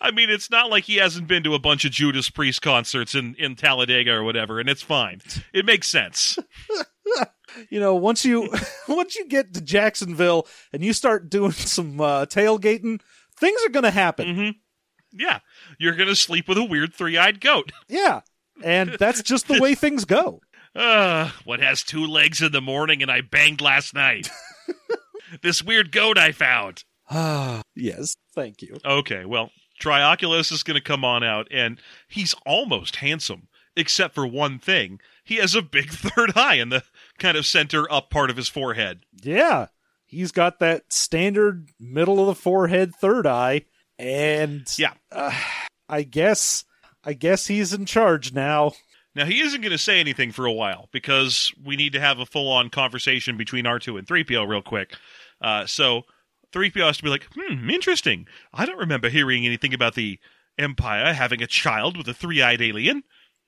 I 0.00 0.10
mean, 0.10 0.30
it's 0.30 0.50
not 0.50 0.70
like 0.70 0.84
he 0.84 0.96
hasn't 0.96 1.28
been 1.28 1.42
to 1.44 1.54
a 1.54 1.58
bunch 1.58 1.84
of 1.84 1.92
Judas 1.92 2.28
Priest 2.30 2.62
concerts 2.62 3.14
in 3.14 3.34
in 3.38 3.54
Talladega 3.56 4.12
or 4.12 4.24
whatever, 4.24 4.58
and 4.60 4.68
it's 4.68 4.82
fine. 4.82 5.20
It 5.52 5.64
makes 5.64 5.88
sense. 5.88 6.38
You 7.68 7.80
know, 7.80 7.94
once 7.96 8.24
you 8.24 8.48
once 8.88 9.16
you 9.16 9.26
get 9.28 9.54
to 9.54 9.60
Jacksonville 9.60 10.46
and 10.72 10.84
you 10.84 10.92
start 10.92 11.28
doing 11.30 11.50
some 11.52 12.00
uh, 12.00 12.26
tailgating, 12.26 13.00
things 13.38 13.60
are 13.66 13.70
going 13.70 13.82
to 13.84 13.90
happen. 13.90 14.34
hmm 14.34 14.50
Yeah, 15.12 15.40
you're 15.78 15.96
gonna 15.96 16.14
sleep 16.14 16.48
with 16.48 16.58
a 16.58 16.64
weird 16.64 16.94
three 16.94 17.16
eyed 17.16 17.40
goat. 17.40 17.72
Yeah, 17.88 18.20
and 18.62 18.96
that's 18.98 19.22
just 19.22 19.48
the 19.48 19.60
way 19.60 19.74
things 19.76 20.04
go. 20.04 20.40
Uh, 20.74 21.30
what 21.44 21.60
has 21.60 21.82
two 21.82 22.06
legs 22.06 22.40
in 22.40 22.52
the 22.52 22.60
morning 22.60 23.02
and 23.02 23.10
I 23.10 23.22
banged 23.22 23.60
last 23.60 23.94
night? 23.94 24.30
this 25.42 25.62
weird 25.62 25.92
goat 25.92 26.16
I 26.16 26.32
found. 26.32 26.84
yes, 27.74 28.14
thank 28.34 28.62
you. 28.62 28.76
Okay, 28.84 29.24
well, 29.24 29.50
Trioculus 29.80 30.52
is 30.52 30.62
going 30.62 30.76
to 30.76 30.80
come 30.80 31.04
on 31.04 31.24
out, 31.24 31.48
and 31.50 31.80
he's 32.08 32.34
almost 32.46 32.96
handsome, 32.96 33.48
except 33.76 34.14
for 34.14 34.26
one 34.26 34.58
thing. 34.58 35.00
He 35.24 35.36
has 35.36 35.54
a 35.54 35.62
big 35.62 35.90
third 35.90 36.36
eye 36.36 36.56
in 36.56 36.68
the 36.68 36.84
kind 37.18 37.36
of 37.36 37.46
center 37.46 37.90
up 37.90 38.10
part 38.10 38.30
of 38.30 38.36
his 38.36 38.48
forehead. 38.48 39.00
Yeah, 39.22 39.68
he's 40.06 40.30
got 40.30 40.60
that 40.60 40.92
standard 40.92 41.70
middle 41.80 42.20
of 42.20 42.26
the 42.26 42.34
forehead 42.40 42.94
third 42.94 43.26
eye, 43.26 43.62
and 44.00 44.66
Yeah. 44.78 44.94
uh, 45.12 45.32
I 45.88 46.02
guess 46.02 46.64
I 47.04 47.12
guess 47.14 47.46
he's 47.46 47.72
in 47.72 47.86
charge 47.86 48.32
now. 48.32 48.72
Now, 49.14 49.24
he 49.24 49.40
isn't 49.40 49.60
going 49.60 49.72
to 49.72 49.78
say 49.78 49.98
anything 49.98 50.30
for 50.30 50.46
a 50.46 50.52
while 50.52 50.88
because 50.92 51.52
we 51.64 51.74
need 51.74 51.92
to 51.94 52.00
have 52.00 52.20
a 52.20 52.26
full 52.26 52.50
on 52.50 52.70
conversation 52.70 53.36
between 53.36 53.64
R2 53.64 53.98
and 53.98 54.06
3PO 54.06 54.46
real 54.48 54.62
quick. 54.62 54.94
Uh, 55.40 55.66
so 55.66 56.02
3PO 56.52 56.86
has 56.86 56.96
to 56.98 57.02
be 57.02 57.08
like, 57.08 57.26
hmm, 57.34 57.68
interesting. 57.68 58.26
I 58.54 58.66
don't 58.66 58.78
remember 58.78 59.08
hearing 59.08 59.44
anything 59.46 59.74
about 59.74 59.94
the 59.94 60.18
Empire 60.58 61.12
having 61.12 61.42
a 61.42 61.46
child 61.48 61.96
with 61.96 62.06
a 62.08 62.14
three 62.14 62.40
eyed 62.42 62.60
alien. 62.62 63.02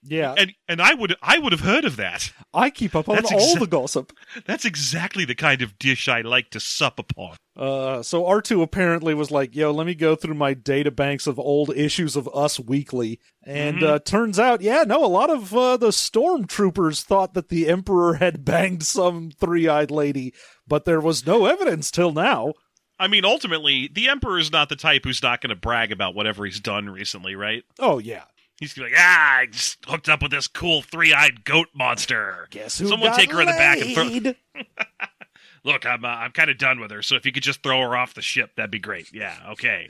Yeah, 0.05 0.35
And 0.37 0.53
and 0.69 0.83
I 0.83 0.95
would 0.95 1.15
I 1.23 1.38
would 1.38 1.53
have 1.53 1.61
heard 1.61 1.85
of 1.85 1.97
that. 1.97 2.33
I 2.53 2.71
keep 2.71 2.97
up 2.97 3.09
on 3.09 3.15
That's 3.17 3.31
all 3.33 3.57
the 3.57 3.67
gossip. 3.69 4.12
That's 4.47 4.65
exactly 4.65 5.25
the 5.25 5.35
kind 5.37 5.62
of 5.62 5.79
dish 5.79 6.09
I 6.09 6.23
like 6.23 6.51
to 6.51 6.61
sup 6.61 6.99
upon. 6.99 7.37
Uh, 7.57 8.03
so 8.03 8.25
R2 8.25 8.62
apparently 8.62 9.15
was 9.15 9.31
like, 9.31 9.55
yo, 9.55 9.71
let 9.71 9.87
me 9.87 9.95
go 9.95 10.17
through 10.17 10.35
my 10.35 10.55
data 10.55 10.91
banks 10.91 11.27
of 11.27 11.38
old 11.38 11.71
issues 11.77 12.17
of 12.17 12.29
Us 12.35 12.59
Weekly. 12.59 13.21
And 13.47 13.79
Mhm. 13.81 13.88
uh, 13.88 13.99
turns 14.01 14.38
out, 14.38 14.61
yeah, 14.62 14.85
no, 14.87 15.05
a 15.05 15.07
lot 15.07 15.31
of 15.31 15.55
uh, 15.55 15.77
the 15.77 15.93
stormtroopers 15.93 17.03
thought 17.03 17.35
that 17.35 17.49
the 17.49 17.69
Emperor 17.69 18.15
had 18.15 18.45
banged 18.45 18.85
some 18.85 19.31
three 19.38 19.69
eyed 19.69 19.91
lady, 19.91 20.33
but 20.67 20.85
there 20.85 21.01
was 21.01 21.27
no 21.27 21.47
evidence 21.47 21.91
till 21.91 22.12
now. 22.12 22.55
I 22.99 23.09
mean, 23.09 23.25
ultimately, 23.25 23.88
the 23.93 24.09
Emperor 24.09 24.38
is 24.38 24.53
not 24.53 24.69
the 24.69 24.77
type 24.77 25.03
who's 25.05 25.23
not 25.23 25.41
going 25.41 25.51
to 25.51 25.57
brag 25.57 25.91
about 25.93 26.15
whatever 26.15 26.45
he's 26.45 26.61
done 26.61 26.88
recently, 26.88 27.35
right? 27.35 27.65
Oh, 27.79 27.99
yeah. 27.99 28.25
He's 28.62 28.75
gonna 28.75 28.88
be 28.90 28.94
like, 28.94 29.03
ah, 29.03 29.37
I 29.38 29.46
just 29.46 29.85
hooked 29.87 30.09
up 30.09 30.22
with 30.22 30.31
this 30.31 30.46
cool 30.46 30.83
three-eyed 30.83 31.44
goat 31.44 31.66
monster. 31.75 32.46
Guess 32.51 32.79
who 32.79 32.87
Someone 32.87 33.12
take 33.16 33.33
her 33.33 33.40
in 33.40 33.46
the 33.46 33.53
back 33.53 33.81
and 33.81 33.92
throw. 33.92 34.05
laid? 34.05 34.37
Look, 35.64 35.85
I'm 35.85 36.05
uh, 36.05 36.09
I'm 36.09 36.31
kind 36.31 36.48
of 36.48 36.59
done 36.59 36.79
with 36.79 36.92
her. 36.92 37.03
So 37.03 37.16
if 37.16 37.27
you 37.27 37.33
could 37.33 37.42
just 37.42 37.61
throw 37.64 37.81
her 37.81 37.96
off 37.96 38.14
the 38.14 38.22
ship, 38.22 38.53
that'd 38.57 38.70
be 38.70 38.79
great. 38.79 39.12
Yeah, 39.12 39.35
okay. 39.51 39.88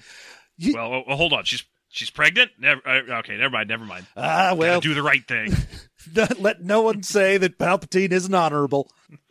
You- 0.56 0.72
Well, 0.74 0.86
oh, 0.94 1.02
oh, 1.06 1.16
hold 1.16 1.34
on. 1.34 1.44
She's 1.44 1.64
she's 1.90 2.08
pregnant. 2.08 2.52
Never. 2.58 2.80
Uh, 2.86 3.18
okay, 3.18 3.36
never 3.36 3.50
mind. 3.50 3.68
Never 3.68 3.84
mind. 3.84 4.06
Ah, 4.16 4.54
well, 4.56 4.76
Gotta 4.76 4.88
do 4.88 4.94
the 4.94 5.02
right 5.02 5.26
thing. 5.28 5.54
let 6.38 6.62
no 6.62 6.80
one 6.80 7.02
say 7.02 7.36
that 7.36 7.58
Palpatine 7.58 8.10
isn't 8.12 8.34
honorable. 8.34 8.90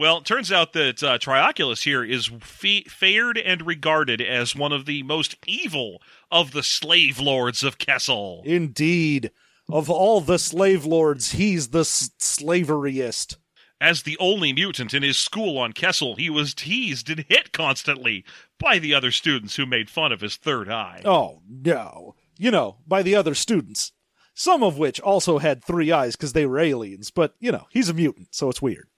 Well, 0.00 0.16
it 0.16 0.24
turns 0.24 0.50
out 0.50 0.72
that 0.72 1.02
uh, 1.02 1.18
Trioculus 1.18 1.82
here 1.82 2.02
is 2.02 2.30
fe- 2.40 2.84
feared 2.84 3.36
and 3.36 3.66
regarded 3.66 4.22
as 4.22 4.56
one 4.56 4.72
of 4.72 4.86
the 4.86 5.02
most 5.02 5.36
evil 5.46 6.00
of 6.30 6.52
the 6.52 6.62
slave 6.62 7.20
lords 7.20 7.62
of 7.62 7.76
Kessel. 7.76 8.40
Indeed. 8.46 9.30
Of 9.68 9.90
all 9.90 10.22
the 10.22 10.38
slave 10.38 10.86
lords, 10.86 11.32
he's 11.32 11.68
the 11.68 11.80
s- 11.80 12.12
slaveriest. 12.18 13.36
As 13.78 14.04
the 14.04 14.16
only 14.18 14.54
mutant 14.54 14.94
in 14.94 15.02
his 15.02 15.18
school 15.18 15.58
on 15.58 15.74
Kessel, 15.74 16.16
he 16.16 16.30
was 16.30 16.54
teased 16.54 17.10
and 17.10 17.26
hit 17.28 17.52
constantly 17.52 18.24
by 18.58 18.78
the 18.78 18.94
other 18.94 19.10
students 19.10 19.56
who 19.56 19.66
made 19.66 19.90
fun 19.90 20.12
of 20.12 20.22
his 20.22 20.36
third 20.36 20.70
eye. 20.70 21.02
Oh, 21.04 21.42
no. 21.46 22.14
You 22.38 22.50
know, 22.50 22.78
by 22.88 23.02
the 23.02 23.16
other 23.16 23.34
students. 23.34 23.92
Some 24.32 24.62
of 24.62 24.78
which 24.78 24.98
also 24.98 25.36
had 25.40 25.62
three 25.62 25.92
eyes 25.92 26.16
because 26.16 26.32
they 26.32 26.46
were 26.46 26.58
aliens, 26.58 27.10
but, 27.10 27.34
you 27.38 27.52
know, 27.52 27.66
he's 27.68 27.90
a 27.90 27.94
mutant, 27.94 28.28
so 28.30 28.48
it's 28.48 28.62
weird. 28.62 28.88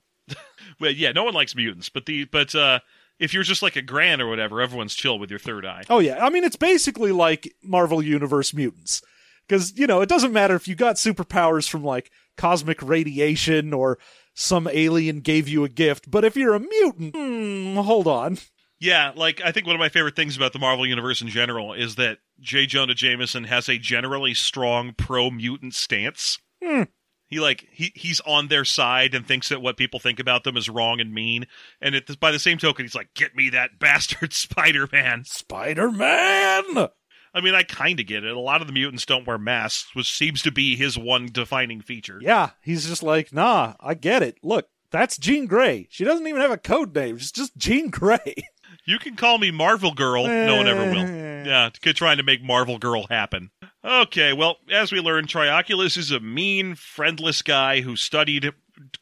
Well, 0.80 0.90
yeah, 0.90 1.12
no 1.12 1.24
one 1.24 1.34
likes 1.34 1.54
mutants, 1.54 1.88
but 1.88 2.06
the 2.06 2.24
but 2.24 2.54
uh, 2.54 2.80
if 3.18 3.32
you're 3.34 3.42
just 3.42 3.62
like 3.62 3.76
a 3.76 3.82
grand 3.82 4.22
or 4.22 4.28
whatever, 4.28 4.60
everyone's 4.60 4.94
chill 4.94 5.18
with 5.18 5.30
your 5.30 5.38
third 5.38 5.64
eye. 5.64 5.84
Oh, 5.88 5.98
yeah. 5.98 6.24
I 6.24 6.30
mean, 6.30 6.44
it's 6.44 6.56
basically 6.56 7.12
like 7.12 7.54
Marvel 7.62 8.02
Universe 8.02 8.52
mutants. 8.54 9.02
Because, 9.48 9.76
you 9.76 9.86
know, 9.86 10.00
it 10.00 10.08
doesn't 10.08 10.32
matter 10.32 10.54
if 10.54 10.68
you 10.68 10.74
got 10.74 10.96
superpowers 10.96 11.68
from, 11.68 11.84
like, 11.84 12.10
cosmic 12.36 12.80
radiation 12.80 13.72
or 13.72 13.98
some 14.34 14.68
alien 14.72 15.20
gave 15.20 15.48
you 15.48 15.64
a 15.64 15.68
gift, 15.68 16.10
but 16.10 16.24
if 16.24 16.36
you're 16.36 16.54
a 16.54 16.60
mutant, 16.60 17.14
hmm, 17.14 17.76
hold 17.76 18.06
on. 18.06 18.38
Yeah, 18.80 19.12
like 19.14 19.40
I 19.44 19.52
think 19.52 19.66
one 19.66 19.76
of 19.76 19.80
my 19.80 19.90
favorite 19.90 20.16
things 20.16 20.36
about 20.36 20.52
the 20.52 20.58
Marvel 20.58 20.86
universe 20.86 21.22
in 21.22 21.28
general 21.28 21.72
is 21.72 21.94
that 21.96 22.18
J. 22.40 22.66
Jonah 22.66 22.94
Jameson 22.94 23.44
has 23.44 23.68
a 23.68 23.78
generally 23.78 24.34
strong 24.34 24.94
pro 24.96 25.30
mutant 25.30 25.74
stance. 25.74 26.38
Hmm. 26.62 26.84
He 27.32 27.40
like 27.40 27.66
he 27.72 27.92
he's 27.94 28.20
on 28.26 28.48
their 28.48 28.66
side 28.66 29.14
and 29.14 29.26
thinks 29.26 29.48
that 29.48 29.62
what 29.62 29.78
people 29.78 29.98
think 29.98 30.20
about 30.20 30.44
them 30.44 30.56
is 30.56 30.68
wrong 30.68 31.00
and 31.00 31.14
mean. 31.14 31.46
And 31.80 31.94
it, 31.94 32.20
by 32.20 32.30
the 32.30 32.38
same 32.38 32.58
token, 32.58 32.84
he's 32.84 32.94
like, 32.94 33.14
"Get 33.14 33.34
me 33.34 33.48
that 33.50 33.70
bastard 33.78 34.34
Spider 34.34 34.86
Man." 34.92 35.24
Spider 35.24 35.90
Man! 35.90 36.88
I 37.34 37.40
mean, 37.40 37.54
I 37.54 37.62
kind 37.62 37.98
of 37.98 38.06
get 38.06 38.24
it. 38.24 38.36
A 38.36 38.38
lot 38.38 38.60
of 38.60 38.66
the 38.66 38.74
mutants 38.74 39.06
don't 39.06 39.26
wear 39.26 39.38
masks, 39.38 39.94
which 39.94 40.12
seems 40.12 40.42
to 40.42 40.52
be 40.52 40.76
his 40.76 40.98
one 40.98 41.30
defining 41.32 41.80
feature. 41.80 42.18
Yeah, 42.20 42.50
he's 42.60 42.86
just 42.86 43.02
like, 43.02 43.32
nah, 43.32 43.76
I 43.80 43.94
get 43.94 44.22
it. 44.22 44.36
Look, 44.42 44.68
that's 44.90 45.16
Jean 45.16 45.46
Grey. 45.46 45.88
She 45.90 46.04
doesn't 46.04 46.26
even 46.26 46.42
have 46.42 46.50
a 46.50 46.58
code 46.58 46.94
name. 46.94 47.16
She's 47.16 47.32
just 47.32 47.56
Jean 47.56 47.88
Grey. 47.88 48.34
You 48.84 48.98
can 48.98 49.16
call 49.16 49.38
me 49.38 49.50
Marvel 49.50 49.94
Girl. 49.94 50.26
No 50.26 50.56
one 50.56 50.66
ever 50.66 50.90
will. 50.90 51.22
Yeah, 51.42 51.70
trying 51.70 52.18
to 52.18 52.22
make 52.22 52.40
Marvel 52.40 52.78
Girl 52.78 53.04
happen. 53.10 53.50
Okay, 53.84 54.32
well, 54.32 54.58
as 54.70 54.92
we 54.92 55.00
learned, 55.00 55.28
Trioculus 55.28 55.96
is 55.96 56.10
a 56.12 56.20
mean, 56.20 56.74
friendless 56.76 57.42
guy 57.42 57.80
who 57.80 57.96
studied 57.96 58.52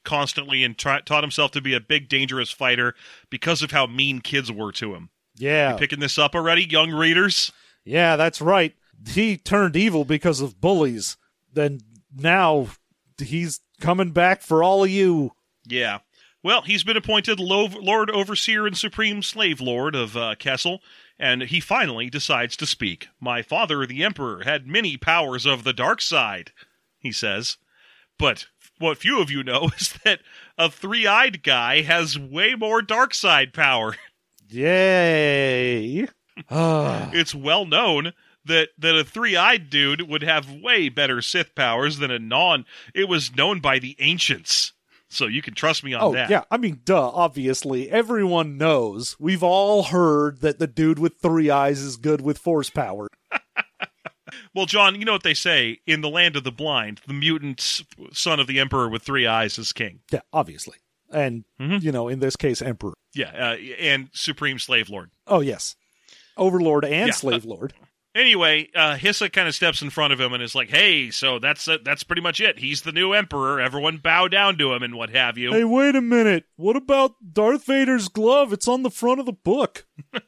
constantly 0.04 0.64
and 0.64 0.76
tra- 0.76 1.02
taught 1.02 1.22
himself 1.22 1.50
to 1.52 1.60
be 1.60 1.74
a 1.74 1.80
big, 1.80 2.08
dangerous 2.08 2.50
fighter 2.50 2.94
because 3.28 3.62
of 3.62 3.70
how 3.72 3.86
mean 3.86 4.20
kids 4.20 4.50
were 4.50 4.72
to 4.72 4.94
him. 4.94 5.10
Yeah, 5.36 5.76
Picking 5.76 6.00
this 6.00 6.18
up 6.18 6.34
already, 6.34 6.64
young 6.64 6.90
readers? 6.92 7.52
yeah, 7.84 8.16
that's 8.16 8.40
right. 8.40 8.74
He 9.08 9.36
turned 9.38 9.76
evil 9.76 10.04
because 10.04 10.40
of 10.40 10.60
bullies. 10.60 11.16
Then 11.52 11.80
now 12.14 12.68
he's 13.18 13.60
coming 13.80 14.10
back 14.10 14.42
for 14.42 14.62
all 14.62 14.84
of 14.84 14.90
you. 14.90 15.32
Yeah. 15.66 15.98
Well, 16.42 16.62
he's 16.62 16.84
been 16.84 16.96
appointed 16.96 17.38
Lord 17.40 18.10
Overseer 18.10 18.66
and 18.66 18.76
Supreme 18.76 19.22
Slave 19.22 19.60
Lord 19.60 19.94
of 19.94 20.16
uh, 20.16 20.34
Kessel, 20.38 20.80
and 21.20 21.42
he 21.42 21.60
finally 21.60 22.08
decides 22.08 22.56
to 22.56 22.66
speak. 22.66 23.08
My 23.20 23.42
father, 23.42 23.86
the 23.86 24.02
Emperor, 24.02 24.42
had 24.42 24.66
many 24.66 24.96
powers 24.96 25.44
of 25.46 25.62
the 25.62 25.74
dark 25.74 26.00
side, 26.00 26.50
he 26.98 27.12
says. 27.12 27.58
But 28.18 28.46
what 28.78 28.98
few 28.98 29.20
of 29.20 29.30
you 29.30 29.44
know 29.44 29.70
is 29.78 29.92
that 30.04 30.20
a 30.58 30.70
three 30.70 31.06
eyed 31.06 31.42
guy 31.42 31.82
has 31.82 32.18
way 32.18 32.54
more 32.54 32.80
dark 32.82 33.14
side 33.14 33.52
power. 33.52 33.94
Yay! 34.48 36.08
Ah, 36.50 37.10
It's 37.12 37.34
well 37.34 37.66
known 37.66 38.12
that, 38.46 38.70
that 38.78 38.96
a 38.96 39.04
three 39.04 39.36
eyed 39.36 39.68
dude 39.68 40.08
would 40.08 40.22
have 40.22 40.50
way 40.50 40.88
better 40.88 41.20
Sith 41.20 41.54
powers 41.54 41.98
than 41.98 42.10
a 42.10 42.18
non. 42.18 42.64
It 42.94 43.08
was 43.08 43.36
known 43.36 43.60
by 43.60 43.78
the 43.78 43.94
ancients. 43.98 44.72
So 45.12 45.26
you 45.26 45.42
can 45.42 45.54
trust 45.54 45.82
me 45.82 45.92
on 45.92 46.02
oh 46.02 46.12
that. 46.12 46.30
yeah, 46.30 46.44
I 46.52 46.56
mean, 46.56 46.80
duh. 46.84 47.08
Obviously, 47.10 47.90
everyone 47.90 48.56
knows. 48.56 49.16
We've 49.18 49.42
all 49.42 49.82
heard 49.84 50.40
that 50.40 50.58
the 50.60 50.68
dude 50.68 50.98
with 51.00 51.14
three 51.20 51.50
eyes 51.50 51.80
is 51.80 51.96
good 51.96 52.20
with 52.20 52.38
force 52.38 52.70
power. 52.70 53.08
Well, 54.54 54.66
John, 54.66 54.94
you 54.96 55.04
know 55.04 55.12
what 55.12 55.22
they 55.24 55.34
say 55.34 55.78
in 55.86 56.00
the 56.02 56.08
land 56.08 56.36
of 56.36 56.44
the 56.44 56.52
blind: 56.52 57.00
the 57.06 57.12
mutant 57.12 57.60
son 58.12 58.38
of 58.40 58.46
the 58.46 58.60
emperor 58.60 58.88
with 58.88 59.02
three 59.02 59.26
eyes 59.26 59.58
is 59.58 59.72
king. 59.72 60.00
Yeah, 60.10 60.20
obviously. 60.32 60.78
and 61.12 61.44
Mhm. 61.60 61.82
you 61.82 61.90
know, 61.90 62.06
in 62.08 62.20
this 62.20 62.36
case, 62.36 62.62
emperor. 62.62 62.94
Yeah, 63.12 63.30
uh, 63.30 63.56
and 63.80 64.08
supreme 64.12 64.60
slave 64.60 64.88
lord. 64.88 65.10
Oh 65.26 65.40
yes, 65.40 65.74
overlord 66.36 66.84
and 66.84 67.08
Yeah. 67.08 67.12
slave 67.14 67.44
lord. 67.44 67.74
Anyway, 68.14 68.68
uh, 68.74 68.96
Hissa 68.96 69.32
kind 69.32 69.46
of 69.46 69.54
steps 69.54 69.82
in 69.82 69.90
front 69.90 70.12
of 70.12 70.20
him 70.20 70.32
and 70.32 70.42
is 70.42 70.54
like, 70.54 70.68
"Hey, 70.70 71.10
so 71.10 71.38
that's 71.38 71.68
uh, 71.68 71.78
that's 71.84 72.02
pretty 72.02 72.22
much 72.22 72.40
it. 72.40 72.58
He's 72.58 72.82
the 72.82 72.90
new 72.90 73.12
emperor. 73.12 73.60
Everyone 73.60 73.98
bow 73.98 74.26
down 74.26 74.58
to 74.58 74.72
him 74.72 74.82
and 74.82 74.96
what 74.96 75.10
have 75.10 75.38
you." 75.38 75.52
Hey, 75.52 75.62
wait 75.64 75.94
a 75.94 76.00
minute. 76.00 76.44
What 76.56 76.74
about 76.74 77.14
Darth 77.32 77.66
Vader's 77.66 78.08
glove? 78.08 78.52
It's 78.52 78.66
on 78.66 78.82
the 78.82 78.90
front 78.90 79.20
of 79.20 79.26
the 79.26 79.32
book. 79.32 79.86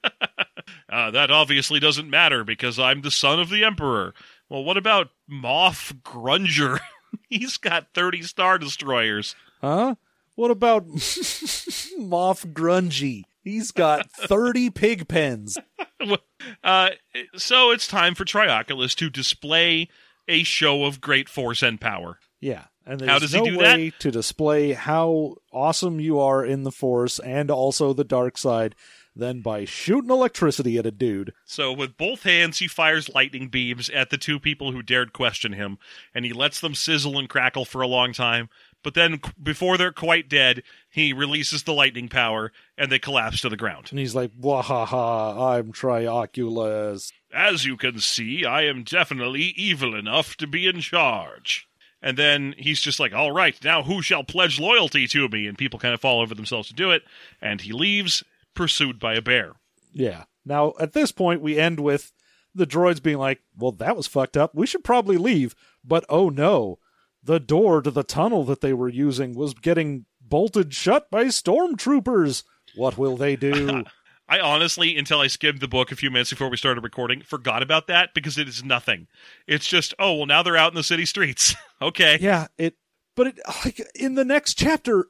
Uh, 0.89 1.11
that 1.11 1.31
obviously 1.31 1.81
doesn't 1.81 2.11
matter 2.11 2.45
because 2.45 2.79
I'm 2.79 3.01
the 3.01 3.11
son 3.11 3.41
of 3.41 3.49
the 3.49 3.65
emperor. 3.65 4.13
Well, 4.49 4.63
what 4.63 4.77
about 4.77 5.09
Moff 5.29 5.93
Grunger? 6.03 6.81
He's 7.31 7.57
got 7.57 7.89
thirty 7.95 8.23
star 8.23 8.59
destroyers. 8.59 9.35
Huh? 9.61 9.95
What 10.35 10.51
about 10.51 10.87
Moff 10.87 12.45
Grungy? 12.53 13.25
He's 13.43 13.71
got 13.73 14.11
30 14.11 14.71
pig 14.71 15.09
pens. 15.09 15.59
Uh, 16.65 16.91
so 17.37 17.71
it's 17.71 17.87
time 17.87 18.17
for 18.17 18.25
Trioculus 18.25 18.97
to 18.97 19.09
display 19.09 19.89
a 20.27 20.43
show 20.43 20.85
of 20.85 21.01
great 21.01 21.29
force 21.29 21.63
and 21.63 21.81
power. 21.81 22.19
Yeah. 22.41 22.65
And 22.85 22.99
there's 22.99 23.09
How 23.11 23.19
does 23.21 23.33
he 23.33 23.39
no 23.39 23.45
do 23.45 23.59
that? 23.59 23.77
way 23.77 23.93
to 24.01 24.11
display 24.11 24.73
how 24.73 25.37
awesome 25.53 26.01
you 26.01 26.19
are 26.19 26.45
in 26.45 26.65
the 26.65 26.73
Force 26.73 27.21
and 27.21 27.49
also 27.49 27.93
the 27.93 28.03
dark 28.03 28.37
side 28.37 28.75
than 29.15 29.41
by 29.41 29.65
shooting 29.65 30.11
electricity 30.11 30.79
at 30.79 30.87
a 30.87 30.91
dude. 30.91 31.33
So 31.45 31.73
with 31.73 31.97
both 31.97 32.25
hands, 32.25 32.59
he 32.59 32.67
fires 32.67 33.09
lightning 33.09 33.49
beams 33.49 33.89
at 33.91 34.11
the 34.11 34.19
two 34.19 34.41
people 34.41 34.73
who 34.73 34.83
dared 34.83 35.13
question 35.13 35.53
him, 35.53 35.79
and 36.13 36.25
he 36.25 36.33
lets 36.33 36.61
them 36.61 36.75
sizzle 36.75 37.19
and 37.19 37.29
crackle 37.29 37.65
for 37.65 37.83
a 37.83 37.87
long 37.87 38.13
time. 38.13 38.49
But 38.83 38.95
then, 38.95 39.21
before 39.41 39.79
they're 39.79 39.93
quite 39.93 40.29
dead, 40.29 40.63
he 40.91 41.13
releases 41.13 41.63
the 41.63 41.73
lightning 41.73 42.09
power, 42.09 42.53
and 42.77 42.91
they 42.91 42.99
collapse 42.99 43.41
to 43.43 43.49
the 43.49 43.57
ground. 43.57 43.89
And 43.91 43.99
he's 43.99 44.15
like, 44.15 44.33
Wahaha, 44.33 45.57
I'm 45.57 45.73
Trioculus. 45.73 47.13
As 47.33 47.65
you 47.65 47.77
can 47.77 48.01
see, 48.01 48.45
I 48.45 48.63
am 48.63 48.83
definitely 48.83 49.55
evil 49.57 49.95
enough 49.95 50.37
to 50.39 50.47
be 50.47 50.67
in 50.67 50.81
charge. 50.81 51.69
And 52.03 52.17
then 52.17 52.55
he's 52.59 52.81
just 52.81 52.99
like, 52.99 53.15
all 53.15 53.31
right, 53.31 53.57
now 53.63 53.85
who 53.85 54.03
shall 54.03 54.25
pledge 54.25 54.59
loyalty 54.59 55.07
to 55.07 55.29
me? 55.29 55.47
And 55.47 55.57
people 55.57 55.79
kind 55.79 55.95
of 55.95 56.01
fall 56.01 56.21
over 56.21 56.35
themselves 56.35 56.69
to 56.69 56.75
do 56.75 56.91
it. 56.91 57.05
And 57.41 57.61
he 57.61 57.73
leaves, 57.73 58.25
pursued 58.55 58.99
by 58.99 59.15
a 59.15 59.23
bear. 59.23 59.53
Yeah. 59.93 60.25
Now, 60.45 60.73
at 60.81 60.93
this 60.93 61.13
point, 61.13 61.41
we 61.41 61.59
end 61.59 61.79
with 61.79 62.13
the 62.55 62.67
droids 62.67 63.03
being 63.03 63.19
like, 63.19 63.41
well, 63.57 63.73
that 63.73 63.97
was 63.97 64.09
fucked 64.09 64.37
up. 64.37 64.55
We 64.55 64.67
should 64.67 64.83
probably 64.83 65.17
leave. 65.17 65.55
But 65.85 66.05
oh 66.09 66.29
no, 66.29 66.79
the 67.23 67.41
door 67.41 67.83
to 67.83 67.91
the 67.91 68.03
tunnel 68.03 68.45
that 68.45 68.61
they 68.61 68.73
were 68.73 68.89
using 68.89 69.35
was 69.35 69.55
getting 69.55 70.07
bolted 70.21 70.75
shut 70.75 71.11
by 71.11 71.27
stormtroopers. 71.27 72.45
What 72.75 72.99
will 72.99 73.17
they 73.17 73.37
do? 73.37 73.85
I 74.29 74.41
honestly, 74.41 74.97
until 74.97 75.21
I 75.21 75.27
skimmed 75.27 75.61
the 75.61 75.69
book 75.69 75.93
a 75.93 75.97
few 75.97 76.11
minutes 76.11 76.31
before 76.31 76.49
we 76.49 76.57
started 76.57 76.83
recording, 76.83 77.21
forgot 77.21 77.63
about 77.63 77.89
that 77.89 78.15
because 78.15 78.39
it 78.39 78.49
is 78.49 78.65
nothing. 78.65 79.09
It's 79.47 79.67
just, 79.67 79.93
oh, 79.99 80.15
well, 80.15 80.27
now 80.27 80.43
they're 80.43 80.57
out 80.57 80.73
in 80.73 80.77
the 80.77 80.83
city 80.83 81.05
streets. 81.05 81.55
okay. 81.83 82.19
yeah, 82.21 82.47
it. 82.57 82.77
But 83.15 83.27
it, 83.27 83.41
like 83.65 83.87
in 83.95 84.15
the 84.15 84.25
next 84.25 84.55
chapter, 84.55 85.07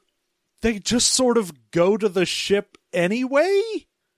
they 0.61 0.79
just 0.79 1.13
sort 1.13 1.37
of 1.37 1.71
go 1.71 1.95
to 1.95 2.09
the 2.09 2.25
ship 2.25 2.77
anyway. 2.91 3.61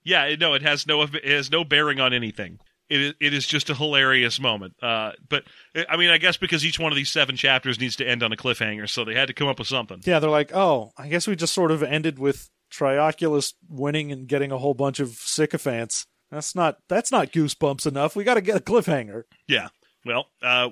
Yeah, 0.03 0.33
no, 0.39 0.55
it 0.55 0.63
has 0.63 0.87
no 0.87 1.03
it 1.03 1.25
has 1.25 1.51
no 1.51 1.63
bearing 1.63 1.99
on 1.99 2.11
anything. 2.11 2.59
It 2.89 3.01
is 3.01 3.13
it 3.19 3.33
is 3.33 3.47
just 3.47 3.69
a 3.69 3.75
hilarious 3.75 4.39
moment. 4.39 4.75
Uh, 4.81 5.13
but 5.27 5.43
I 5.89 5.97
mean, 5.97 6.09
I 6.09 6.17
guess 6.17 6.37
because 6.37 6.65
each 6.65 6.79
one 6.79 6.91
of 6.91 6.95
these 6.95 7.11
seven 7.11 7.35
chapters 7.35 7.79
needs 7.79 7.95
to 7.97 8.07
end 8.07 8.21
on 8.21 8.31
a 8.31 8.35
cliffhanger, 8.37 8.87
so 8.89 9.03
they 9.03 9.15
had 9.15 9.27
to 9.27 9.33
come 9.33 9.47
up 9.47 9.59
with 9.59 9.67
something. 9.67 10.01
Yeah, 10.05 10.19
they're 10.19 10.29
like, 10.29 10.55
oh, 10.55 10.91
I 10.97 11.07
guess 11.07 11.27
we 11.27 11.35
just 11.35 11.53
sort 11.53 11.71
of 11.71 11.81
ended 11.81 12.19
with 12.19 12.49
Trioculus 12.71 13.53
winning 13.67 14.11
and 14.11 14.27
getting 14.27 14.51
a 14.51 14.57
whole 14.57 14.73
bunch 14.73 14.99
of 14.99 15.09
sycophants. 15.09 16.05
That's 16.31 16.55
not 16.55 16.77
that's 16.89 17.11
not 17.11 17.31
goosebumps 17.31 17.85
enough. 17.87 18.15
We 18.15 18.23
got 18.23 18.35
to 18.35 18.41
get 18.41 18.57
a 18.57 18.59
cliffhanger. 18.59 19.23
Yeah. 19.47 19.69
Well, 20.05 20.27
uh, 20.43 20.69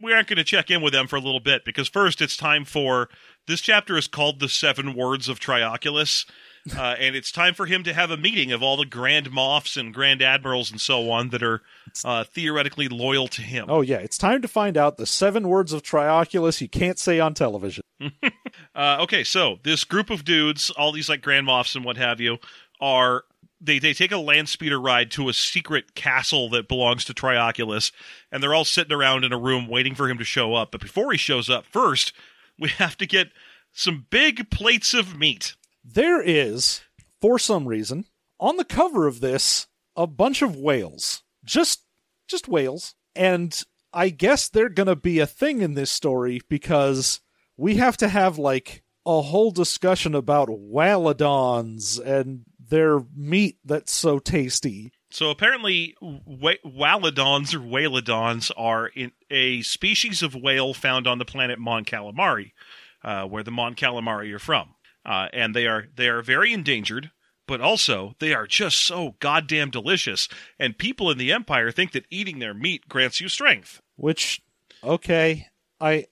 we 0.00 0.12
aren't 0.12 0.28
going 0.28 0.38
to 0.38 0.44
check 0.44 0.70
in 0.70 0.82
with 0.82 0.92
them 0.92 1.06
for 1.06 1.16
a 1.16 1.20
little 1.20 1.40
bit 1.40 1.64
because 1.64 1.88
first 1.88 2.20
it's 2.20 2.36
time 2.36 2.64
for 2.64 3.08
this 3.46 3.60
chapter 3.60 3.96
is 3.96 4.08
called 4.08 4.40
the 4.40 4.48
Seven 4.48 4.94
Words 4.94 5.28
of 5.28 5.40
Trioculus. 5.40 6.26
Uh, 6.74 6.94
and 6.98 7.14
it's 7.14 7.30
time 7.30 7.52
for 7.52 7.66
him 7.66 7.82
to 7.84 7.92
have 7.92 8.10
a 8.10 8.16
meeting 8.16 8.50
of 8.50 8.62
all 8.62 8.76
the 8.76 8.86
Grand 8.86 9.30
Moffs 9.30 9.76
and 9.76 9.92
Grand 9.92 10.22
Admirals 10.22 10.70
and 10.70 10.80
so 10.80 11.10
on 11.10 11.28
that 11.28 11.42
are 11.42 11.60
uh, 12.04 12.24
theoretically 12.24 12.88
loyal 12.88 13.28
to 13.28 13.42
him. 13.42 13.66
Oh 13.68 13.82
yeah, 13.82 13.98
it's 13.98 14.16
time 14.16 14.40
to 14.40 14.48
find 14.48 14.78
out 14.78 14.96
the 14.96 15.06
seven 15.06 15.48
words 15.48 15.74
of 15.74 15.82
Trioculus 15.82 16.62
you 16.62 16.68
can't 16.68 16.98
say 16.98 17.20
on 17.20 17.34
television. 17.34 17.84
Uh, 18.76 18.98
okay, 19.00 19.22
so 19.22 19.58
this 19.62 19.84
group 19.84 20.10
of 20.10 20.24
dudes, 20.24 20.68
all 20.70 20.90
these 20.90 21.08
like 21.08 21.22
Grand 21.22 21.46
Moffs 21.46 21.76
and 21.76 21.84
what 21.84 21.96
have 21.96 22.20
you, 22.20 22.38
are 22.80 23.22
they 23.60 23.78
they 23.78 23.92
take 23.94 24.12
a 24.12 24.18
land 24.18 24.48
speeder 24.48 24.80
ride 24.80 25.10
to 25.12 25.28
a 25.28 25.32
secret 25.32 25.94
castle 25.94 26.48
that 26.50 26.68
belongs 26.68 27.04
to 27.04 27.14
Trioculus, 27.14 27.92
and 28.32 28.42
they're 28.42 28.54
all 28.54 28.64
sitting 28.64 28.92
around 28.92 29.24
in 29.24 29.32
a 29.32 29.38
room 29.38 29.68
waiting 29.68 29.94
for 29.94 30.08
him 30.08 30.18
to 30.18 30.24
show 30.24 30.54
up. 30.54 30.72
But 30.72 30.80
before 30.80 31.12
he 31.12 31.18
shows 31.18 31.48
up, 31.48 31.66
first 31.66 32.12
we 32.58 32.68
have 32.70 32.96
to 32.98 33.06
get 33.06 33.28
some 33.72 34.06
big 34.10 34.50
plates 34.50 34.92
of 34.92 35.16
meat. 35.16 35.54
There 35.84 36.22
is, 36.22 36.80
for 37.20 37.38
some 37.38 37.66
reason, 37.68 38.06
on 38.40 38.56
the 38.56 38.64
cover 38.64 39.06
of 39.06 39.20
this, 39.20 39.66
a 39.94 40.06
bunch 40.06 40.42
of 40.42 40.56
whales. 40.56 41.22
Just 41.44 41.82
just 42.26 42.48
whales. 42.48 42.94
And 43.14 43.62
I 43.92 44.08
guess 44.08 44.48
they're 44.48 44.68
gonna 44.68 44.96
be 44.96 45.20
a 45.20 45.26
thing 45.26 45.60
in 45.60 45.74
this 45.74 45.90
story 45.90 46.40
because 46.48 47.20
we 47.56 47.76
have 47.76 47.96
to 47.98 48.08
have 48.08 48.38
like 48.38 48.82
a 49.06 49.20
whole 49.20 49.50
discussion 49.50 50.14
about 50.14 50.48
walladons 50.48 52.00
and 52.04 52.44
their 52.58 53.00
meat 53.14 53.58
that's 53.64 53.92
so 53.92 54.18
tasty. 54.18 54.90
So 55.10 55.30
apparently, 55.30 55.94
Walladons 56.02 57.54
or 57.54 57.60
Whaladons 57.60 58.50
are 58.56 58.90
a 59.30 59.62
species 59.62 60.22
of 60.22 60.34
whale 60.34 60.74
found 60.74 61.06
on 61.06 61.18
the 61.18 61.24
planet 61.24 61.60
Mon 61.60 61.84
Calamari, 61.84 62.50
uh, 63.04 63.24
where 63.24 63.44
the 63.44 63.52
Mon 63.52 63.76
Calamari 63.76 64.32
are 64.32 64.40
from, 64.40 64.74
uh, 65.04 65.28
and 65.32 65.54
they 65.54 65.66
are 65.66 65.86
they 65.94 66.08
are 66.08 66.22
very 66.22 66.52
endangered. 66.52 67.10
But 67.46 67.60
also, 67.60 68.14
they 68.20 68.32
are 68.32 68.46
just 68.46 68.78
so 68.78 69.16
goddamn 69.18 69.70
delicious, 69.70 70.28
and 70.58 70.78
people 70.78 71.10
in 71.10 71.18
the 71.18 71.30
Empire 71.30 71.70
think 71.70 71.92
that 71.92 72.06
eating 72.08 72.38
their 72.38 72.54
meat 72.54 72.88
grants 72.88 73.20
you 73.20 73.28
strength. 73.28 73.82
Which 73.96 74.40
okay. 74.82 75.48
I 75.78 76.06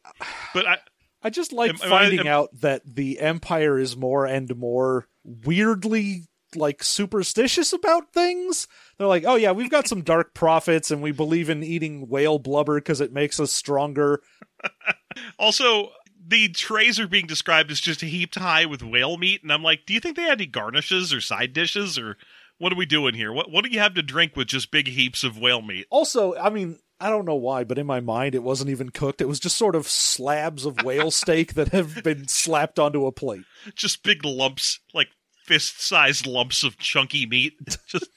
But 0.52 0.66
I, 0.66 0.78
I 1.22 1.30
just 1.30 1.52
like 1.52 1.70
Am- 1.70 1.78
am 1.82 1.88
finding 1.88 2.20
am- 2.20 2.26
out 2.26 2.50
that 2.60 2.82
the 2.84 3.18
Empire 3.20 3.78
is 3.78 3.96
more 3.96 4.26
and 4.26 4.54
more 4.56 5.06
weirdly 5.24 6.24
like 6.54 6.82
superstitious 6.82 7.72
about 7.72 8.12
things. 8.12 8.68
They're 8.98 9.06
like, 9.06 9.24
"Oh 9.26 9.36
yeah, 9.36 9.52
we've 9.52 9.70
got 9.70 9.88
some 9.88 10.02
dark 10.02 10.34
prophets 10.34 10.90
and 10.90 11.00
we 11.00 11.12
believe 11.12 11.48
in 11.48 11.62
eating 11.62 12.08
whale 12.08 12.38
blubber 12.38 12.74
because 12.76 13.00
it 13.00 13.12
makes 13.12 13.40
us 13.40 13.52
stronger." 13.52 14.20
also, 15.38 15.92
the 16.26 16.48
trays 16.48 17.00
are 17.00 17.08
being 17.08 17.26
described 17.26 17.70
as 17.70 17.80
just 17.80 18.00
heaped 18.00 18.36
high 18.36 18.66
with 18.66 18.82
whale 18.82 19.16
meat, 19.16 19.42
and 19.42 19.52
I'm 19.52 19.62
like, 19.62 19.86
do 19.86 19.94
you 19.94 20.00
think 20.00 20.16
they 20.16 20.22
had 20.22 20.40
any 20.40 20.46
garnishes 20.46 21.12
or 21.12 21.20
side 21.20 21.52
dishes, 21.52 21.98
or 21.98 22.16
what 22.58 22.72
are 22.72 22.76
we 22.76 22.86
doing 22.86 23.14
here? 23.14 23.32
What 23.32 23.50
what 23.50 23.64
do 23.64 23.70
you 23.70 23.80
have 23.80 23.94
to 23.94 24.02
drink 24.02 24.36
with 24.36 24.48
just 24.48 24.70
big 24.70 24.88
heaps 24.88 25.24
of 25.24 25.38
whale 25.38 25.62
meat? 25.62 25.86
Also, 25.90 26.36
I 26.36 26.50
mean, 26.50 26.78
I 27.00 27.10
don't 27.10 27.24
know 27.24 27.34
why, 27.34 27.64
but 27.64 27.78
in 27.78 27.86
my 27.86 28.00
mind 28.00 28.34
it 28.34 28.42
wasn't 28.42 28.70
even 28.70 28.90
cooked. 28.90 29.20
It 29.20 29.28
was 29.28 29.40
just 29.40 29.56
sort 29.56 29.74
of 29.74 29.88
slabs 29.88 30.64
of 30.64 30.82
whale 30.84 31.10
steak 31.12 31.54
that 31.54 31.68
have 31.68 32.02
been 32.04 32.28
slapped 32.28 32.78
onto 32.78 33.06
a 33.06 33.12
plate. 33.12 33.44
just 33.74 34.04
big 34.04 34.24
lumps, 34.24 34.78
like 34.94 35.08
fist-sized 35.44 36.26
lumps 36.26 36.62
of 36.62 36.78
chunky 36.78 37.26
meat, 37.26 37.54
just 37.86 38.08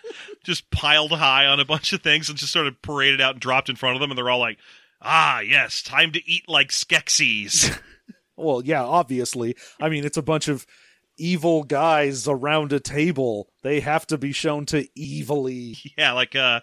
just 0.43 0.69
piled 0.69 1.11
high 1.11 1.47
on 1.47 1.59
a 1.59 1.65
bunch 1.65 1.93
of 1.93 2.01
things 2.01 2.29
and 2.29 2.37
just 2.37 2.53
sort 2.53 2.67
of 2.67 2.79
paraded 2.81 3.21
out 3.21 3.33
and 3.33 3.41
dropped 3.41 3.69
in 3.69 3.75
front 3.75 3.95
of 3.95 4.01
them, 4.01 4.11
and 4.11 4.17
they're 4.17 4.29
all 4.29 4.39
like, 4.39 4.59
"Ah, 5.01 5.39
yes, 5.39 5.81
time 5.81 6.11
to 6.11 6.29
eat 6.29 6.47
like 6.47 6.69
Skeksis." 6.69 7.75
Well, 8.37 8.61
yeah, 8.63 8.83
obviously. 8.83 9.55
I 9.79 9.89
mean, 9.89 10.05
it's 10.05 10.17
a 10.17 10.23
bunch 10.23 10.47
of 10.47 10.65
evil 11.17 11.63
guys 11.63 12.27
around 12.27 12.73
a 12.73 12.79
table. 12.79 13.49
They 13.63 13.79
have 13.79 14.05
to 14.07 14.17
be 14.17 14.31
shown 14.31 14.65
to 14.67 14.87
evilly. 14.97 15.77
yeah, 15.97 16.11
like 16.13 16.35
uh, 16.35 16.61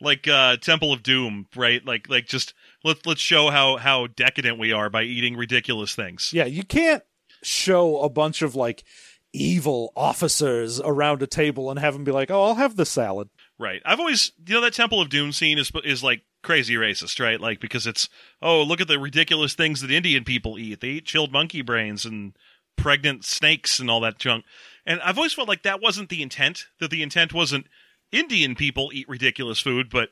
like 0.00 0.26
uh, 0.28 0.56
Temple 0.56 0.92
of 0.92 1.02
Doom, 1.02 1.46
right? 1.56 1.84
Like 1.84 2.08
like 2.08 2.26
just 2.26 2.54
let's 2.84 3.04
let's 3.06 3.20
show 3.20 3.50
how 3.50 3.76
how 3.76 4.06
decadent 4.06 4.58
we 4.58 4.72
are 4.72 4.90
by 4.90 5.02
eating 5.02 5.36
ridiculous 5.36 5.94
things. 5.94 6.32
Yeah, 6.32 6.46
you 6.46 6.64
can't 6.64 7.02
show 7.42 8.00
a 8.00 8.08
bunch 8.08 8.42
of 8.42 8.54
like 8.54 8.84
evil 9.32 9.92
officers 9.96 10.80
around 10.80 11.22
a 11.22 11.26
table 11.26 11.70
and 11.70 11.78
have 11.78 11.94
them 11.94 12.04
be 12.04 12.12
like, 12.12 12.30
"Oh, 12.30 12.42
I'll 12.44 12.54
have 12.54 12.76
the 12.76 12.86
salad." 12.86 13.28
Right. 13.58 13.82
I've 13.84 14.00
always, 14.00 14.32
you 14.46 14.54
know, 14.54 14.62
that 14.62 14.72
Temple 14.74 15.02
of 15.02 15.10
Doom 15.10 15.32
scene 15.32 15.58
is 15.58 15.70
is 15.84 16.02
like 16.02 16.22
crazy 16.42 16.74
racist, 16.74 17.20
right? 17.20 17.40
Like 17.40 17.60
because 17.60 17.86
it's, 17.86 18.08
oh, 18.40 18.62
look 18.62 18.80
at 18.80 18.88
the 18.88 18.98
ridiculous 18.98 19.54
things 19.54 19.80
that 19.80 19.90
Indian 19.90 20.24
people 20.24 20.58
eat. 20.58 20.80
They 20.80 20.88
eat 20.88 21.04
chilled 21.06 21.32
monkey 21.32 21.62
brains 21.62 22.04
and 22.04 22.34
pregnant 22.76 23.24
snakes 23.24 23.78
and 23.78 23.90
all 23.90 24.00
that 24.00 24.18
junk. 24.18 24.44
And 24.86 25.00
I've 25.02 25.18
always 25.18 25.32
felt 25.34 25.48
like 25.48 25.62
that 25.64 25.82
wasn't 25.82 26.08
the 26.08 26.22
intent. 26.22 26.66
That 26.78 26.90
the 26.90 27.02
intent 27.02 27.32
wasn't 27.34 27.66
Indian 28.12 28.54
people 28.54 28.90
eat 28.92 29.08
ridiculous 29.08 29.60
food, 29.60 29.90
but 29.90 30.08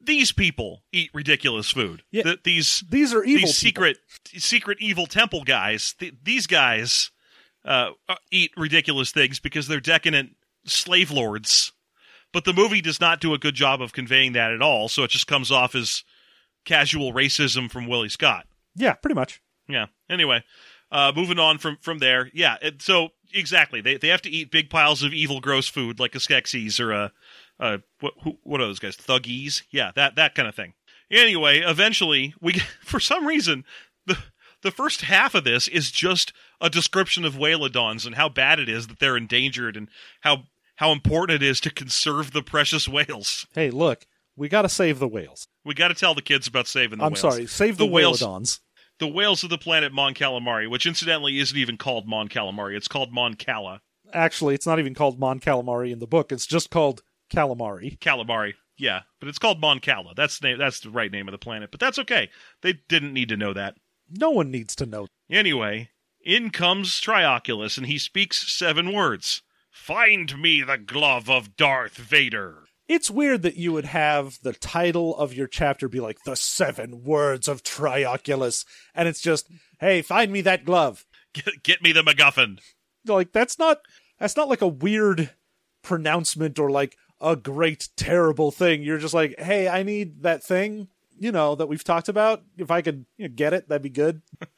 these 0.00 0.32
people 0.32 0.82
eat 0.92 1.10
ridiculous 1.14 1.70
food. 1.70 2.02
Yeah. 2.10 2.22
That 2.24 2.44
these 2.44 2.82
These 2.88 3.12
are 3.14 3.24
evil. 3.24 3.46
these 3.46 3.60
people. 3.60 3.70
secret 3.84 3.98
secret 4.36 4.78
evil 4.80 5.06
temple 5.06 5.44
guys. 5.44 5.94
Th- 5.98 6.14
these 6.22 6.46
guys 6.46 7.10
uh, 7.64 7.90
uh, 8.08 8.16
eat 8.30 8.52
ridiculous 8.56 9.10
things 9.10 9.38
because 9.40 9.68
they're 9.68 9.80
decadent 9.80 10.36
slave 10.64 11.10
lords. 11.10 11.72
But 12.36 12.44
the 12.44 12.52
movie 12.52 12.82
does 12.82 13.00
not 13.00 13.22
do 13.22 13.32
a 13.32 13.38
good 13.38 13.54
job 13.54 13.80
of 13.80 13.94
conveying 13.94 14.32
that 14.32 14.52
at 14.52 14.60
all, 14.60 14.90
so 14.90 15.04
it 15.04 15.10
just 15.10 15.26
comes 15.26 15.50
off 15.50 15.74
as 15.74 16.04
casual 16.66 17.14
racism 17.14 17.70
from 17.70 17.86
Willie 17.86 18.10
Scott. 18.10 18.46
Yeah, 18.74 18.92
pretty 18.92 19.14
much. 19.14 19.40
Yeah. 19.66 19.86
Anyway, 20.10 20.44
uh, 20.92 21.14
moving 21.16 21.38
on 21.38 21.56
from 21.56 21.78
from 21.80 21.96
there. 21.96 22.30
Yeah. 22.34 22.58
It, 22.60 22.82
so 22.82 23.08
exactly, 23.32 23.80
they 23.80 23.96
they 23.96 24.08
have 24.08 24.20
to 24.20 24.28
eat 24.28 24.50
big 24.50 24.68
piles 24.68 25.02
of 25.02 25.14
evil, 25.14 25.40
gross 25.40 25.66
food 25.66 25.98
like 25.98 26.14
a 26.14 26.18
Skeksis 26.18 26.78
or 26.78 26.92
a, 26.92 27.12
a 27.58 27.80
what 28.00 28.12
who, 28.22 28.36
what 28.42 28.60
are 28.60 28.66
those 28.66 28.80
guys? 28.80 28.98
Thuggies? 28.98 29.62
Yeah, 29.70 29.92
that 29.94 30.16
that 30.16 30.34
kind 30.34 30.46
of 30.46 30.54
thing. 30.54 30.74
Anyway, 31.10 31.60
eventually 31.60 32.34
we 32.42 32.52
for 32.84 33.00
some 33.00 33.26
reason 33.26 33.64
the 34.04 34.18
the 34.60 34.70
first 34.70 35.00
half 35.00 35.34
of 35.34 35.44
this 35.44 35.68
is 35.68 35.90
just 35.90 36.34
a 36.60 36.68
description 36.68 37.24
of 37.24 37.36
whalodons 37.36 38.04
and 38.04 38.16
how 38.16 38.28
bad 38.28 38.60
it 38.60 38.68
is 38.68 38.88
that 38.88 38.98
they're 38.98 39.16
endangered 39.16 39.74
and 39.74 39.88
how 40.20 40.42
how 40.76 40.92
important 40.92 41.42
it 41.42 41.46
is 41.46 41.60
to 41.60 41.70
conserve 41.70 42.32
the 42.32 42.42
precious 42.42 42.88
whales. 42.88 43.46
Hey, 43.54 43.70
look, 43.70 44.06
we 44.36 44.48
got 44.48 44.62
to 44.62 44.68
save 44.68 44.98
the 44.98 45.08
whales. 45.08 45.48
We 45.64 45.74
got 45.74 45.88
to 45.88 45.94
tell 45.94 46.14
the 46.14 46.22
kids 46.22 46.46
about 46.46 46.66
saving 46.68 46.98
the 46.98 47.04
whales. 47.04 47.24
I'm 47.24 47.30
sorry, 47.30 47.46
save 47.46 47.76
the, 47.78 47.86
The 47.86 47.92
whales- 47.92 48.20
whalodons. 48.22 48.60
the 48.98 49.08
whales 49.08 49.42
of 49.44 49.50
the 49.50 49.58
planet 49.58 49.92
Mon 49.92 50.14
Calamari, 50.14 50.68
which 50.70 50.86
incidentally 50.86 51.38
isn't 51.38 51.56
even 51.58 51.76
called 51.76 52.06
Mon 52.06 52.28
Calamari. 52.28 52.76
It's 52.76 52.88
called 52.88 53.12
Mon 53.12 53.34
Cala. 53.34 53.80
Actually, 54.12 54.54
it's 54.54 54.66
not 54.66 54.78
even 54.78 54.94
called 54.94 55.18
Mon 55.18 55.40
Calamari 55.40 55.90
in 55.90 55.98
the 55.98 56.06
book. 56.06 56.30
It's 56.30 56.46
just 56.46 56.70
called 56.70 57.02
Calamari. 57.32 57.98
Calamari. 57.98 58.54
Yeah, 58.78 59.00
but 59.20 59.28
it's 59.28 59.38
called 59.38 59.60
Mon 59.60 59.80
Cala. 59.80 60.12
That's 60.14 60.38
the 60.38 60.48
name, 60.48 60.58
that's 60.58 60.80
the 60.80 60.90
right 60.90 61.10
name 61.10 61.26
of 61.28 61.32
the 61.32 61.38
planet. 61.38 61.70
But 61.70 61.80
that's 61.80 61.98
okay. 61.98 62.28
They 62.62 62.74
didn't 62.88 63.14
need 63.14 63.30
to 63.30 63.36
know 63.36 63.52
that. 63.54 63.76
No 64.10 64.30
one 64.30 64.50
needs 64.50 64.76
to 64.76 64.86
know. 64.86 65.08
Anyway, 65.30 65.88
in 66.24 66.50
comes 66.50 67.00
Trioculus, 67.00 67.78
and 67.78 67.86
he 67.86 67.98
speaks 67.98 68.52
seven 68.52 68.92
words. 68.92 69.42
Find 69.76 70.36
me 70.40 70.62
the 70.62 70.78
glove 70.78 71.30
of 71.30 71.54
Darth 71.54 71.96
Vader. 71.96 72.64
It's 72.88 73.08
weird 73.08 73.42
that 73.42 73.56
you 73.56 73.72
would 73.72 73.84
have 73.84 74.40
the 74.42 74.52
title 74.52 75.14
of 75.16 75.32
your 75.32 75.46
chapter 75.46 75.88
be 75.88 76.00
like 76.00 76.24
the 76.24 76.34
seven 76.34 77.04
words 77.04 77.46
of 77.46 77.62
Trioculus, 77.62 78.64
and 78.96 79.06
it's 79.06 79.20
just, 79.20 79.48
hey, 79.78 80.02
find 80.02 80.32
me 80.32 80.40
that 80.40 80.64
glove. 80.64 81.06
Get, 81.34 81.62
get 81.62 81.82
me 81.82 81.92
the 81.92 82.02
MacGuffin. 82.02 82.58
Like 83.06 83.30
that's 83.30 83.60
not 83.60 83.78
that's 84.18 84.36
not 84.36 84.48
like 84.48 84.62
a 84.62 84.66
weird 84.66 85.30
pronouncement 85.82 86.58
or 86.58 86.70
like 86.70 86.96
a 87.20 87.36
great 87.36 87.90
terrible 87.96 88.50
thing. 88.50 88.82
You're 88.82 88.98
just 88.98 89.14
like, 89.14 89.38
hey, 89.38 89.68
I 89.68 89.84
need 89.84 90.22
that 90.22 90.42
thing, 90.42 90.88
you 91.16 91.30
know, 91.30 91.54
that 91.54 91.68
we've 91.68 91.84
talked 91.84 92.08
about. 92.08 92.42
If 92.56 92.72
I 92.72 92.82
could 92.82 93.06
you 93.18 93.28
know, 93.28 93.34
get 93.36 93.52
it, 93.52 93.68
that'd 93.68 93.82
be 93.82 93.90
good. 93.90 94.22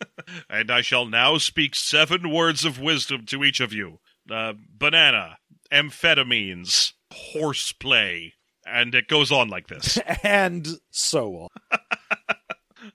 And 0.51 0.71
I 0.71 0.83
shall 0.83 1.07
now 1.07 1.39
speak 1.39 1.75
seven 1.75 2.31
words 2.31 2.66
of 2.66 2.79
wisdom 2.79 3.25
to 3.27 3.45
each 3.45 3.61
of 3.61 3.73
you. 3.73 3.99
Uh, 4.31 4.55
banana, 4.79 5.39
amphetamines, 5.72 6.93
horseplay, 7.12 8.33
and 8.66 8.95
it 8.95 9.09
goes 9.09 9.33
on 9.33 9.49
like 9.49 9.68
this. 9.68 9.99
and 10.22 10.66
so 10.91 11.49
on. 11.72 11.79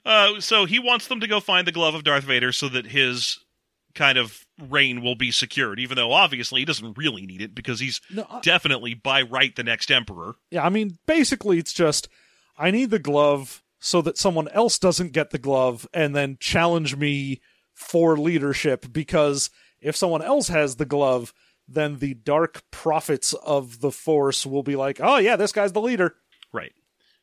Uh, 0.04 0.38
so 0.40 0.64
he 0.66 0.78
wants 0.78 1.06
them 1.06 1.20
to 1.20 1.26
go 1.26 1.40
find 1.40 1.66
the 1.66 1.72
glove 1.72 1.94
of 1.94 2.04
Darth 2.04 2.24
Vader 2.24 2.52
so 2.52 2.68
that 2.68 2.84
his 2.84 3.38
kind 3.94 4.18
of 4.18 4.44
reign 4.68 5.02
will 5.02 5.14
be 5.14 5.30
secured, 5.30 5.78
even 5.80 5.96
though 5.96 6.12
obviously 6.12 6.60
he 6.60 6.64
doesn't 6.66 6.98
really 6.98 7.24
need 7.24 7.40
it 7.40 7.54
because 7.54 7.80
he's 7.80 8.00
No, 8.10 8.26
I- 8.28 8.40
definitely 8.40 8.92
by 8.94 9.22
right 9.22 9.54
the 9.54 9.62
next 9.62 9.90
emperor. 9.90 10.34
Yeah, 10.50 10.64
I 10.64 10.68
mean, 10.68 10.98
basically, 11.06 11.58
it's 11.58 11.72
just 11.72 12.08
I 12.58 12.70
need 12.70 12.90
the 12.90 12.98
glove 12.98 13.62
so 13.78 14.02
that 14.02 14.18
someone 14.18 14.48
else 14.48 14.78
doesn't 14.78 15.12
get 15.12 15.30
the 15.30 15.38
glove 15.38 15.86
and 15.94 16.14
then 16.14 16.36
challenge 16.40 16.96
me 16.96 17.40
for 17.72 18.18
leadership. 18.18 18.92
Because 18.92 19.48
if 19.84 19.96
someone 19.96 20.22
else 20.22 20.48
has 20.48 20.76
the 20.76 20.84
glove, 20.84 21.32
then 21.68 21.98
the 21.98 22.14
dark 22.14 22.62
prophets 22.70 23.32
of 23.34 23.80
the 23.80 23.92
Force 23.92 24.44
will 24.44 24.62
be 24.62 24.76
like, 24.76 25.00
"Oh 25.00 25.18
yeah, 25.18 25.36
this 25.36 25.52
guy's 25.52 25.72
the 25.72 25.80
leader." 25.80 26.16
Right. 26.52 26.72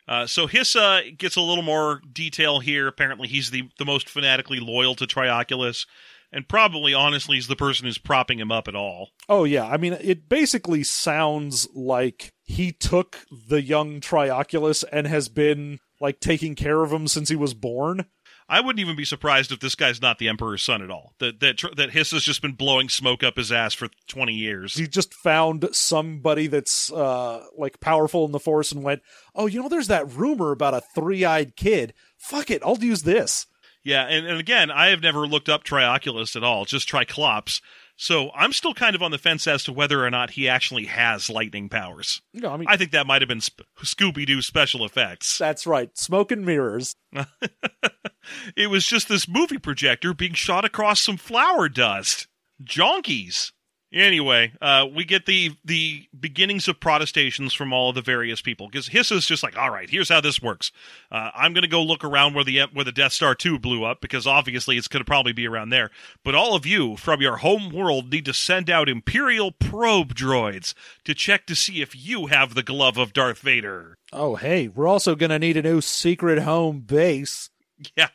Uh, 0.08 0.28
so 0.28 0.48
Hissa 0.48 1.18
gets 1.18 1.36
a 1.36 1.42
little 1.42 1.64
more 1.64 2.02
detail 2.12 2.60
here. 2.60 2.88
Apparently, 2.88 3.28
he's 3.28 3.52
the, 3.52 3.70
the 3.78 3.86
most 3.86 4.10
fanatically 4.10 4.60
loyal 4.60 4.96
to 4.96 5.06
Trioculus, 5.06 5.86
and 6.32 6.48
probably, 6.48 6.94
honestly, 6.94 7.38
is 7.38 7.48
the 7.48 7.56
person 7.56 7.86
who's 7.86 7.98
propping 7.98 8.40
him 8.40 8.52
up 8.52 8.68
at 8.68 8.76
all. 8.76 9.10
Oh 9.30 9.44
yeah, 9.44 9.66
I 9.66 9.78
mean, 9.78 9.94
it 10.02 10.28
basically 10.28 10.84
sounds 10.84 11.68
like 11.74 12.34
he 12.44 12.72
took 12.72 13.20
the 13.48 13.62
young 13.62 14.02
Trioculus 14.02 14.84
and 14.92 15.08
has 15.08 15.30
been 15.30 15.80
like 16.00 16.20
taking 16.20 16.56
care 16.56 16.82
of 16.84 16.92
him 16.92 17.08
since 17.08 17.30
he 17.30 17.36
was 17.36 17.54
born. 17.54 18.06
I 18.52 18.60
wouldn't 18.60 18.82
even 18.82 18.98
be 18.98 19.06
surprised 19.06 19.52
if 19.54 19.60
this 19.62 19.76
guy's 19.76 20.02
not 20.02 20.20
the 20.20 20.28
Emperor's 20.28 20.62
son 20.62 20.82
at 20.82 20.92
all. 20.92 21.14
That 21.20 21.40
that 21.40 21.64
that 21.78 21.92
Hissa's 21.92 22.24
just 22.24 22.42
been 22.42 22.52
blowing 22.52 22.90
smoke 22.90 23.24
up 23.24 23.38
his 23.38 23.52
ass 23.52 23.74
for 23.74 23.88
twenty 24.08 24.34
years. 24.34 24.76
he 24.76 24.88
just 24.88 25.14
found 25.14 25.70
somebody 25.72 26.48
that's 26.48 26.92
uh 26.92 27.46
like 27.58 27.80
powerful 27.80 28.26
in 28.26 28.34
the 28.34 28.40
force 28.40 28.72
and 28.74 28.84
went 28.84 29.02
oh 29.36 29.48
you 29.48 29.62
know 29.62 29.70
there's 29.70 29.88
that 29.88 30.12
rumor 30.12 30.52
about 30.52 30.74
a 30.74 30.82
three-eyed 30.82 31.56
kid 31.56 31.94
fuck 32.18 32.52
it 32.52 32.62
i'll 32.66 32.78
use 32.78 33.04
this 33.04 33.48
Yeah, 33.84 34.04
and, 34.04 34.28
and 34.28 34.40
again, 34.40 34.70
I 34.70 34.88
have 34.88 35.02
never 35.02 35.26
looked 35.26 35.50
up 35.50 35.64
Trioculus 35.64 36.36
at 36.36 36.44
all, 36.44 36.66
just 36.66 36.88
Triclops. 36.90 37.62
So 38.02 38.32
I'm 38.34 38.52
still 38.52 38.74
kind 38.74 38.96
of 38.96 39.04
on 39.04 39.12
the 39.12 39.20
fence 39.20 39.46
as 39.46 39.64
to 39.66 39.72
whether 39.72 40.04
or 40.04 40.10
not 40.10 40.32
he 40.32 40.50
actually 40.50 40.86
has 40.86 41.30
lightning 41.30 41.70
powers. 41.70 42.24
know 42.34 42.50
i 42.52 42.58
mean 42.58 42.68
I 42.68 42.76
think 42.76 42.90
that 42.92 43.06
might 43.06 43.22
have 43.22 43.30
been 43.30 43.42
sp- 43.46 43.62
Scooby 43.84 44.26
Doo 44.26 44.42
special 44.42 44.84
effects. 44.84 45.38
that's 45.38 45.68
right 45.68 45.96
smoke 45.96 46.32
and 46.32 46.44
mirrors 46.44 46.96
it 48.56 48.72
was 48.72 48.88
just 48.88 49.08
this 49.08 49.28
movie 49.28 49.60
projector 49.60 50.16
being 50.16 50.34
shot 50.34 50.66
across 50.66 51.04
some 51.04 51.18
flour 51.18 51.70
dust. 51.70 52.28
Jonkies. 52.64 53.52
Anyway, 53.94 54.54
uh, 54.62 54.88
we 54.94 55.04
get 55.04 55.26
the 55.26 55.52
the 55.66 56.08
beginnings 56.18 56.68
of 56.70 56.80
protestations 56.80 57.54
from 57.54 57.74
all 57.74 57.90
of 57.90 57.96
the 57.96 58.02
various 58.02 58.42
people 58.42 58.68
because 58.68 58.88
Hissa's 58.88 59.26
just 59.26 59.44
like, 59.44 59.58
all 59.58 59.70
right, 59.70 59.90
here's 59.90 60.08
how 60.08 60.22
this 60.22 60.42
works. 60.42 60.72
Uh, 61.12 61.30
I'm 61.36 61.54
going 61.54 61.64
to 61.64 61.68
go 61.68 61.84
look 61.84 62.04
around 62.06 62.34
where 62.34 62.46
the 62.46 62.62
where 62.72 62.86
the 62.86 62.94
Death 62.94 63.12
Star 63.12 63.36
two 63.36 63.60
blew 63.60 63.84
up 63.84 64.00
because 64.00 64.26
obviously 64.26 64.78
it's 64.78 64.88
going 64.88 65.02
to 65.02 65.06
probably 65.06 65.34
be 65.34 65.46
around 65.46 65.70
there. 65.70 65.90
But 66.24 66.36
all 66.36 66.56
of 66.56 66.66
you 66.66 66.96
from 66.96 67.22
your 67.22 67.38
home 67.38 67.70
world 67.70 68.12
need 68.12 68.26
to 68.26 68.34
send 68.34 68.70
out 68.70 68.88
Imperial 68.88 69.52
probe 69.52 70.16
droids 70.16 70.74
to 71.04 71.14
check 71.14 71.46
to 71.48 71.56
see 71.56 71.82
if 71.82 71.94
you 71.94 72.28
have 72.28 72.54
the 72.54 72.64
glove 72.64 72.98
of 72.98 73.12
Darth 73.12 73.40
Vader. 73.40 73.98
oh 74.14 74.36
hey 74.36 74.68
we're 74.70 74.88
also 74.88 75.16
gonna 75.16 75.40
need 75.40 75.58
a 75.58 75.62
new 75.62 75.82
secret 75.82 76.40
home 76.40 76.80
base 76.80 77.50
Yeah, 77.98 78.10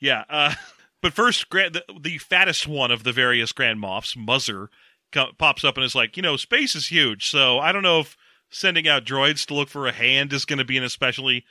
yeah. 0.00 0.24
Uh, 0.28 0.54
but 1.02 1.12
first, 1.12 1.48
the, 1.50 1.84
the 2.00 2.18
fattest 2.18 2.66
one 2.66 2.90
of 2.90 3.04
the 3.04 3.12
various 3.12 3.52
Grand 3.52 3.78
Moffs, 3.80 4.16
Muzzer, 4.16 4.68
co- 5.12 5.32
pops 5.38 5.64
up 5.64 5.76
and 5.76 5.84
is 5.84 5.94
like, 5.94 6.16
you 6.16 6.22
know, 6.22 6.36
space 6.36 6.74
is 6.74 6.88
huge, 6.88 7.28
so 7.28 7.58
I 7.58 7.72
don't 7.72 7.82
know 7.82 8.00
if 8.00 8.16
sending 8.50 8.88
out 8.88 9.04
droids 9.04 9.46
to 9.46 9.54
look 9.54 9.68
for 9.68 9.86
a 9.86 9.92
hand 9.92 10.32
is 10.32 10.44
going 10.44 10.58
to 10.58 10.64
be 10.64 10.76
an 10.76 10.84
especially. 10.84 11.44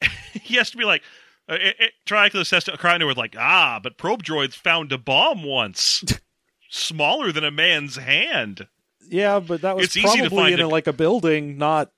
he 0.32 0.56
has 0.56 0.70
to 0.70 0.76
be 0.76 0.84
like, 0.84 1.02
uh, 1.48 1.54
it, 1.54 1.76
it, 1.78 1.92
Trioculus 2.06 2.50
has 2.50 2.64
to 2.64 2.76
cry 2.76 2.94
into 2.94 3.08
it 3.08 3.16
like, 3.16 3.36
ah, 3.38 3.80
but 3.82 3.98
probe 3.98 4.22
droids 4.22 4.54
found 4.54 4.92
a 4.92 4.98
bomb 4.98 5.42
once, 5.44 6.04
smaller 6.70 7.32
than 7.32 7.44
a 7.44 7.50
man's 7.50 7.96
hand. 7.96 8.66
yeah 9.08 9.40
but 9.40 9.60
that 9.62 9.76
was 9.76 9.86
It's 9.86 9.96
easy 9.96 10.18
to 10.22 10.28
probably 10.28 10.36
find 10.36 10.54
in 10.54 10.60
a, 10.60 10.68
like 10.68 10.86
a 10.86 10.92
building 10.92 11.58
not 11.58 11.90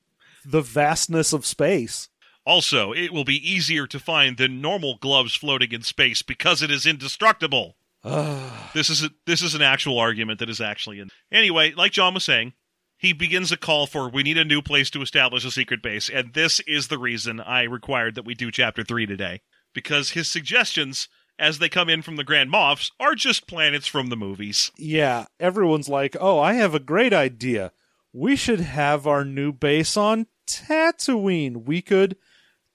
the 0.45 0.63
vastness 0.63 1.33
of 1.33 1.47
space 1.47 2.09
Also, 2.47 2.93
it 2.93 3.13
will 3.13 3.25
be 3.25 3.37
easier 3.37 3.87
to 3.87 3.99
find 3.99 4.37
than 4.37 4.61
normal 4.61 4.97
gloves 4.97 5.35
floating 5.35 5.73
in 5.73 5.83
space 5.83 6.21
because 6.23 6.61
it 6.63 6.71
is 6.71 6.85
indestructible. 6.85 7.77
This 8.75 8.91
is 8.91 9.05
a, 9.05 9.11
this 9.25 9.41
is 9.41 9.55
an 9.55 9.63
actual 9.63 9.99
argument 10.01 10.41
that 10.41 10.51
is 10.51 10.61
actually 10.61 10.99
in. 10.99 11.09
Anyway, 11.31 11.73
like 11.77 11.93
John 11.93 12.13
was 12.15 12.25
saying, 12.25 12.55
he 12.97 13.13
begins 13.13 13.53
a 13.53 13.57
call 13.57 13.87
for 13.87 14.09
we 14.09 14.25
need 14.25 14.37
a 14.37 14.45
new 14.45 14.61
place 14.63 14.91
to 14.91 15.01
establish 15.03 15.45
a 15.45 15.53
secret 15.53 15.81
base, 15.81 16.11
and 16.11 16.35
this 16.35 16.61
is 16.67 16.89
the 16.89 16.99
reason 16.99 17.41
I 17.41 17.63
required 17.63 18.17
that 18.17 18.25
we 18.25 18.35
do 18.35 18.51
chapter 18.51 18.83
3 18.83 19.07
today 19.07 19.43
because 19.73 20.11
his 20.11 20.29
suggestions 20.29 21.09
as 21.39 21.61
they 21.61 21.69
come 21.69 21.89
in 21.89 22.03
from 22.03 22.17
the 22.17 22.25
Grand 22.25 22.51
Moffs 22.51 22.91
are 22.99 23.15
just 23.15 23.47
planets 23.47 23.87
from 23.87 24.09
the 24.09 24.17
movies. 24.17 24.73
yeah 24.77 25.27
everyone's 25.39 25.89
like 25.89 26.17
oh 26.21 26.39
i 26.39 26.55
have 26.55 26.75
a 26.75 26.81
great 26.81 27.13
idea 27.13 27.73
we 28.13 28.37
should 28.37 28.61
have 28.61 29.07
our 29.07 29.25
new 29.25 29.53
base 29.53 29.97
on 29.97 30.27
tatooine 30.47 31.65
we 31.65 31.81
could 31.83 32.17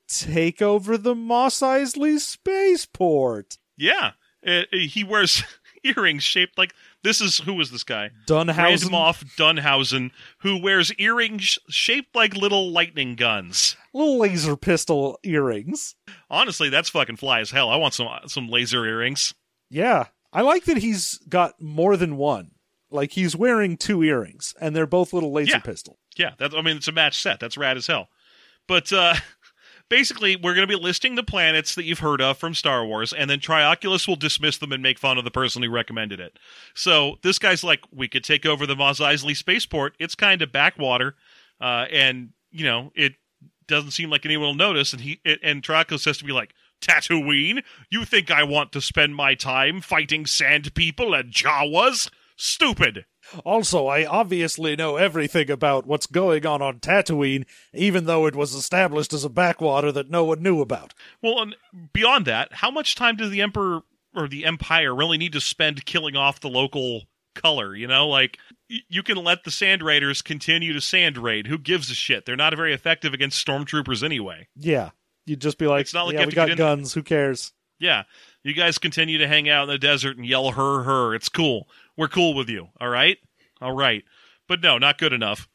take 0.09 0.61
over 0.61 0.97
the 0.97 1.15
Mos 1.15 1.59
Eisley 1.59 2.19
spaceport. 2.19 3.57
Yeah, 3.77 4.11
Uh, 4.45 4.63
he 4.71 5.03
wears 5.03 5.43
earrings 5.83 6.23
shaped 6.23 6.57
like 6.57 6.73
this 7.03 7.21
is 7.21 7.37
who 7.39 7.59
is 7.61 7.71
this 7.71 7.83
guy? 7.83 8.11
Dunhausen, 8.27 8.89
Moff 8.89 9.23
Dunhausen, 9.35 10.11
who 10.39 10.57
wears 10.61 10.93
earrings 10.93 11.57
shaped 11.69 12.15
like 12.15 12.35
little 12.35 12.71
lightning 12.71 13.15
guns. 13.15 13.75
little 13.93 14.17
laser 14.19 14.55
pistol 14.55 15.19
earrings. 15.23 15.95
Honestly, 16.29 16.69
that's 16.69 16.89
fucking 16.89 17.15
fly 17.17 17.39
as 17.41 17.51
hell. 17.51 17.69
I 17.69 17.75
want 17.77 17.93
some 17.93 18.07
some 18.27 18.47
laser 18.49 18.85
earrings. 18.85 19.33
Yeah, 19.69 20.05
I 20.33 20.41
like 20.41 20.65
that 20.65 20.77
he's 20.77 21.17
got 21.29 21.61
more 21.61 21.95
than 21.97 22.17
one. 22.17 22.51
Like 22.91 23.11
he's 23.11 23.35
wearing 23.35 23.77
two 23.77 24.03
earrings, 24.03 24.55
and 24.59 24.75
they're 24.75 24.87
both 24.87 25.13
little 25.13 25.31
laser 25.31 25.51
Yeah. 25.57 25.59
pistol. 25.59 25.99
Yeah, 26.17 26.31
that's 26.37 26.55
I 26.55 26.61
mean 26.61 26.77
it's 26.77 26.87
a 26.87 26.91
match 26.91 27.21
set. 27.21 27.39
That's 27.39 27.57
rad 27.57 27.77
as 27.77 27.87
hell. 27.87 28.09
But 28.67 28.91
uh 28.91 29.13
basically, 29.89 30.35
we're 30.35 30.53
going 30.53 30.67
to 30.67 30.77
be 30.77 30.81
listing 30.81 31.15
the 31.15 31.23
planets 31.23 31.75
that 31.75 31.83
you've 31.83 31.99
heard 31.99 32.21
of 32.21 32.37
from 32.37 32.53
Star 32.53 32.85
Wars, 32.85 33.11
and 33.11 33.29
then 33.29 33.39
Trioculus 33.39 34.07
will 34.07 34.15
dismiss 34.15 34.57
them 34.57 34.71
and 34.71 34.81
make 34.81 34.99
fun 34.99 35.17
of 35.17 35.23
the 35.23 35.31
person 35.31 35.61
who 35.61 35.69
recommended 35.69 36.19
it. 36.19 36.37
So 36.73 37.17
this 37.23 37.39
guy's 37.39 37.63
like, 37.63 37.81
we 37.91 38.07
could 38.07 38.23
take 38.23 38.45
over 38.45 38.65
the 38.65 38.75
Mos 38.75 38.99
Eisley 38.99 39.35
spaceport. 39.35 39.95
It's 39.99 40.15
kind 40.15 40.41
of 40.41 40.51
backwater, 40.51 41.15
uh, 41.59 41.85
and 41.91 42.29
you 42.51 42.65
know 42.65 42.91
it 42.95 43.13
doesn't 43.67 43.91
seem 43.91 44.09
like 44.09 44.25
anyone 44.25 44.47
will 44.47 44.55
notice. 44.55 44.93
And 44.93 45.01
he 45.01 45.19
it, 45.25 45.39
and 45.43 45.61
Trioculus 45.63 46.05
has 46.05 46.17
to 46.19 46.25
be 46.25 46.33
like, 46.33 46.53
Tatooine, 46.81 47.63
you 47.89 48.05
think 48.05 48.31
I 48.31 48.43
want 48.43 48.71
to 48.73 48.81
spend 48.81 49.15
my 49.15 49.35
time 49.35 49.81
fighting 49.81 50.25
sand 50.25 50.73
people 50.73 51.13
and 51.13 51.31
Jawas? 51.31 52.09
Stupid. 52.35 53.05
Also, 53.45 53.87
I 53.87 54.05
obviously 54.05 54.75
know 54.75 54.95
everything 54.97 55.49
about 55.49 55.85
what's 55.85 56.07
going 56.07 56.45
on 56.45 56.61
on 56.61 56.79
Tatooine, 56.79 57.45
even 57.73 58.05
though 58.05 58.25
it 58.25 58.35
was 58.35 58.53
established 58.53 59.13
as 59.13 59.23
a 59.23 59.29
backwater 59.29 59.91
that 59.91 60.09
no 60.09 60.23
one 60.23 60.41
knew 60.41 60.61
about. 60.61 60.93
Well, 61.21 61.41
and 61.41 61.55
beyond 61.93 62.25
that, 62.25 62.53
how 62.53 62.71
much 62.71 62.95
time 62.95 63.15
does 63.15 63.29
the 63.31 63.41
Emperor 63.41 63.81
or 64.15 64.27
the 64.27 64.45
Empire 64.45 64.95
really 64.95 65.17
need 65.17 65.33
to 65.33 65.41
spend 65.41 65.85
killing 65.85 66.15
off 66.15 66.39
the 66.39 66.49
local 66.49 67.03
color? 67.35 67.75
You 67.75 67.87
know, 67.87 68.07
like 68.07 68.37
y- 68.69 68.77
you 68.89 69.03
can 69.03 69.17
let 69.17 69.43
the 69.43 69.51
Sand 69.51 69.81
Raiders 69.83 70.21
continue 70.21 70.73
to 70.73 70.81
sand 70.81 71.17
raid. 71.17 71.47
Who 71.47 71.57
gives 71.57 71.91
a 71.91 71.95
shit? 71.95 72.25
They're 72.25 72.35
not 72.35 72.55
very 72.55 72.73
effective 72.73 73.13
against 73.13 73.45
stormtroopers 73.45 74.03
anyway. 74.03 74.47
Yeah, 74.55 74.89
you'd 75.25 75.41
just 75.41 75.57
be 75.57 75.67
like, 75.67 75.81
It's 75.81 75.93
not 75.93 76.05
like 76.07 76.15
yeah, 76.15 76.25
we 76.25 76.31
got 76.31 76.55
guns. 76.57 76.93
Who 76.93 77.03
cares? 77.03 77.53
Yeah, 77.81 78.03
you 78.43 78.53
guys 78.53 78.77
continue 78.77 79.19
to 79.19 79.27
hang 79.27 79.47
out 79.47 79.63
in 79.63 79.69
the 79.69 79.77
desert 79.77 80.17
and 80.17 80.25
yell 80.25 80.51
her 80.51 80.83
her. 80.83 81.15
It's 81.15 81.29
cool. 81.29 81.69
We're 81.99 82.07
cool 82.07 82.33
with 82.33 82.47
you. 82.47 82.69
All 82.79 82.87
right, 82.87 83.17
all 83.61 83.75
right. 83.75 84.05
But 84.47 84.61
no, 84.61 84.77
not 84.77 84.97
good 84.97 85.11
enough. 85.11 85.49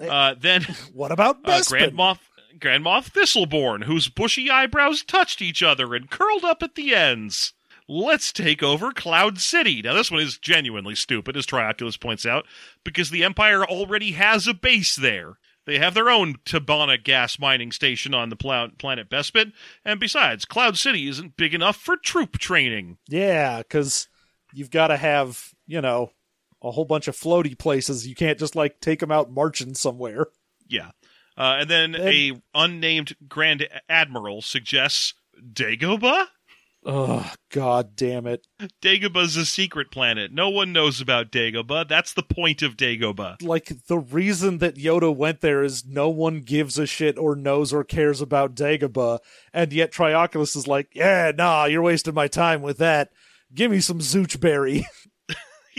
Uh, 0.00 0.36
then 0.38 0.62
What 0.94 1.10
about 1.10 1.38
uh? 1.44 1.60
Grand 1.66 1.92
Moff 1.92 2.20
Grand 2.60 2.84
Moff 2.84 3.10
Thistleborn, 3.10 3.82
whose 3.82 4.08
bushy 4.08 4.48
eyebrows 4.48 5.02
touched 5.02 5.42
each 5.42 5.60
other 5.60 5.94
and 5.96 6.08
curled 6.08 6.44
up 6.44 6.62
at 6.62 6.76
the 6.76 6.94
ends. 6.94 7.52
Let's 7.88 8.32
take 8.32 8.62
over 8.62 8.92
Cloud 8.92 9.38
City. 9.38 9.82
Now, 9.82 9.94
this 9.94 10.10
one 10.10 10.20
is 10.20 10.38
genuinely 10.38 10.94
stupid, 10.94 11.36
as 11.36 11.46
Trioculus 11.46 11.98
points 11.98 12.24
out, 12.24 12.46
because 12.84 13.10
the 13.10 13.24
Empire 13.24 13.64
already 13.64 14.12
has 14.12 14.46
a 14.46 14.54
base 14.54 14.94
there. 14.94 15.38
They 15.64 15.78
have 15.78 15.94
their 15.94 16.10
own 16.10 16.36
Tibanna 16.44 17.02
gas 17.02 17.38
mining 17.38 17.72
station 17.72 18.14
on 18.14 18.28
the 18.28 18.36
pla- 18.36 18.68
planet 18.78 19.10
Bespin, 19.10 19.52
and 19.84 19.98
besides, 19.98 20.44
Cloud 20.44 20.78
City 20.78 21.08
isn't 21.08 21.36
big 21.36 21.54
enough 21.54 21.76
for 21.76 21.96
troop 21.96 22.38
training. 22.38 22.98
Yeah, 23.08 23.58
because 23.58 24.08
you've 24.52 24.70
got 24.70 24.88
to 24.88 24.96
have, 24.96 25.54
you 25.68 25.80
know, 25.80 26.10
a 26.62 26.72
whole 26.72 26.84
bunch 26.84 27.06
of 27.06 27.16
floaty 27.16 27.56
places. 27.56 28.08
You 28.08 28.16
can't 28.16 28.38
just 28.40 28.56
like 28.56 28.80
take 28.80 28.98
them 28.98 29.12
out 29.12 29.30
marching 29.30 29.74
somewhere. 29.74 30.26
Yeah. 30.66 30.90
Uh, 31.36 31.58
and 31.60 31.70
then 31.70 31.92
Then- 31.92 32.08
a 32.08 32.32
unnamed 32.54 33.14
Grand 33.28 33.68
Admiral 33.88 34.42
suggests 34.42 35.14
Dagobah? 35.40 36.26
Oh, 36.84 37.32
god 37.50 37.96
damn 37.96 38.26
it. 38.26 38.46
Dagobah's 38.80 39.36
a 39.36 39.44
secret 39.44 39.90
planet. 39.90 40.32
No 40.32 40.48
one 40.48 40.72
knows 40.72 41.00
about 41.00 41.30
Dagobah. 41.32 41.86
That's 41.88 42.12
the 42.14 42.22
point 42.22 42.62
of 42.62 42.76
Dagobah. 42.76 43.42
Like, 43.42 43.72
the 43.88 43.98
reason 43.98 44.58
that 44.58 44.76
Yoda 44.76 45.14
went 45.14 45.40
there 45.40 45.62
is 45.64 45.84
no 45.84 46.08
one 46.08 46.40
gives 46.40 46.78
a 46.78 46.86
shit 46.86 47.18
or 47.18 47.34
knows 47.34 47.72
or 47.72 47.82
cares 47.84 48.20
about 48.20 48.54
Dagobah, 48.54 49.18
and 49.52 49.72
yet 49.72 49.92
Trioculus 49.92 50.56
is 50.56 50.68
like, 50.68 50.88
yeah, 50.94 51.32
nah, 51.36 51.64
you're 51.64 51.82
wasting 51.82 52.14
my 52.14 52.28
time 52.28 52.62
with 52.62 52.78
that. 52.78 53.10
Give 53.52 53.70
me 53.72 53.80
some 53.80 53.98
Zoochberry. 53.98 54.84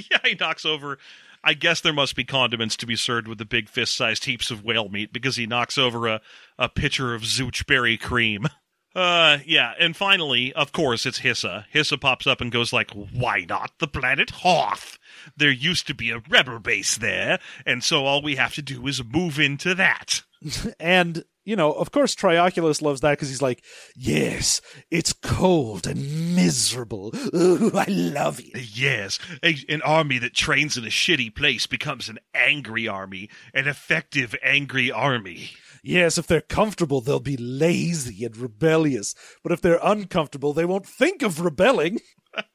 yeah, 0.11 0.19
he 0.23 0.35
knocks 0.35 0.65
over. 0.65 0.97
I 1.43 1.53
guess 1.53 1.81
there 1.81 1.93
must 1.93 2.15
be 2.15 2.25
condiments 2.25 2.75
to 2.77 2.85
be 2.85 2.97
served 2.97 3.27
with 3.27 3.37
the 3.37 3.45
big 3.45 3.69
fist-sized 3.69 4.25
heaps 4.25 4.51
of 4.51 4.63
whale 4.63 4.89
meat 4.89 5.13
because 5.13 5.37
he 5.37 5.45
knocks 5.45 5.77
over 5.77 6.07
a, 6.07 6.21
a 6.57 6.67
pitcher 6.67 7.13
of 7.13 7.21
Zoochberry 7.21 7.99
cream. 7.99 8.47
Uh, 8.95 9.37
yeah, 9.45 9.73
and 9.79 9.95
finally, 9.95 10.51
of 10.53 10.71
course, 10.71 11.05
it's 11.05 11.19
Hissa. 11.19 11.65
Hissa 11.73 12.01
pops 12.01 12.25
up 12.25 12.41
and 12.41 12.51
goes 12.51 12.73
like, 12.73 12.89
"Why 12.91 13.45
not 13.47 13.71
the 13.77 13.87
planet 13.87 14.31
Hoth? 14.31 14.97
There 15.37 15.51
used 15.51 15.85
to 15.87 15.93
be 15.93 16.09
a 16.09 16.23
rebel 16.27 16.57
base 16.57 16.97
there, 16.97 17.37
and 17.67 17.83
so 17.83 18.05
all 18.05 18.23
we 18.23 18.35
have 18.37 18.55
to 18.55 18.63
do 18.63 18.87
is 18.87 19.03
move 19.03 19.39
into 19.39 19.75
that." 19.75 20.23
And, 20.79 21.23
you 21.49 21.55
know, 21.55 21.71
of 21.71 21.89
course, 21.89 22.13
Trioculus 22.13 22.79
loves 22.79 23.01
that 23.01 23.13
because 23.13 23.29
he's 23.29 23.41
like, 23.41 23.65
yes, 23.95 24.61
it's 24.91 25.13
cold 25.13 25.87
and 25.87 26.35
miserable. 26.35 27.11
Ooh, 27.33 27.71
I 27.73 27.85
love 27.85 28.39
it. 28.39 28.77
Yes, 28.77 29.17
a, 29.41 29.57
an 29.67 29.81
army 29.81 30.19
that 30.19 30.35
trains 30.35 30.77
in 30.77 30.83
a 30.83 30.89
shitty 30.89 31.33
place 31.33 31.65
becomes 31.65 32.07
an 32.07 32.19
angry 32.35 32.87
army, 32.87 33.31
an 33.51 33.67
effective 33.67 34.35
angry 34.43 34.91
army. 34.91 35.49
Yes, 35.81 36.19
if 36.19 36.27
they're 36.27 36.39
comfortable, 36.39 37.01
they'll 37.01 37.19
be 37.19 37.35
lazy 37.35 38.23
and 38.23 38.37
rebellious. 38.37 39.15
But 39.41 39.51
if 39.51 39.59
they're 39.59 39.79
uncomfortable, 39.81 40.53
they 40.53 40.65
won't 40.65 40.85
think 40.85 41.23
of 41.23 41.41
rebelling. 41.41 41.99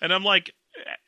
And 0.00 0.12
I'm 0.12 0.24
like, 0.24 0.52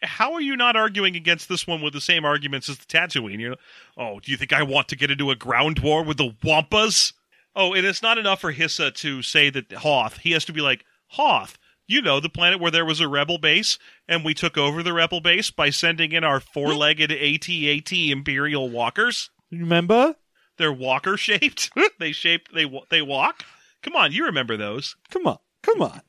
how 0.02 0.32
are 0.32 0.40
you 0.40 0.56
not 0.56 0.76
arguing 0.76 1.16
against 1.16 1.48
this 1.48 1.66
one 1.66 1.82
with 1.82 1.92
the 1.92 2.00
same 2.00 2.24
arguments 2.24 2.68
as 2.68 2.78
the 2.78 2.86
Tatooine? 2.86 3.40
You're, 3.40 3.56
oh, 3.96 4.20
do 4.20 4.30
you 4.30 4.36
think 4.36 4.52
I 4.52 4.62
want 4.62 4.88
to 4.88 4.96
get 4.96 5.10
into 5.10 5.30
a 5.30 5.36
ground 5.36 5.80
war 5.80 6.02
with 6.02 6.18
the 6.18 6.34
Wampas? 6.44 7.12
Oh, 7.54 7.72
and 7.72 7.86
it's 7.86 8.02
not 8.02 8.18
enough 8.18 8.40
for 8.40 8.52
Hissa 8.52 8.94
to 8.96 9.22
say 9.22 9.50
that 9.50 9.72
Hoth. 9.72 10.18
He 10.18 10.32
has 10.32 10.44
to 10.44 10.52
be 10.52 10.60
like, 10.60 10.84
Hoth, 11.08 11.58
you 11.86 12.02
know, 12.02 12.20
the 12.20 12.28
planet 12.28 12.60
where 12.60 12.70
there 12.70 12.84
was 12.84 13.00
a 13.00 13.08
rebel 13.08 13.38
base, 13.38 13.78
and 14.08 14.24
we 14.24 14.34
took 14.34 14.58
over 14.58 14.82
the 14.82 14.92
rebel 14.92 15.20
base 15.20 15.50
by 15.50 15.70
sending 15.70 16.12
in 16.12 16.24
our 16.24 16.40
four 16.40 16.74
legged 16.74 17.12
AT-AT 17.12 17.92
Imperial 17.92 18.68
walkers? 18.68 19.30
Remember? 19.50 20.16
They're 20.58 20.72
walker 20.72 21.16
shaped. 21.16 21.70
they 21.98 22.12
shape. 22.12 22.48
They 22.52 22.70
they 22.90 23.02
walk. 23.02 23.44
Come 23.82 23.94
on, 23.94 24.12
you 24.12 24.24
remember 24.24 24.56
those? 24.56 24.96
Come 25.10 25.26
on, 25.26 25.38
come 25.62 25.82
on. 25.82 26.00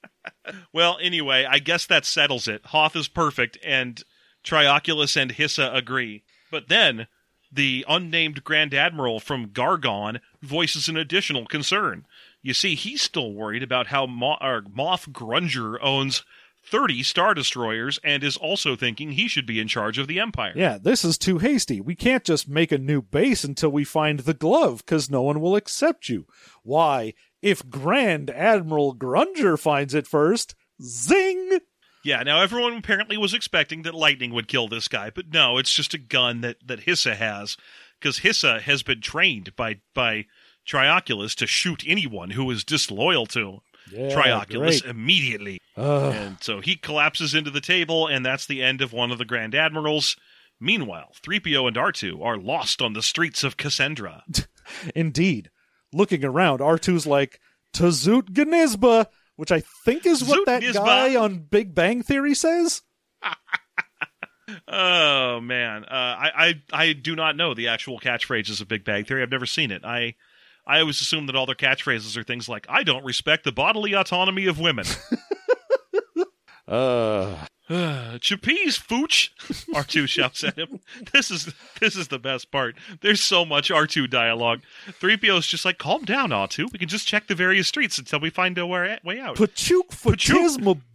Well, 0.74 0.98
anyway, 1.02 1.46
I 1.50 1.60
guess 1.60 1.86
that 1.88 2.06
settles 2.06 2.48
it. 2.48 2.66
Hoth 2.68 2.96
is 2.96 3.08
perfect, 3.08 3.58
and 3.64 4.02
Trioculus 4.44 5.16
and 5.20 5.34
Hissa 5.34 5.74
agree. 5.76 6.24
But 6.52 6.70
then 6.70 7.08
the 7.52 7.86
unnamed 7.88 8.44
Grand 8.44 8.74
Admiral 8.74 9.20
from 9.20 9.48
Gargon 9.48 10.20
voices 10.42 10.88
an 10.88 10.98
additional 10.98 11.46
concern. 11.46 12.06
You 12.42 12.54
see, 12.54 12.76
he's 12.76 13.02
still 13.02 13.34
worried 13.34 13.64
about 13.64 13.88
how 13.88 14.06
Mo- 14.06 14.38
Moff 14.42 15.10
Grunger 15.12 15.78
owns 15.82 16.24
30 16.70 17.04
Star 17.04 17.34
Destroyers 17.34 18.00
and 18.04 18.24
is 18.24 18.38
also 18.38 18.76
thinking 18.76 19.12
he 19.12 19.28
should 19.28 19.46
be 19.46 19.60
in 19.60 19.68
charge 19.68 19.98
of 19.98 20.08
the 20.08 20.20
Empire. 20.20 20.54
Yeah, 20.56 20.78
this 20.82 21.06
is 21.06 21.18
too 21.18 21.38
hasty. 21.38 21.80
We 21.80 21.96
can't 21.96 22.24
just 22.24 22.50
make 22.50 22.72
a 22.72 22.78
new 22.78 23.02
base 23.02 23.44
until 23.44 23.70
we 23.70 23.84
find 23.84 24.20
the 24.20 24.34
glove, 24.34 24.84
because 24.86 25.10
no 25.10 25.22
one 25.22 25.40
will 25.40 25.56
accept 25.56 26.10
you. 26.10 26.26
Why? 26.64 27.14
If 27.42 27.70
Grand 27.70 28.30
Admiral 28.30 28.96
Grunger 28.96 29.60
finds 29.60 29.94
it 29.94 30.08
first, 30.08 30.56
zing! 30.82 31.60
Yeah, 32.04 32.24
now 32.24 32.42
everyone 32.42 32.78
apparently 32.78 33.18
was 33.18 33.34
expecting 33.34 33.82
that 33.82 33.94
lightning 33.94 34.34
would 34.34 34.48
kill 34.48 34.68
this 34.68 34.88
guy, 34.88 35.10
but 35.10 35.34
no, 35.34 35.58
it's 35.58 35.74
just 35.74 35.94
a 35.94 35.98
gun 35.98 36.42
that, 36.42 36.58
that 36.66 36.86
Hissa 36.86 37.16
has, 37.16 37.58
because 38.00 38.20
Hissa 38.20 38.62
has 38.62 38.82
been 38.84 39.02
trained 39.02 39.56
by 39.56 39.82
by 39.94 40.26
Trioculus 40.68 41.36
to 41.36 41.48
shoot 41.48 41.84
anyone 41.88 42.32
who 42.32 42.50
is 42.52 42.64
disloyal 42.64 43.26
to 43.28 43.50
him. 43.50 43.60
Yeah, 43.92 44.10
Trioculus 44.10 44.82
great. 44.82 44.86
immediately. 44.86 45.60
And 45.76 46.38
so 46.42 46.60
he 46.60 46.76
collapses 46.76 47.34
into 47.34 47.52
the 47.52 47.62
table, 47.62 48.08
and 48.08 48.26
that's 48.26 48.46
the 48.46 48.62
end 48.64 48.82
of 48.82 48.92
one 48.94 49.12
of 49.12 49.18
the 49.18 49.26
Grand 49.26 49.56
Admirals. 49.56 50.16
Meanwhile, 50.60 51.14
3PO 51.22 51.68
and 51.68 51.78
R2 51.78 52.24
are 52.24 52.38
lost 52.38 52.82
on 52.82 52.94
the 52.94 53.02
streets 53.04 53.44
of 53.44 53.58
Cassandra. 53.58 54.24
Indeed. 54.96 55.50
Looking 55.94 56.24
around, 56.26 56.60
R2's 56.60 57.08
like, 57.08 57.40
Tazoot 57.74 58.32
Ganizba, 58.32 59.08
which 59.36 59.52
I 59.52 59.62
think 59.86 60.06
is 60.06 60.24
what 60.24 60.40
Zoot 60.40 60.46
that 60.46 60.64
Nizba. 60.64 60.74
guy 60.86 61.16
on 61.16 61.40
Big 61.40 61.74
Bang 61.76 62.02
Theory 62.04 62.34
says. 62.36 62.82
Oh 64.70 65.42
man, 65.42 65.84
uh, 65.84 65.88
I, 65.92 66.32
I 66.38 66.62
I 66.86 66.94
do 66.94 67.18
not 67.18 67.36
know 67.36 67.54
the 67.54 67.68
actual 67.68 68.00
catchphrases 68.00 68.62
of 68.62 68.70
Big 68.70 68.86
Bang 68.86 69.04
Theory. 69.04 69.22
I've 69.22 69.30
never 69.30 69.46
seen 69.46 69.72
it. 69.72 69.84
I 69.84 70.16
I 70.66 70.80
always 70.80 71.02
assume 71.02 71.26
that 71.28 71.36
all 71.36 71.46
their 71.46 71.54
catchphrases 71.54 72.16
are 72.16 72.24
things 72.24 72.48
like 72.48 72.66
"I 72.70 72.84
don't 72.84 73.04
respect 73.04 73.44
the 73.44 73.52
bodily 73.52 73.92
autonomy 73.94 74.46
of 74.46 74.58
women." 74.60 74.86
Uh, 76.68 77.34
Chappies 77.70 78.80
fooch, 78.80 79.30
R 79.76 79.84
two 79.84 80.08
shouts 80.08 80.44
at 80.44 80.58
him. 80.58 80.80
This 81.12 81.30
is 81.30 81.54
this 81.82 81.96
is 81.98 82.08
the 82.08 82.20
best 82.20 82.50
part. 82.50 82.76
There's 83.02 83.22
so 83.22 83.44
much 83.44 83.70
R 83.70 83.86
two 83.86 84.08
dialogue. 84.08 84.62
Three 84.94 85.18
PO 85.18 85.38
is 85.38 85.48
just 85.48 85.66
like, 85.66 85.78
"Calm 85.78 86.06
down, 86.06 86.32
R 86.32 86.48
two. 86.48 86.68
We 86.72 86.80
can 86.80 86.88
just 86.88 87.08
check 87.08 87.28
the 87.28 87.36
various 87.36 87.68
streets 87.68 87.98
until 87.98 88.22
we 88.22 88.30
find 88.30 88.58
a 88.58 88.66
way 88.66 89.20
out." 89.20 89.36
Pachook 89.36 89.92
for 89.92 90.14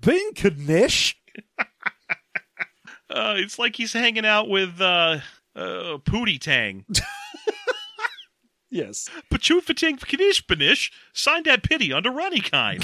Binkanish. 0.01 1.15
Uh, 3.11 3.35
it's 3.37 3.59
like 3.59 3.77
he's 3.77 3.93
hanging 3.93 4.25
out 4.25 4.49
with 4.49 4.81
uh, 4.81 5.19
uh, 5.55 5.99
Pootie 5.99 6.41
Tang. 6.41 6.87
Yes. 8.73 9.11
Fating 9.31 9.99
Kanish 9.99 10.47
Banish 10.47 10.91
signed 11.13 11.45
that 11.45 11.63
pity 11.63 11.93
under 11.93 12.11
Ronnie 12.11 12.41
Kind. 12.41 12.83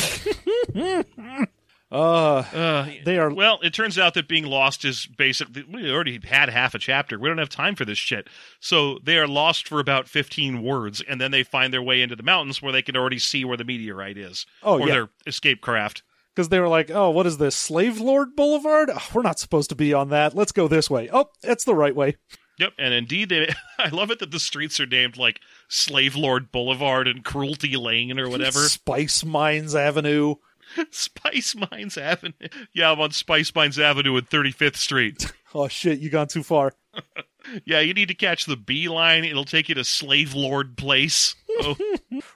Uh, 1.90 2.44
Uh, 2.52 2.90
they 3.04 3.18
are 3.18 3.32
Well, 3.32 3.58
it 3.62 3.72
turns 3.72 3.98
out 3.98 4.14
that 4.14 4.28
being 4.28 4.44
lost 4.44 4.84
is 4.84 5.06
basically 5.06 5.64
we 5.70 5.90
already 5.90 6.20
had 6.24 6.48
half 6.50 6.74
a 6.74 6.78
chapter. 6.78 7.18
We 7.18 7.28
don't 7.28 7.38
have 7.38 7.48
time 7.48 7.74
for 7.76 7.84
this 7.84 7.98
shit. 7.98 8.28
So 8.60 8.98
they 9.02 9.16
are 9.18 9.26
lost 9.26 9.66
for 9.68 9.80
about 9.80 10.08
15 10.08 10.62
words 10.62 11.00
and 11.00 11.20
then 11.20 11.30
they 11.30 11.42
find 11.42 11.72
their 11.72 11.82
way 11.82 12.02
into 12.02 12.16
the 12.16 12.22
mountains 12.22 12.60
where 12.60 12.72
they 12.72 12.82
can 12.82 12.96
already 12.96 13.18
see 13.18 13.44
where 13.44 13.56
the 13.56 13.64
meteorite 13.64 14.18
is 14.18 14.44
Oh, 14.62 14.74
or 14.80 14.86
yeah. 14.88 14.92
their 14.94 15.08
escape 15.26 15.60
craft. 15.62 16.02
because 16.34 16.50
they 16.50 16.60
were 16.60 16.68
like, 16.68 16.90
"Oh, 16.90 17.10
what 17.10 17.26
is 17.26 17.38
this, 17.38 17.56
Slave 17.56 18.00
Lord 18.00 18.36
Boulevard? 18.36 18.90
Oh, 18.94 19.08
we're 19.14 19.22
not 19.22 19.38
supposed 19.40 19.70
to 19.70 19.74
be 19.74 19.92
on 19.94 20.10
that. 20.10 20.34
Let's 20.36 20.52
go 20.52 20.68
this 20.68 20.88
way. 20.90 21.08
Oh, 21.12 21.30
it's 21.42 21.64
the 21.64 21.74
right 21.74 21.96
way." 21.96 22.16
Yep, 22.58 22.72
and 22.78 22.92
indeed 22.94 23.28
they 23.28 23.48
I 23.78 23.88
love 23.88 24.10
it 24.10 24.18
that 24.18 24.30
the 24.30 24.38
streets 24.40 24.78
are 24.78 24.86
named 24.86 25.16
like 25.16 25.40
Slave 25.68 26.14
Lord 26.16 26.52
Boulevard 26.52 27.08
and 27.08 27.24
Cruelty 27.24 27.76
Lane 27.76 28.18
or 28.20 28.28
whatever. 28.28 28.60
Spice 28.60 29.24
Mines 29.24 29.74
Avenue. 29.74 30.34
Spice 30.90 31.54
Mines 31.70 31.96
Avenue. 31.96 32.32
Yeah, 32.72 32.92
I'm 32.92 33.00
on 33.00 33.10
Spice 33.12 33.54
Mines 33.54 33.78
Avenue 33.78 34.16
and 34.16 34.28
35th 34.28 34.76
Street. 34.76 35.32
Oh 35.54 35.66
shit, 35.66 35.98
you 35.98 36.10
gone 36.10 36.28
too 36.28 36.42
far. 36.42 36.74
Yeah, 37.64 37.80
you 37.80 37.94
need 37.94 38.08
to 38.08 38.14
catch 38.14 38.44
the 38.44 38.56
B 38.56 38.88
line. 38.90 39.24
It'll 39.24 39.46
take 39.46 39.70
you 39.70 39.74
to 39.76 39.84
Slave 39.84 40.34
Lord 40.34 40.76
Place. 40.76 41.34
Oh, 41.60 41.74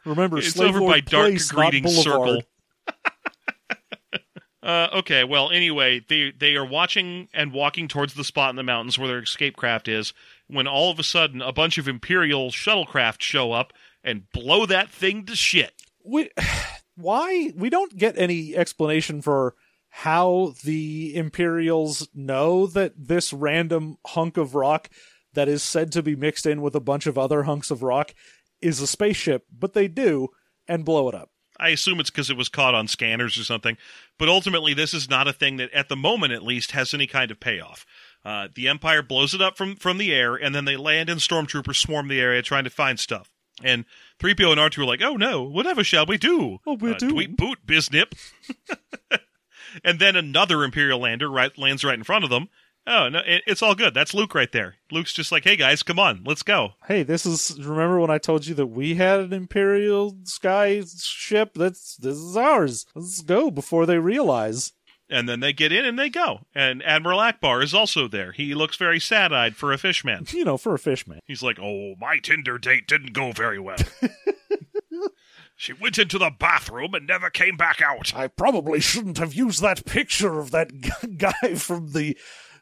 Remember, 0.07 0.39
it's 0.39 0.53
Slave 0.53 0.70
over 0.70 0.80
Lord 0.80 0.91
by 0.91 1.01
Dark 1.01 1.28
Place, 1.28 1.53
Greeting 1.53 1.87
Circle. 1.87 2.41
Uh, 4.62 4.89
okay, 4.95 5.24
well, 5.24 5.51
anyway, 5.51 6.01
they 6.09 6.33
they 6.39 6.55
are 6.55 6.64
watching 6.64 7.28
and 7.35 7.53
walking 7.53 7.89
towards 7.89 8.14
the 8.14 8.22
spot 8.24 8.51
in 8.51 8.57
the 8.57 8.62
mountains 8.62 8.97
where 8.99 9.09
their 9.09 9.18
escape 9.18 9.57
craft 9.57 9.89
is. 9.89 10.14
When 10.47 10.68
all 10.68 10.91
of 10.91 10.99
a 10.99 11.03
sudden, 11.05 11.43
a 11.43 11.53
bunch 11.53 11.78
of 11.78 11.89
Imperial 11.89 12.51
shuttlecraft 12.51 13.20
show 13.22 13.53
up 13.53 13.72
and 14.05 14.30
blow 14.30 14.64
that 14.66 14.89
thing 14.89 15.26
to 15.26 15.35
shit. 15.35 15.72
we, 16.05 16.30
why 16.97 17.53
we 17.57 17.70
don't 17.70 17.97
get 17.97 18.18
any 18.18 18.57
explanation 18.57 19.22
for 19.22 19.55
how 19.88 20.55
the 20.64 21.14
Imperials 21.14 22.09
know 22.14 22.66
that 22.66 22.95
this 22.97 23.32
random 23.32 23.99
hunk 24.07 24.36
of 24.36 24.55
rock 24.55 24.88
that 25.34 25.49
is 25.49 25.62
said 25.62 25.93
to 25.93 26.03
be 26.03 26.16
mixed 26.16 26.47
in 26.47 26.62
with 26.62 26.74
a 26.74 26.80
bunch 26.80 27.07
of 27.07 27.18
other 27.18 27.43
hunks 27.43 27.70
of 27.70 27.82
rock 27.82 28.14
is 28.61 28.80
a 28.80 28.86
spaceship, 28.86 29.45
but 29.57 29.74
they 29.74 29.88
do 29.88 30.28
and 30.66 30.84
blow 30.84 31.09
it 31.09 31.14
up. 31.14 31.30
I 31.59 31.68
assume 31.68 32.01
it's 32.01 32.11
because 32.11 32.30
it 32.30 32.36
was 32.36 32.49
caught 32.49 32.74
on 32.74 32.88
scanners 32.88 33.38
or 33.38 33.45
something. 33.45 33.76
But 34.18 34.28
ultimately, 34.28 34.74
this 34.74 34.95
is 34.95 35.09
not 35.09 35.28
a 35.28 35.32
thing 35.32 35.59
that, 35.59 35.70
at 35.72 35.88
the 35.88 35.97
moment 35.97 36.32
at 36.32 36.43
least, 36.43 36.72
has 36.72 36.95
any 36.95 37.07
kind 37.07 37.30
of 37.30 37.38
payoff. 37.38 37.84
Uh, 38.24 38.49
the 38.55 38.68
Empire 38.68 39.03
blows 39.03 39.34
it 39.34 39.43
up 39.43 39.57
from, 39.57 39.76
from 39.76 39.99
the 39.99 40.14
air, 40.14 40.34
and 40.34 40.55
then 40.55 40.64
they 40.64 40.76
land 40.76 41.11
and 41.11 41.20
stormtroopers 41.20 41.76
swarm 41.76 42.09
the 42.09 42.20
area 42.20 42.43
trying 42.43 42.64
to 42.64 42.70
find 42.70 42.99
stuff. 42.99 43.32
And 43.62 43.84
3PO 44.18 44.53
and 44.53 44.61
R2 44.61 44.78
are 44.78 44.84
like, 44.84 45.03
oh 45.03 45.16
no, 45.16 45.42
whatever 45.42 45.84
shall 45.84 46.07
we 46.07 46.18
do? 46.18 46.59
Oh, 46.66 46.74
we 46.74 46.92
uh, 46.92 46.98
do. 46.98 47.11
Tweet 47.11 47.36
boot, 47.36 47.59
biznip. 47.66 48.12
and 49.84 49.98
then 49.98 50.16
another 50.16 50.64
Imperial 50.64 51.00
lander 51.00 51.30
right, 51.30 51.57
lands 51.59 51.84
right 51.84 51.98
in 51.98 52.05
front 52.05 52.24
of 52.24 52.30
them. 52.30 52.48
Oh, 52.84 53.09
no, 53.09 53.20
it, 53.24 53.42
it's 53.46 53.62
all 53.62 53.76
good. 53.76 53.94
That's 53.94 54.12
Luke 54.12 54.34
right 54.34 54.50
there. 54.50 54.76
Luke's 54.90 55.12
just 55.12 55.30
like, 55.30 55.44
hey 55.44 55.55
guys, 55.55 55.84
come 55.84 56.00
on, 56.00 56.22
let's 56.24 56.42
go. 56.42 56.70
Hey, 56.88 57.05
this 57.05 57.24
is 57.24 57.57
remember 57.64 58.00
when 58.00 58.11
I 58.11 58.18
told 58.18 58.46
you 58.46 58.55
that 58.57 58.66
we 58.66 58.96
had 58.96 59.20
an 59.20 59.32
Imperial 59.32 60.16
sky 60.24 60.82
ship? 60.84 61.53
That's 61.55 61.96
this 61.96 62.16
is 62.16 62.36
ours. 62.36 62.86
Let's 62.94 63.22
go 63.22 63.50
before 63.50 63.86
they 63.86 63.98
realize. 63.98 64.72
And 65.13 65.29
then 65.29 65.41
they 65.41 65.53
get 65.53 65.73
in 65.73 65.85
and 65.85 65.99
they 65.99 66.09
go. 66.09 66.41
And 66.55 66.83
Admiral 66.85 67.21
Ackbar 67.21 67.63
is 67.63 67.75
also 67.75 68.09
there. 68.09 68.33
He 68.33 68.55
looks 68.55 68.77
very 68.77 68.99
sad 68.99 69.31
eyed 69.31 69.57
for 69.57 69.71
a 69.73 69.79
fishman. 69.79 70.27
You 70.33 70.47
know, 70.47 70.57
for 70.57 70.73
a 70.75 70.79
fishman. 70.79 71.21
He's 71.27 71.43
like, 71.43 71.59
oh, 71.61 71.95
my 72.01 72.19
Tinder 72.19 72.57
date 72.57 72.89
didn't 72.89 73.13
go 73.13 73.33
very 73.33 73.61
well. 73.61 73.77
she 75.57 75.75
went 75.75 75.99
into 75.99 76.19
the 76.19 76.31
bathroom 76.37 76.95
and 76.95 77.07
never 77.07 77.29
came 77.29 77.57
back 77.57 77.83
out. 77.83 78.15
I 78.17 78.29
probably 78.29 78.81
shouldn't 78.81 79.19
have 79.19 79.35
used 79.35 79.61
that 79.63 79.85
picture 79.85 80.41
of 80.41 80.51
that 80.53 80.71
guy 81.19 81.55
from 81.55 81.93
the 81.93 82.17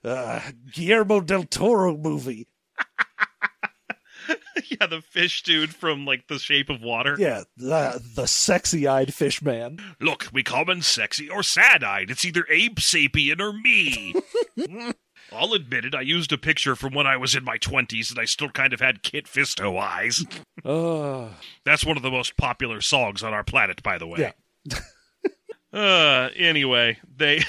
uh, 0.04 0.40
Guillermo 0.72 1.20
del 1.20 1.44
Toro 1.44 1.96
movie. 1.96 2.48
yeah, 4.68 4.86
the 4.86 5.02
fish 5.02 5.42
dude 5.42 5.74
from 5.74 6.04
like 6.04 6.28
The 6.28 6.38
Shape 6.38 6.70
of 6.70 6.82
Water. 6.82 7.16
Yeah, 7.18 7.44
the, 7.56 8.02
the 8.14 8.26
sexy-eyed 8.26 9.14
fish 9.14 9.42
man. 9.42 9.78
Look, 10.00 10.28
we 10.32 10.42
call 10.42 10.70
him 10.70 10.82
sexy 10.82 11.28
or 11.28 11.42
sad 11.42 11.84
eyed. 11.84 12.10
It's 12.10 12.24
either 12.24 12.44
Abe 12.50 12.76
Sapien 12.76 13.40
or 13.40 13.52
me. 13.52 14.14
I'll 15.32 15.52
admit 15.52 15.84
it, 15.84 15.94
I 15.94 16.00
used 16.00 16.32
a 16.32 16.38
picture 16.38 16.74
from 16.74 16.92
when 16.92 17.06
I 17.06 17.16
was 17.16 17.34
in 17.34 17.44
my 17.44 17.56
20s 17.56 18.10
and 18.10 18.18
I 18.18 18.24
still 18.24 18.48
kind 18.48 18.72
of 18.72 18.80
had 18.80 19.02
Kit 19.02 19.26
Fisto 19.26 19.78
eyes. 19.80 20.24
Uh, 20.64 21.28
That's 21.64 21.86
one 21.86 21.96
of 21.96 22.02
the 22.02 22.10
most 22.10 22.36
popular 22.36 22.80
songs 22.80 23.22
on 23.22 23.32
our 23.32 23.44
planet, 23.44 23.82
by 23.82 23.96
the 23.98 24.06
way. 24.06 24.32
Yeah. 24.66 24.78
uh, 25.78 26.30
anyway, 26.36 26.98
they 27.16 27.44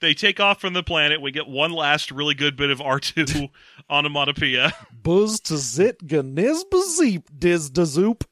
they 0.00 0.14
take 0.14 0.40
off 0.40 0.60
from 0.60 0.72
the 0.72 0.82
planet. 0.82 1.20
We 1.20 1.30
get 1.30 1.46
one 1.48 1.72
last 1.72 2.10
really 2.10 2.34
good 2.34 2.56
bit 2.56 2.70
of 2.70 2.78
R2 2.78 3.48
onomatopoeia. 3.90 4.72
Buzz 5.04 5.38
to 5.42 5.56
zit 5.56 6.04
ganiz 6.08 6.64
bazeep 6.64 7.26
diz 7.38 7.70
da 7.70 7.84
zoop. 7.84 8.24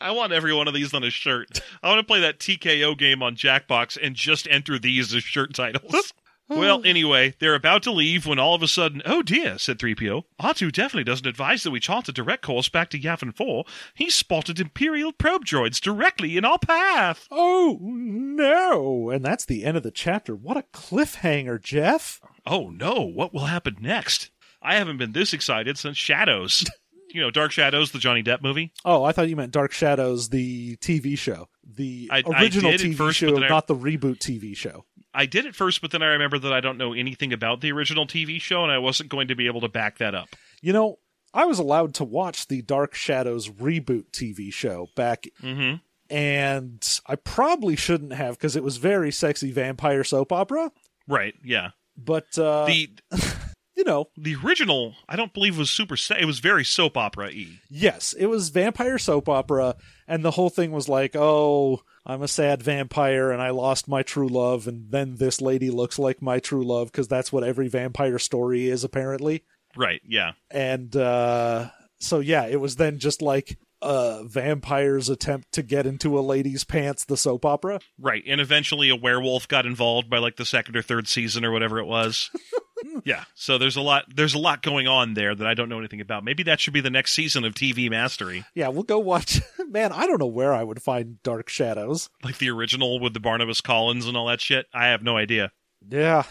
I 0.00 0.10
want 0.12 0.32
every 0.32 0.54
one 0.54 0.66
of 0.66 0.74
these 0.74 0.94
on 0.94 1.04
a 1.04 1.10
shirt. 1.10 1.60
I 1.82 1.88
want 1.88 2.00
to 2.00 2.06
play 2.06 2.20
that 2.20 2.38
TKO 2.38 2.96
game 2.96 3.22
on 3.22 3.36
Jackbox 3.36 3.98
and 4.02 4.16
just 4.16 4.48
enter 4.50 4.78
these 4.78 5.14
as 5.14 5.22
shirt 5.22 5.54
titles. 5.54 6.12
Well, 6.48 6.82
anyway, 6.84 7.34
they're 7.38 7.54
about 7.54 7.82
to 7.84 7.92
leave 7.92 8.26
when 8.26 8.38
all 8.38 8.54
of 8.54 8.62
a 8.62 8.68
sudden, 8.68 9.00
oh 9.06 9.22
dear, 9.22 9.58
said 9.58 9.78
3PO. 9.78 10.24
R2 10.40 10.72
definitely 10.72 11.04
doesn't 11.04 11.26
advise 11.26 11.62
that 11.62 11.70
we 11.70 11.80
chart 11.80 12.08
a 12.08 12.12
direct 12.12 12.42
course 12.42 12.68
back 12.68 12.90
to 12.90 12.98
Yavin 12.98 13.34
4. 13.34 13.64
He 13.94 14.10
spotted 14.10 14.60
Imperial 14.60 15.12
probe 15.12 15.46
droids 15.46 15.80
directly 15.80 16.36
in 16.36 16.44
our 16.44 16.58
path. 16.58 17.26
Oh 17.30 17.78
no! 17.80 19.08
And 19.08 19.24
that's 19.24 19.46
the 19.46 19.64
end 19.64 19.76
of 19.76 19.82
the 19.82 19.90
chapter. 19.90 20.34
What 20.34 20.58
a 20.58 20.64
cliffhanger, 20.74 21.62
Jeff. 21.62 22.20
Oh 22.44 22.68
no, 22.68 23.00
what 23.00 23.32
will 23.32 23.46
happen 23.46 23.76
next? 23.80 24.31
I 24.62 24.76
haven't 24.76 24.96
been 24.98 25.12
this 25.12 25.32
excited 25.32 25.76
since 25.78 25.96
Shadows. 25.96 26.64
you 27.10 27.20
know, 27.20 27.30
Dark 27.30 27.52
Shadows, 27.52 27.90
the 27.92 27.98
Johnny 27.98 28.22
Depp 28.22 28.42
movie. 28.42 28.72
Oh, 28.84 29.04
I 29.04 29.12
thought 29.12 29.28
you 29.28 29.36
meant 29.36 29.52
Dark 29.52 29.72
Shadows, 29.72 30.28
the 30.30 30.76
TV 30.76 31.18
show, 31.18 31.48
the 31.62 32.08
I- 32.10 32.22
I 32.26 32.42
original 32.42 32.70
at 32.72 32.80
TV 32.80 32.94
first, 32.96 33.18
show, 33.18 33.36
I- 33.42 33.48
not 33.48 33.66
the 33.66 33.74
reboot 33.76 34.18
TV 34.18 34.56
show. 34.56 34.84
I 35.14 35.26
did 35.26 35.44
it 35.44 35.54
first, 35.54 35.82
but 35.82 35.90
then 35.90 36.02
I 36.02 36.06
remember 36.06 36.38
that 36.38 36.52
I 36.54 36.60
don't 36.60 36.78
know 36.78 36.94
anything 36.94 37.34
about 37.34 37.60
the 37.60 37.70
original 37.70 38.06
TV 38.06 38.40
show, 38.40 38.62
and 38.62 38.72
I 38.72 38.78
wasn't 38.78 39.10
going 39.10 39.28
to 39.28 39.34
be 39.34 39.46
able 39.46 39.60
to 39.60 39.68
back 39.68 39.98
that 39.98 40.14
up. 40.14 40.28
You 40.62 40.72
know, 40.72 41.00
I 41.34 41.44
was 41.44 41.58
allowed 41.58 41.92
to 41.96 42.04
watch 42.04 42.48
the 42.48 42.62
Dark 42.62 42.94
Shadows 42.94 43.48
reboot 43.50 44.06
TV 44.12 44.50
show 44.52 44.88
back, 44.96 45.26
Mm-hmm. 45.42 45.76
and 46.14 46.98
I 47.06 47.16
probably 47.16 47.76
shouldn't 47.76 48.12
have 48.14 48.38
because 48.38 48.56
it 48.56 48.62
was 48.64 48.78
very 48.78 49.10
sexy 49.12 49.52
vampire 49.52 50.02
soap 50.04 50.32
opera. 50.32 50.72
Right, 51.06 51.34
yeah. 51.44 51.70
But 51.96 52.38
uh, 52.38 52.64
The 52.66 52.88
you 53.82 53.90
know, 53.90 54.08
the 54.16 54.36
original, 54.36 54.94
I 55.08 55.16
don't 55.16 55.34
believe 55.34 55.58
was 55.58 55.68
super. 55.68 55.96
It 56.16 56.24
was 56.24 56.38
very 56.38 56.64
soap 56.64 56.96
opera 56.96 57.30
y. 57.34 57.58
yes, 57.68 58.12
it 58.16 58.26
was 58.26 58.50
vampire 58.50 58.96
soap 58.96 59.28
opera, 59.28 59.74
and 60.06 60.24
the 60.24 60.30
whole 60.30 60.50
thing 60.50 60.70
was 60.70 60.88
like, 60.88 61.16
oh, 61.16 61.82
I'm 62.06 62.22
a 62.22 62.28
sad 62.28 62.62
vampire 62.62 63.32
and 63.32 63.42
I 63.42 63.50
lost 63.50 63.88
my 63.88 64.04
true 64.04 64.28
love, 64.28 64.68
and 64.68 64.92
then 64.92 65.16
this 65.16 65.40
lady 65.40 65.68
looks 65.68 65.98
like 65.98 66.22
my 66.22 66.38
true 66.38 66.62
love 66.62 66.92
because 66.92 67.08
that's 67.08 67.32
what 67.32 67.42
every 67.42 67.66
vampire 67.66 68.20
story 68.20 68.68
is 68.68 68.84
apparently. 68.84 69.42
Right, 69.76 70.00
yeah. 70.06 70.34
And 70.48 70.94
uh, 70.94 71.70
so 71.98 72.20
yeah, 72.20 72.46
it 72.46 72.60
was 72.60 72.76
then 72.76 73.00
just 73.00 73.20
like 73.20 73.58
a 73.80 74.22
vampire's 74.24 75.08
attempt 75.08 75.50
to 75.54 75.62
get 75.64 75.86
into 75.86 76.16
a 76.16 76.22
lady's 76.22 76.62
pants, 76.62 77.04
the 77.04 77.16
soap 77.16 77.44
opera. 77.44 77.80
Right, 77.98 78.22
and 78.28 78.40
eventually 78.40 78.90
a 78.90 78.96
werewolf 78.96 79.48
got 79.48 79.66
involved 79.66 80.08
by 80.08 80.18
like 80.18 80.36
the 80.36 80.46
second 80.46 80.76
or 80.76 80.82
third 80.82 81.08
season 81.08 81.44
or 81.44 81.50
whatever 81.50 81.80
it 81.80 81.86
was. 81.86 82.30
yeah, 83.04 83.24
so 83.34 83.58
there's 83.58 83.76
a 83.76 83.80
lot. 83.80 84.04
There's 84.14 84.34
a 84.34 84.38
lot 84.38 84.62
going 84.62 84.86
on 84.88 85.14
there 85.14 85.34
that 85.34 85.46
I 85.46 85.54
don't 85.54 85.68
know 85.68 85.78
anything 85.78 86.00
about. 86.00 86.24
Maybe 86.24 86.42
that 86.44 86.60
should 86.60 86.72
be 86.72 86.80
the 86.80 86.90
next 86.90 87.12
season 87.12 87.44
of 87.44 87.54
TV 87.54 87.90
Mastery, 87.90 88.44
Yeah, 88.54 88.68
we'll 88.68 88.82
go 88.82 88.98
watch. 88.98 89.40
Man, 89.68 89.92
I 89.92 90.06
don't 90.06 90.18
know 90.20 90.26
where 90.26 90.52
I 90.52 90.62
would 90.64 90.82
find 90.82 91.22
Dark 91.22 91.48
Shadows. 91.48 92.08
like 92.22 92.38
the 92.38 92.50
original 92.50 93.00
with 93.00 93.14
the 93.14 93.20
Barnabas 93.20 93.60
Collins 93.60 94.06
and 94.06 94.16
all 94.16 94.26
that 94.26 94.40
shit. 94.40 94.66
I 94.74 94.86
have 94.88 95.02
no 95.02 95.16
idea. 95.16 95.52
Yeah, 95.88 96.24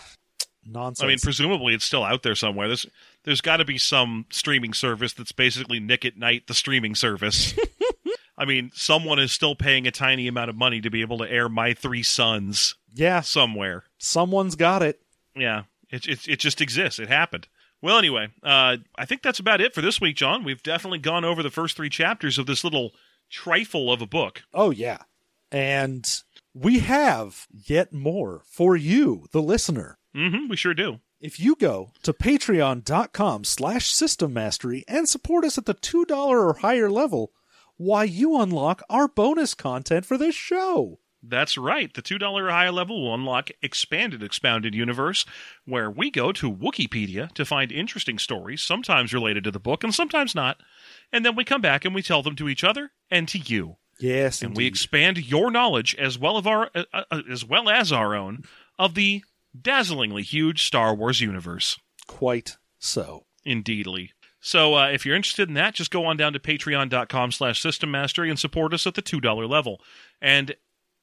nonsense. 0.65 1.03
I 1.03 1.07
mean, 1.07 1.19
presumably 1.19 1.73
it's 1.73 1.85
still 1.85 2.03
out 2.03 2.23
there 2.23 2.35
somewhere. 2.35 2.67
There's 2.67 2.85
there's 3.23 3.41
got 3.41 3.57
to 3.57 3.65
be 3.65 3.77
some 3.77 4.25
streaming 4.31 4.73
service 4.73 5.13
that's 5.13 5.31
basically 5.31 5.79
Nick 5.79 6.05
at 6.05 6.17
Night, 6.17 6.47
the 6.47 6.53
streaming 6.53 6.95
service. 6.95 7.53
I 8.37 8.45
mean, 8.45 8.71
someone 8.73 9.19
is 9.19 9.31
still 9.31 9.55
paying 9.55 9.85
a 9.85 9.91
tiny 9.91 10.27
amount 10.27 10.49
of 10.49 10.55
money 10.55 10.81
to 10.81 10.89
be 10.89 11.01
able 11.01 11.19
to 11.19 11.29
air 11.29 11.47
My 11.47 11.73
Three 11.73 12.01
Sons 12.01 12.75
yeah, 12.93 13.21
somewhere. 13.21 13.83
someone's 13.97 14.55
got 14.55 14.81
it. 14.81 14.99
Yeah, 15.35 15.63
it 15.91 16.07
it, 16.07 16.27
it 16.27 16.39
just 16.39 16.61
exists. 16.61 16.99
It 16.99 17.09
happened. 17.09 17.47
Well, 17.81 17.97
anyway, 17.97 18.27
uh, 18.43 18.77
I 18.95 19.05
think 19.05 19.23
that's 19.23 19.39
about 19.39 19.59
it 19.61 19.73
for 19.73 19.81
this 19.81 19.99
week, 19.99 20.15
John. 20.15 20.43
We've 20.43 20.61
definitely 20.61 20.99
gone 20.99 21.25
over 21.25 21.41
the 21.41 21.49
first 21.49 21.75
three 21.75 21.89
chapters 21.89 22.37
of 22.37 22.45
this 22.45 22.63
little 22.63 22.91
trifle 23.29 23.91
of 23.91 24.01
a 24.01 24.05
book. 24.07 24.43
Oh 24.53 24.69
yeah, 24.71 24.99
and 25.51 26.07
we 26.53 26.79
have 26.79 27.47
yet 27.51 27.91
more 27.93 28.43
for 28.45 28.75
you, 28.75 29.25
the 29.31 29.41
listener. 29.41 29.97
hmm 30.13 30.47
we 30.49 30.55
sure 30.57 30.73
do. 30.73 30.99
If 31.19 31.39
you 31.39 31.55
go 31.55 31.91
to 32.01 32.13
patreon.com 32.13 33.43
slash 33.43 33.91
system 33.91 34.33
mastery 34.33 34.83
and 34.87 35.07
support 35.07 35.45
us 35.45 35.57
at 35.57 35.65
the 35.65 35.75
$2 35.75 36.09
or 36.09 36.53
higher 36.55 36.89
level, 36.89 37.31
why 37.77 38.05
you 38.05 38.39
unlock 38.41 38.81
our 38.89 39.07
bonus 39.07 39.53
content 39.53 40.03
for 40.05 40.17
this 40.17 40.33
show. 40.33 40.99
That's 41.23 41.57
right. 41.57 41.93
The 41.93 42.01
$2 42.01 42.49
higher 42.49 42.71
level 42.71 43.01
will 43.03 43.13
unlock 43.13 43.49
Expanded 43.61 44.23
Expounded 44.23 44.73
Universe, 44.73 45.25
where 45.65 45.89
we 45.89 46.09
go 46.09 46.31
to 46.31 46.51
Wikipedia 46.51 47.31
to 47.33 47.45
find 47.45 47.71
interesting 47.71 48.17
stories, 48.17 48.61
sometimes 48.61 49.13
related 49.13 49.43
to 49.43 49.51
the 49.51 49.59
book 49.59 49.83
and 49.83 49.93
sometimes 49.93 50.33
not. 50.33 50.57
And 51.11 51.23
then 51.23 51.35
we 51.35 51.43
come 51.43 51.61
back 51.61 51.85
and 51.85 51.93
we 51.93 52.01
tell 52.01 52.23
them 52.23 52.35
to 52.37 52.49
each 52.49 52.63
other 52.63 52.91
and 53.09 53.27
to 53.27 53.37
you. 53.37 53.77
Yes, 53.99 54.41
And 54.41 54.57
we 54.57 54.65
expand 54.65 55.29
your 55.29 55.51
knowledge 55.51 55.95
as 55.95 56.17
well 56.17 56.35
of 56.35 56.47
our 56.47 56.71
uh, 56.73 56.85
uh, 56.91 57.21
as 57.29 57.45
well 57.45 57.69
as 57.69 57.91
our 57.91 58.15
own 58.15 58.43
of 58.79 58.95
the 58.95 59.23
dazzlingly 59.59 60.23
huge 60.23 60.63
Star 60.63 60.95
Wars 60.95 61.21
universe. 61.21 61.79
quite 62.07 62.57
so. 62.79 63.25
Indeedly. 63.45 64.11
So 64.39 64.73
uh, 64.73 64.87
if 64.87 65.05
you're 65.05 65.15
interested 65.15 65.49
in 65.49 65.53
that, 65.53 65.75
just 65.75 65.91
go 65.91 66.05
on 66.05 66.17
down 66.17 66.33
to 66.33 66.39
patreon.com 66.39 67.31
slash 67.31 67.61
system 67.61 67.91
mastery 67.91 68.29
and 68.29 68.39
support 68.39 68.73
us 68.73 68.87
at 68.87 68.95
the 68.95 69.01
$2 69.03 69.47
level. 69.47 69.81
And 70.19 70.55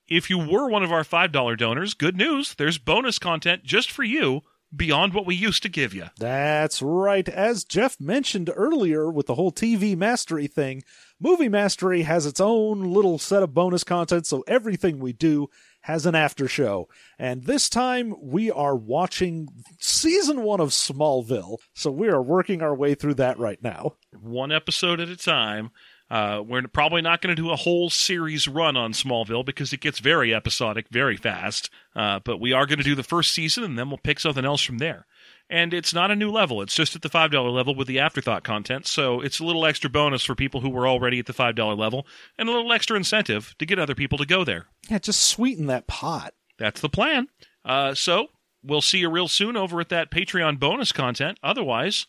if 0.09 0.31
you 0.31 0.39
were 0.39 0.69
one 0.69 0.83
of 0.83 0.93
our 0.93 1.05
$5 1.05 1.59
donors, 1.59 1.95
good 1.95 2.17
news, 2.17 2.55
there's 2.55 2.79
bonus 2.79 3.19
content 3.19 3.65
just 3.65 3.91
for 3.91 4.03
you 4.03 4.43
beyond 4.75 5.15
what 5.15 5.27
we 5.27 5.35
used 5.35 5.63
to 5.63 5.69
give 5.69 5.95
you. 5.95 6.07
That's 6.19 6.83
right. 6.83 7.29
As 7.29 7.65
Jeff 7.65 7.99
mentioned 8.01 8.51
earlier 8.55 9.11
with 9.11 9.27
the 9.27 9.35
whole 9.35 9.53
TV 9.53 9.97
Mastery 9.97 10.47
thing, 10.47 10.83
Movie 11.21 11.49
Mastery 11.49 12.03
has 12.03 12.27
its 12.27 12.41
own 12.41 12.83
little 12.83 13.19
set 13.19 13.43
of 13.43 13.55
bonus 13.55 13.85
content, 13.85 14.27
so 14.27 14.45
everything 14.47 14.99
we 14.99 15.13
do 15.13 15.49
has 15.83 16.05
an 16.07 16.15
after 16.15 16.49
show. 16.49 16.89
And 17.19 17.45
this 17.45 17.69
time 17.69 18.15
we 18.21 18.51
are 18.51 18.77
watching 18.77 19.49
season 19.79 20.43
one 20.43 20.61
of 20.61 20.71
Smallville, 20.71 21.59
so 21.73 21.91
we 21.91 22.09
are 22.09 22.23
working 22.23 22.63
our 22.63 22.75
way 22.75 22.95
through 22.95 23.15
that 23.15 23.39
right 23.39 23.63
now. 23.63 23.95
One 24.21 24.53
episode 24.53 25.01
at 25.01 25.09
a 25.09 25.17
time. 25.17 25.71
Uh, 26.11 26.43
we're 26.47 26.63
probably 26.69 27.03
not 27.03 27.21
going 27.21 27.35
to 27.35 27.41
do 27.41 27.51
a 27.51 27.57
whole 27.57 27.91
series 27.91 28.49
run 28.49 28.77
on 28.77 28.93
Smallville 28.93 29.45
because 29.45 29.73
it 29.73 29.81
gets 29.81 29.99
very 29.99 30.35
episodic 30.35 30.87
very 30.91 31.17
fast. 31.17 31.71
Uh, 31.95 32.21
but 32.25 32.39
we 32.39 32.53
are 32.53 32.67
going 32.67 32.79
to 32.79 32.85
do 32.85 32.95
the 32.95 33.03
first 33.03 33.33
season 33.33 33.63
and 33.63 33.79
then 33.79 33.89
we'll 33.91 33.99
pick 33.99 34.19
something 34.19 34.45
else 34.45 34.63
from 34.63 34.79
there. 34.79 35.07
And 35.51 35.73
it's 35.73 35.95
not 35.95 36.11
a 36.11 36.17
new 36.17 36.31
level. 36.31 36.61
It's 36.61 36.75
just 36.75 36.95
at 36.95 37.03
the 37.03 37.09
$5 37.09 37.55
level 37.55 37.75
with 37.75 37.89
the 37.89 37.99
afterthought 37.99 38.45
content. 38.45 38.87
So 38.87 39.21
it's 39.21 39.41
a 39.41 39.45
little 39.45 39.65
extra 39.65 39.89
bonus 39.89 40.23
for 40.23 40.35
people 40.35 40.61
who 40.61 40.69
were 40.71 40.87
already 40.87 41.19
at 41.19 41.27
the 41.27 41.33
$5 41.33 41.79
level 41.79 42.07
and 42.39 42.49
a 42.49 42.53
little 42.53 42.73
extra 42.73 42.97
incentive 42.97 43.55
to 43.59 43.67
get 43.67 43.79
other 43.79 43.95
people 43.95 44.19
to 44.19 44.27
go 44.27 44.45
there. 44.45 44.67
Yeah, 44.89 44.99
just 44.99 45.21
sweeten 45.23 45.67
that 45.67 45.87
pot. 45.87 46.35
That's 46.59 46.81
the 46.81 46.89
plan. 46.89 47.29
Uh, 47.65 47.95
so 47.95 48.29
we'll 48.63 48.83
see 48.83 48.99
you 48.99 49.11
real 49.11 49.29
soon 49.29 49.57
over 49.57 49.81
at 49.81 49.89
that 49.91 50.11
Patreon 50.11 50.59
bonus 50.59 50.93
content. 50.93 51.39
Otherwise, 51.43 52.07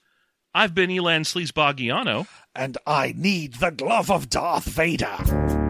I've 0.54 0.74
been 0.74 0.90
Elan 0.90 1.24
Sleazeboggiano. 1.24 2.28
And 2.60 2.78
I 2.86 3.14
need 3.16 3.54
the 3.54 3.72
glove 3.72 4.12
of 4.12 4.30
Darth 4.30 4.66
Vader. 4.66 5.69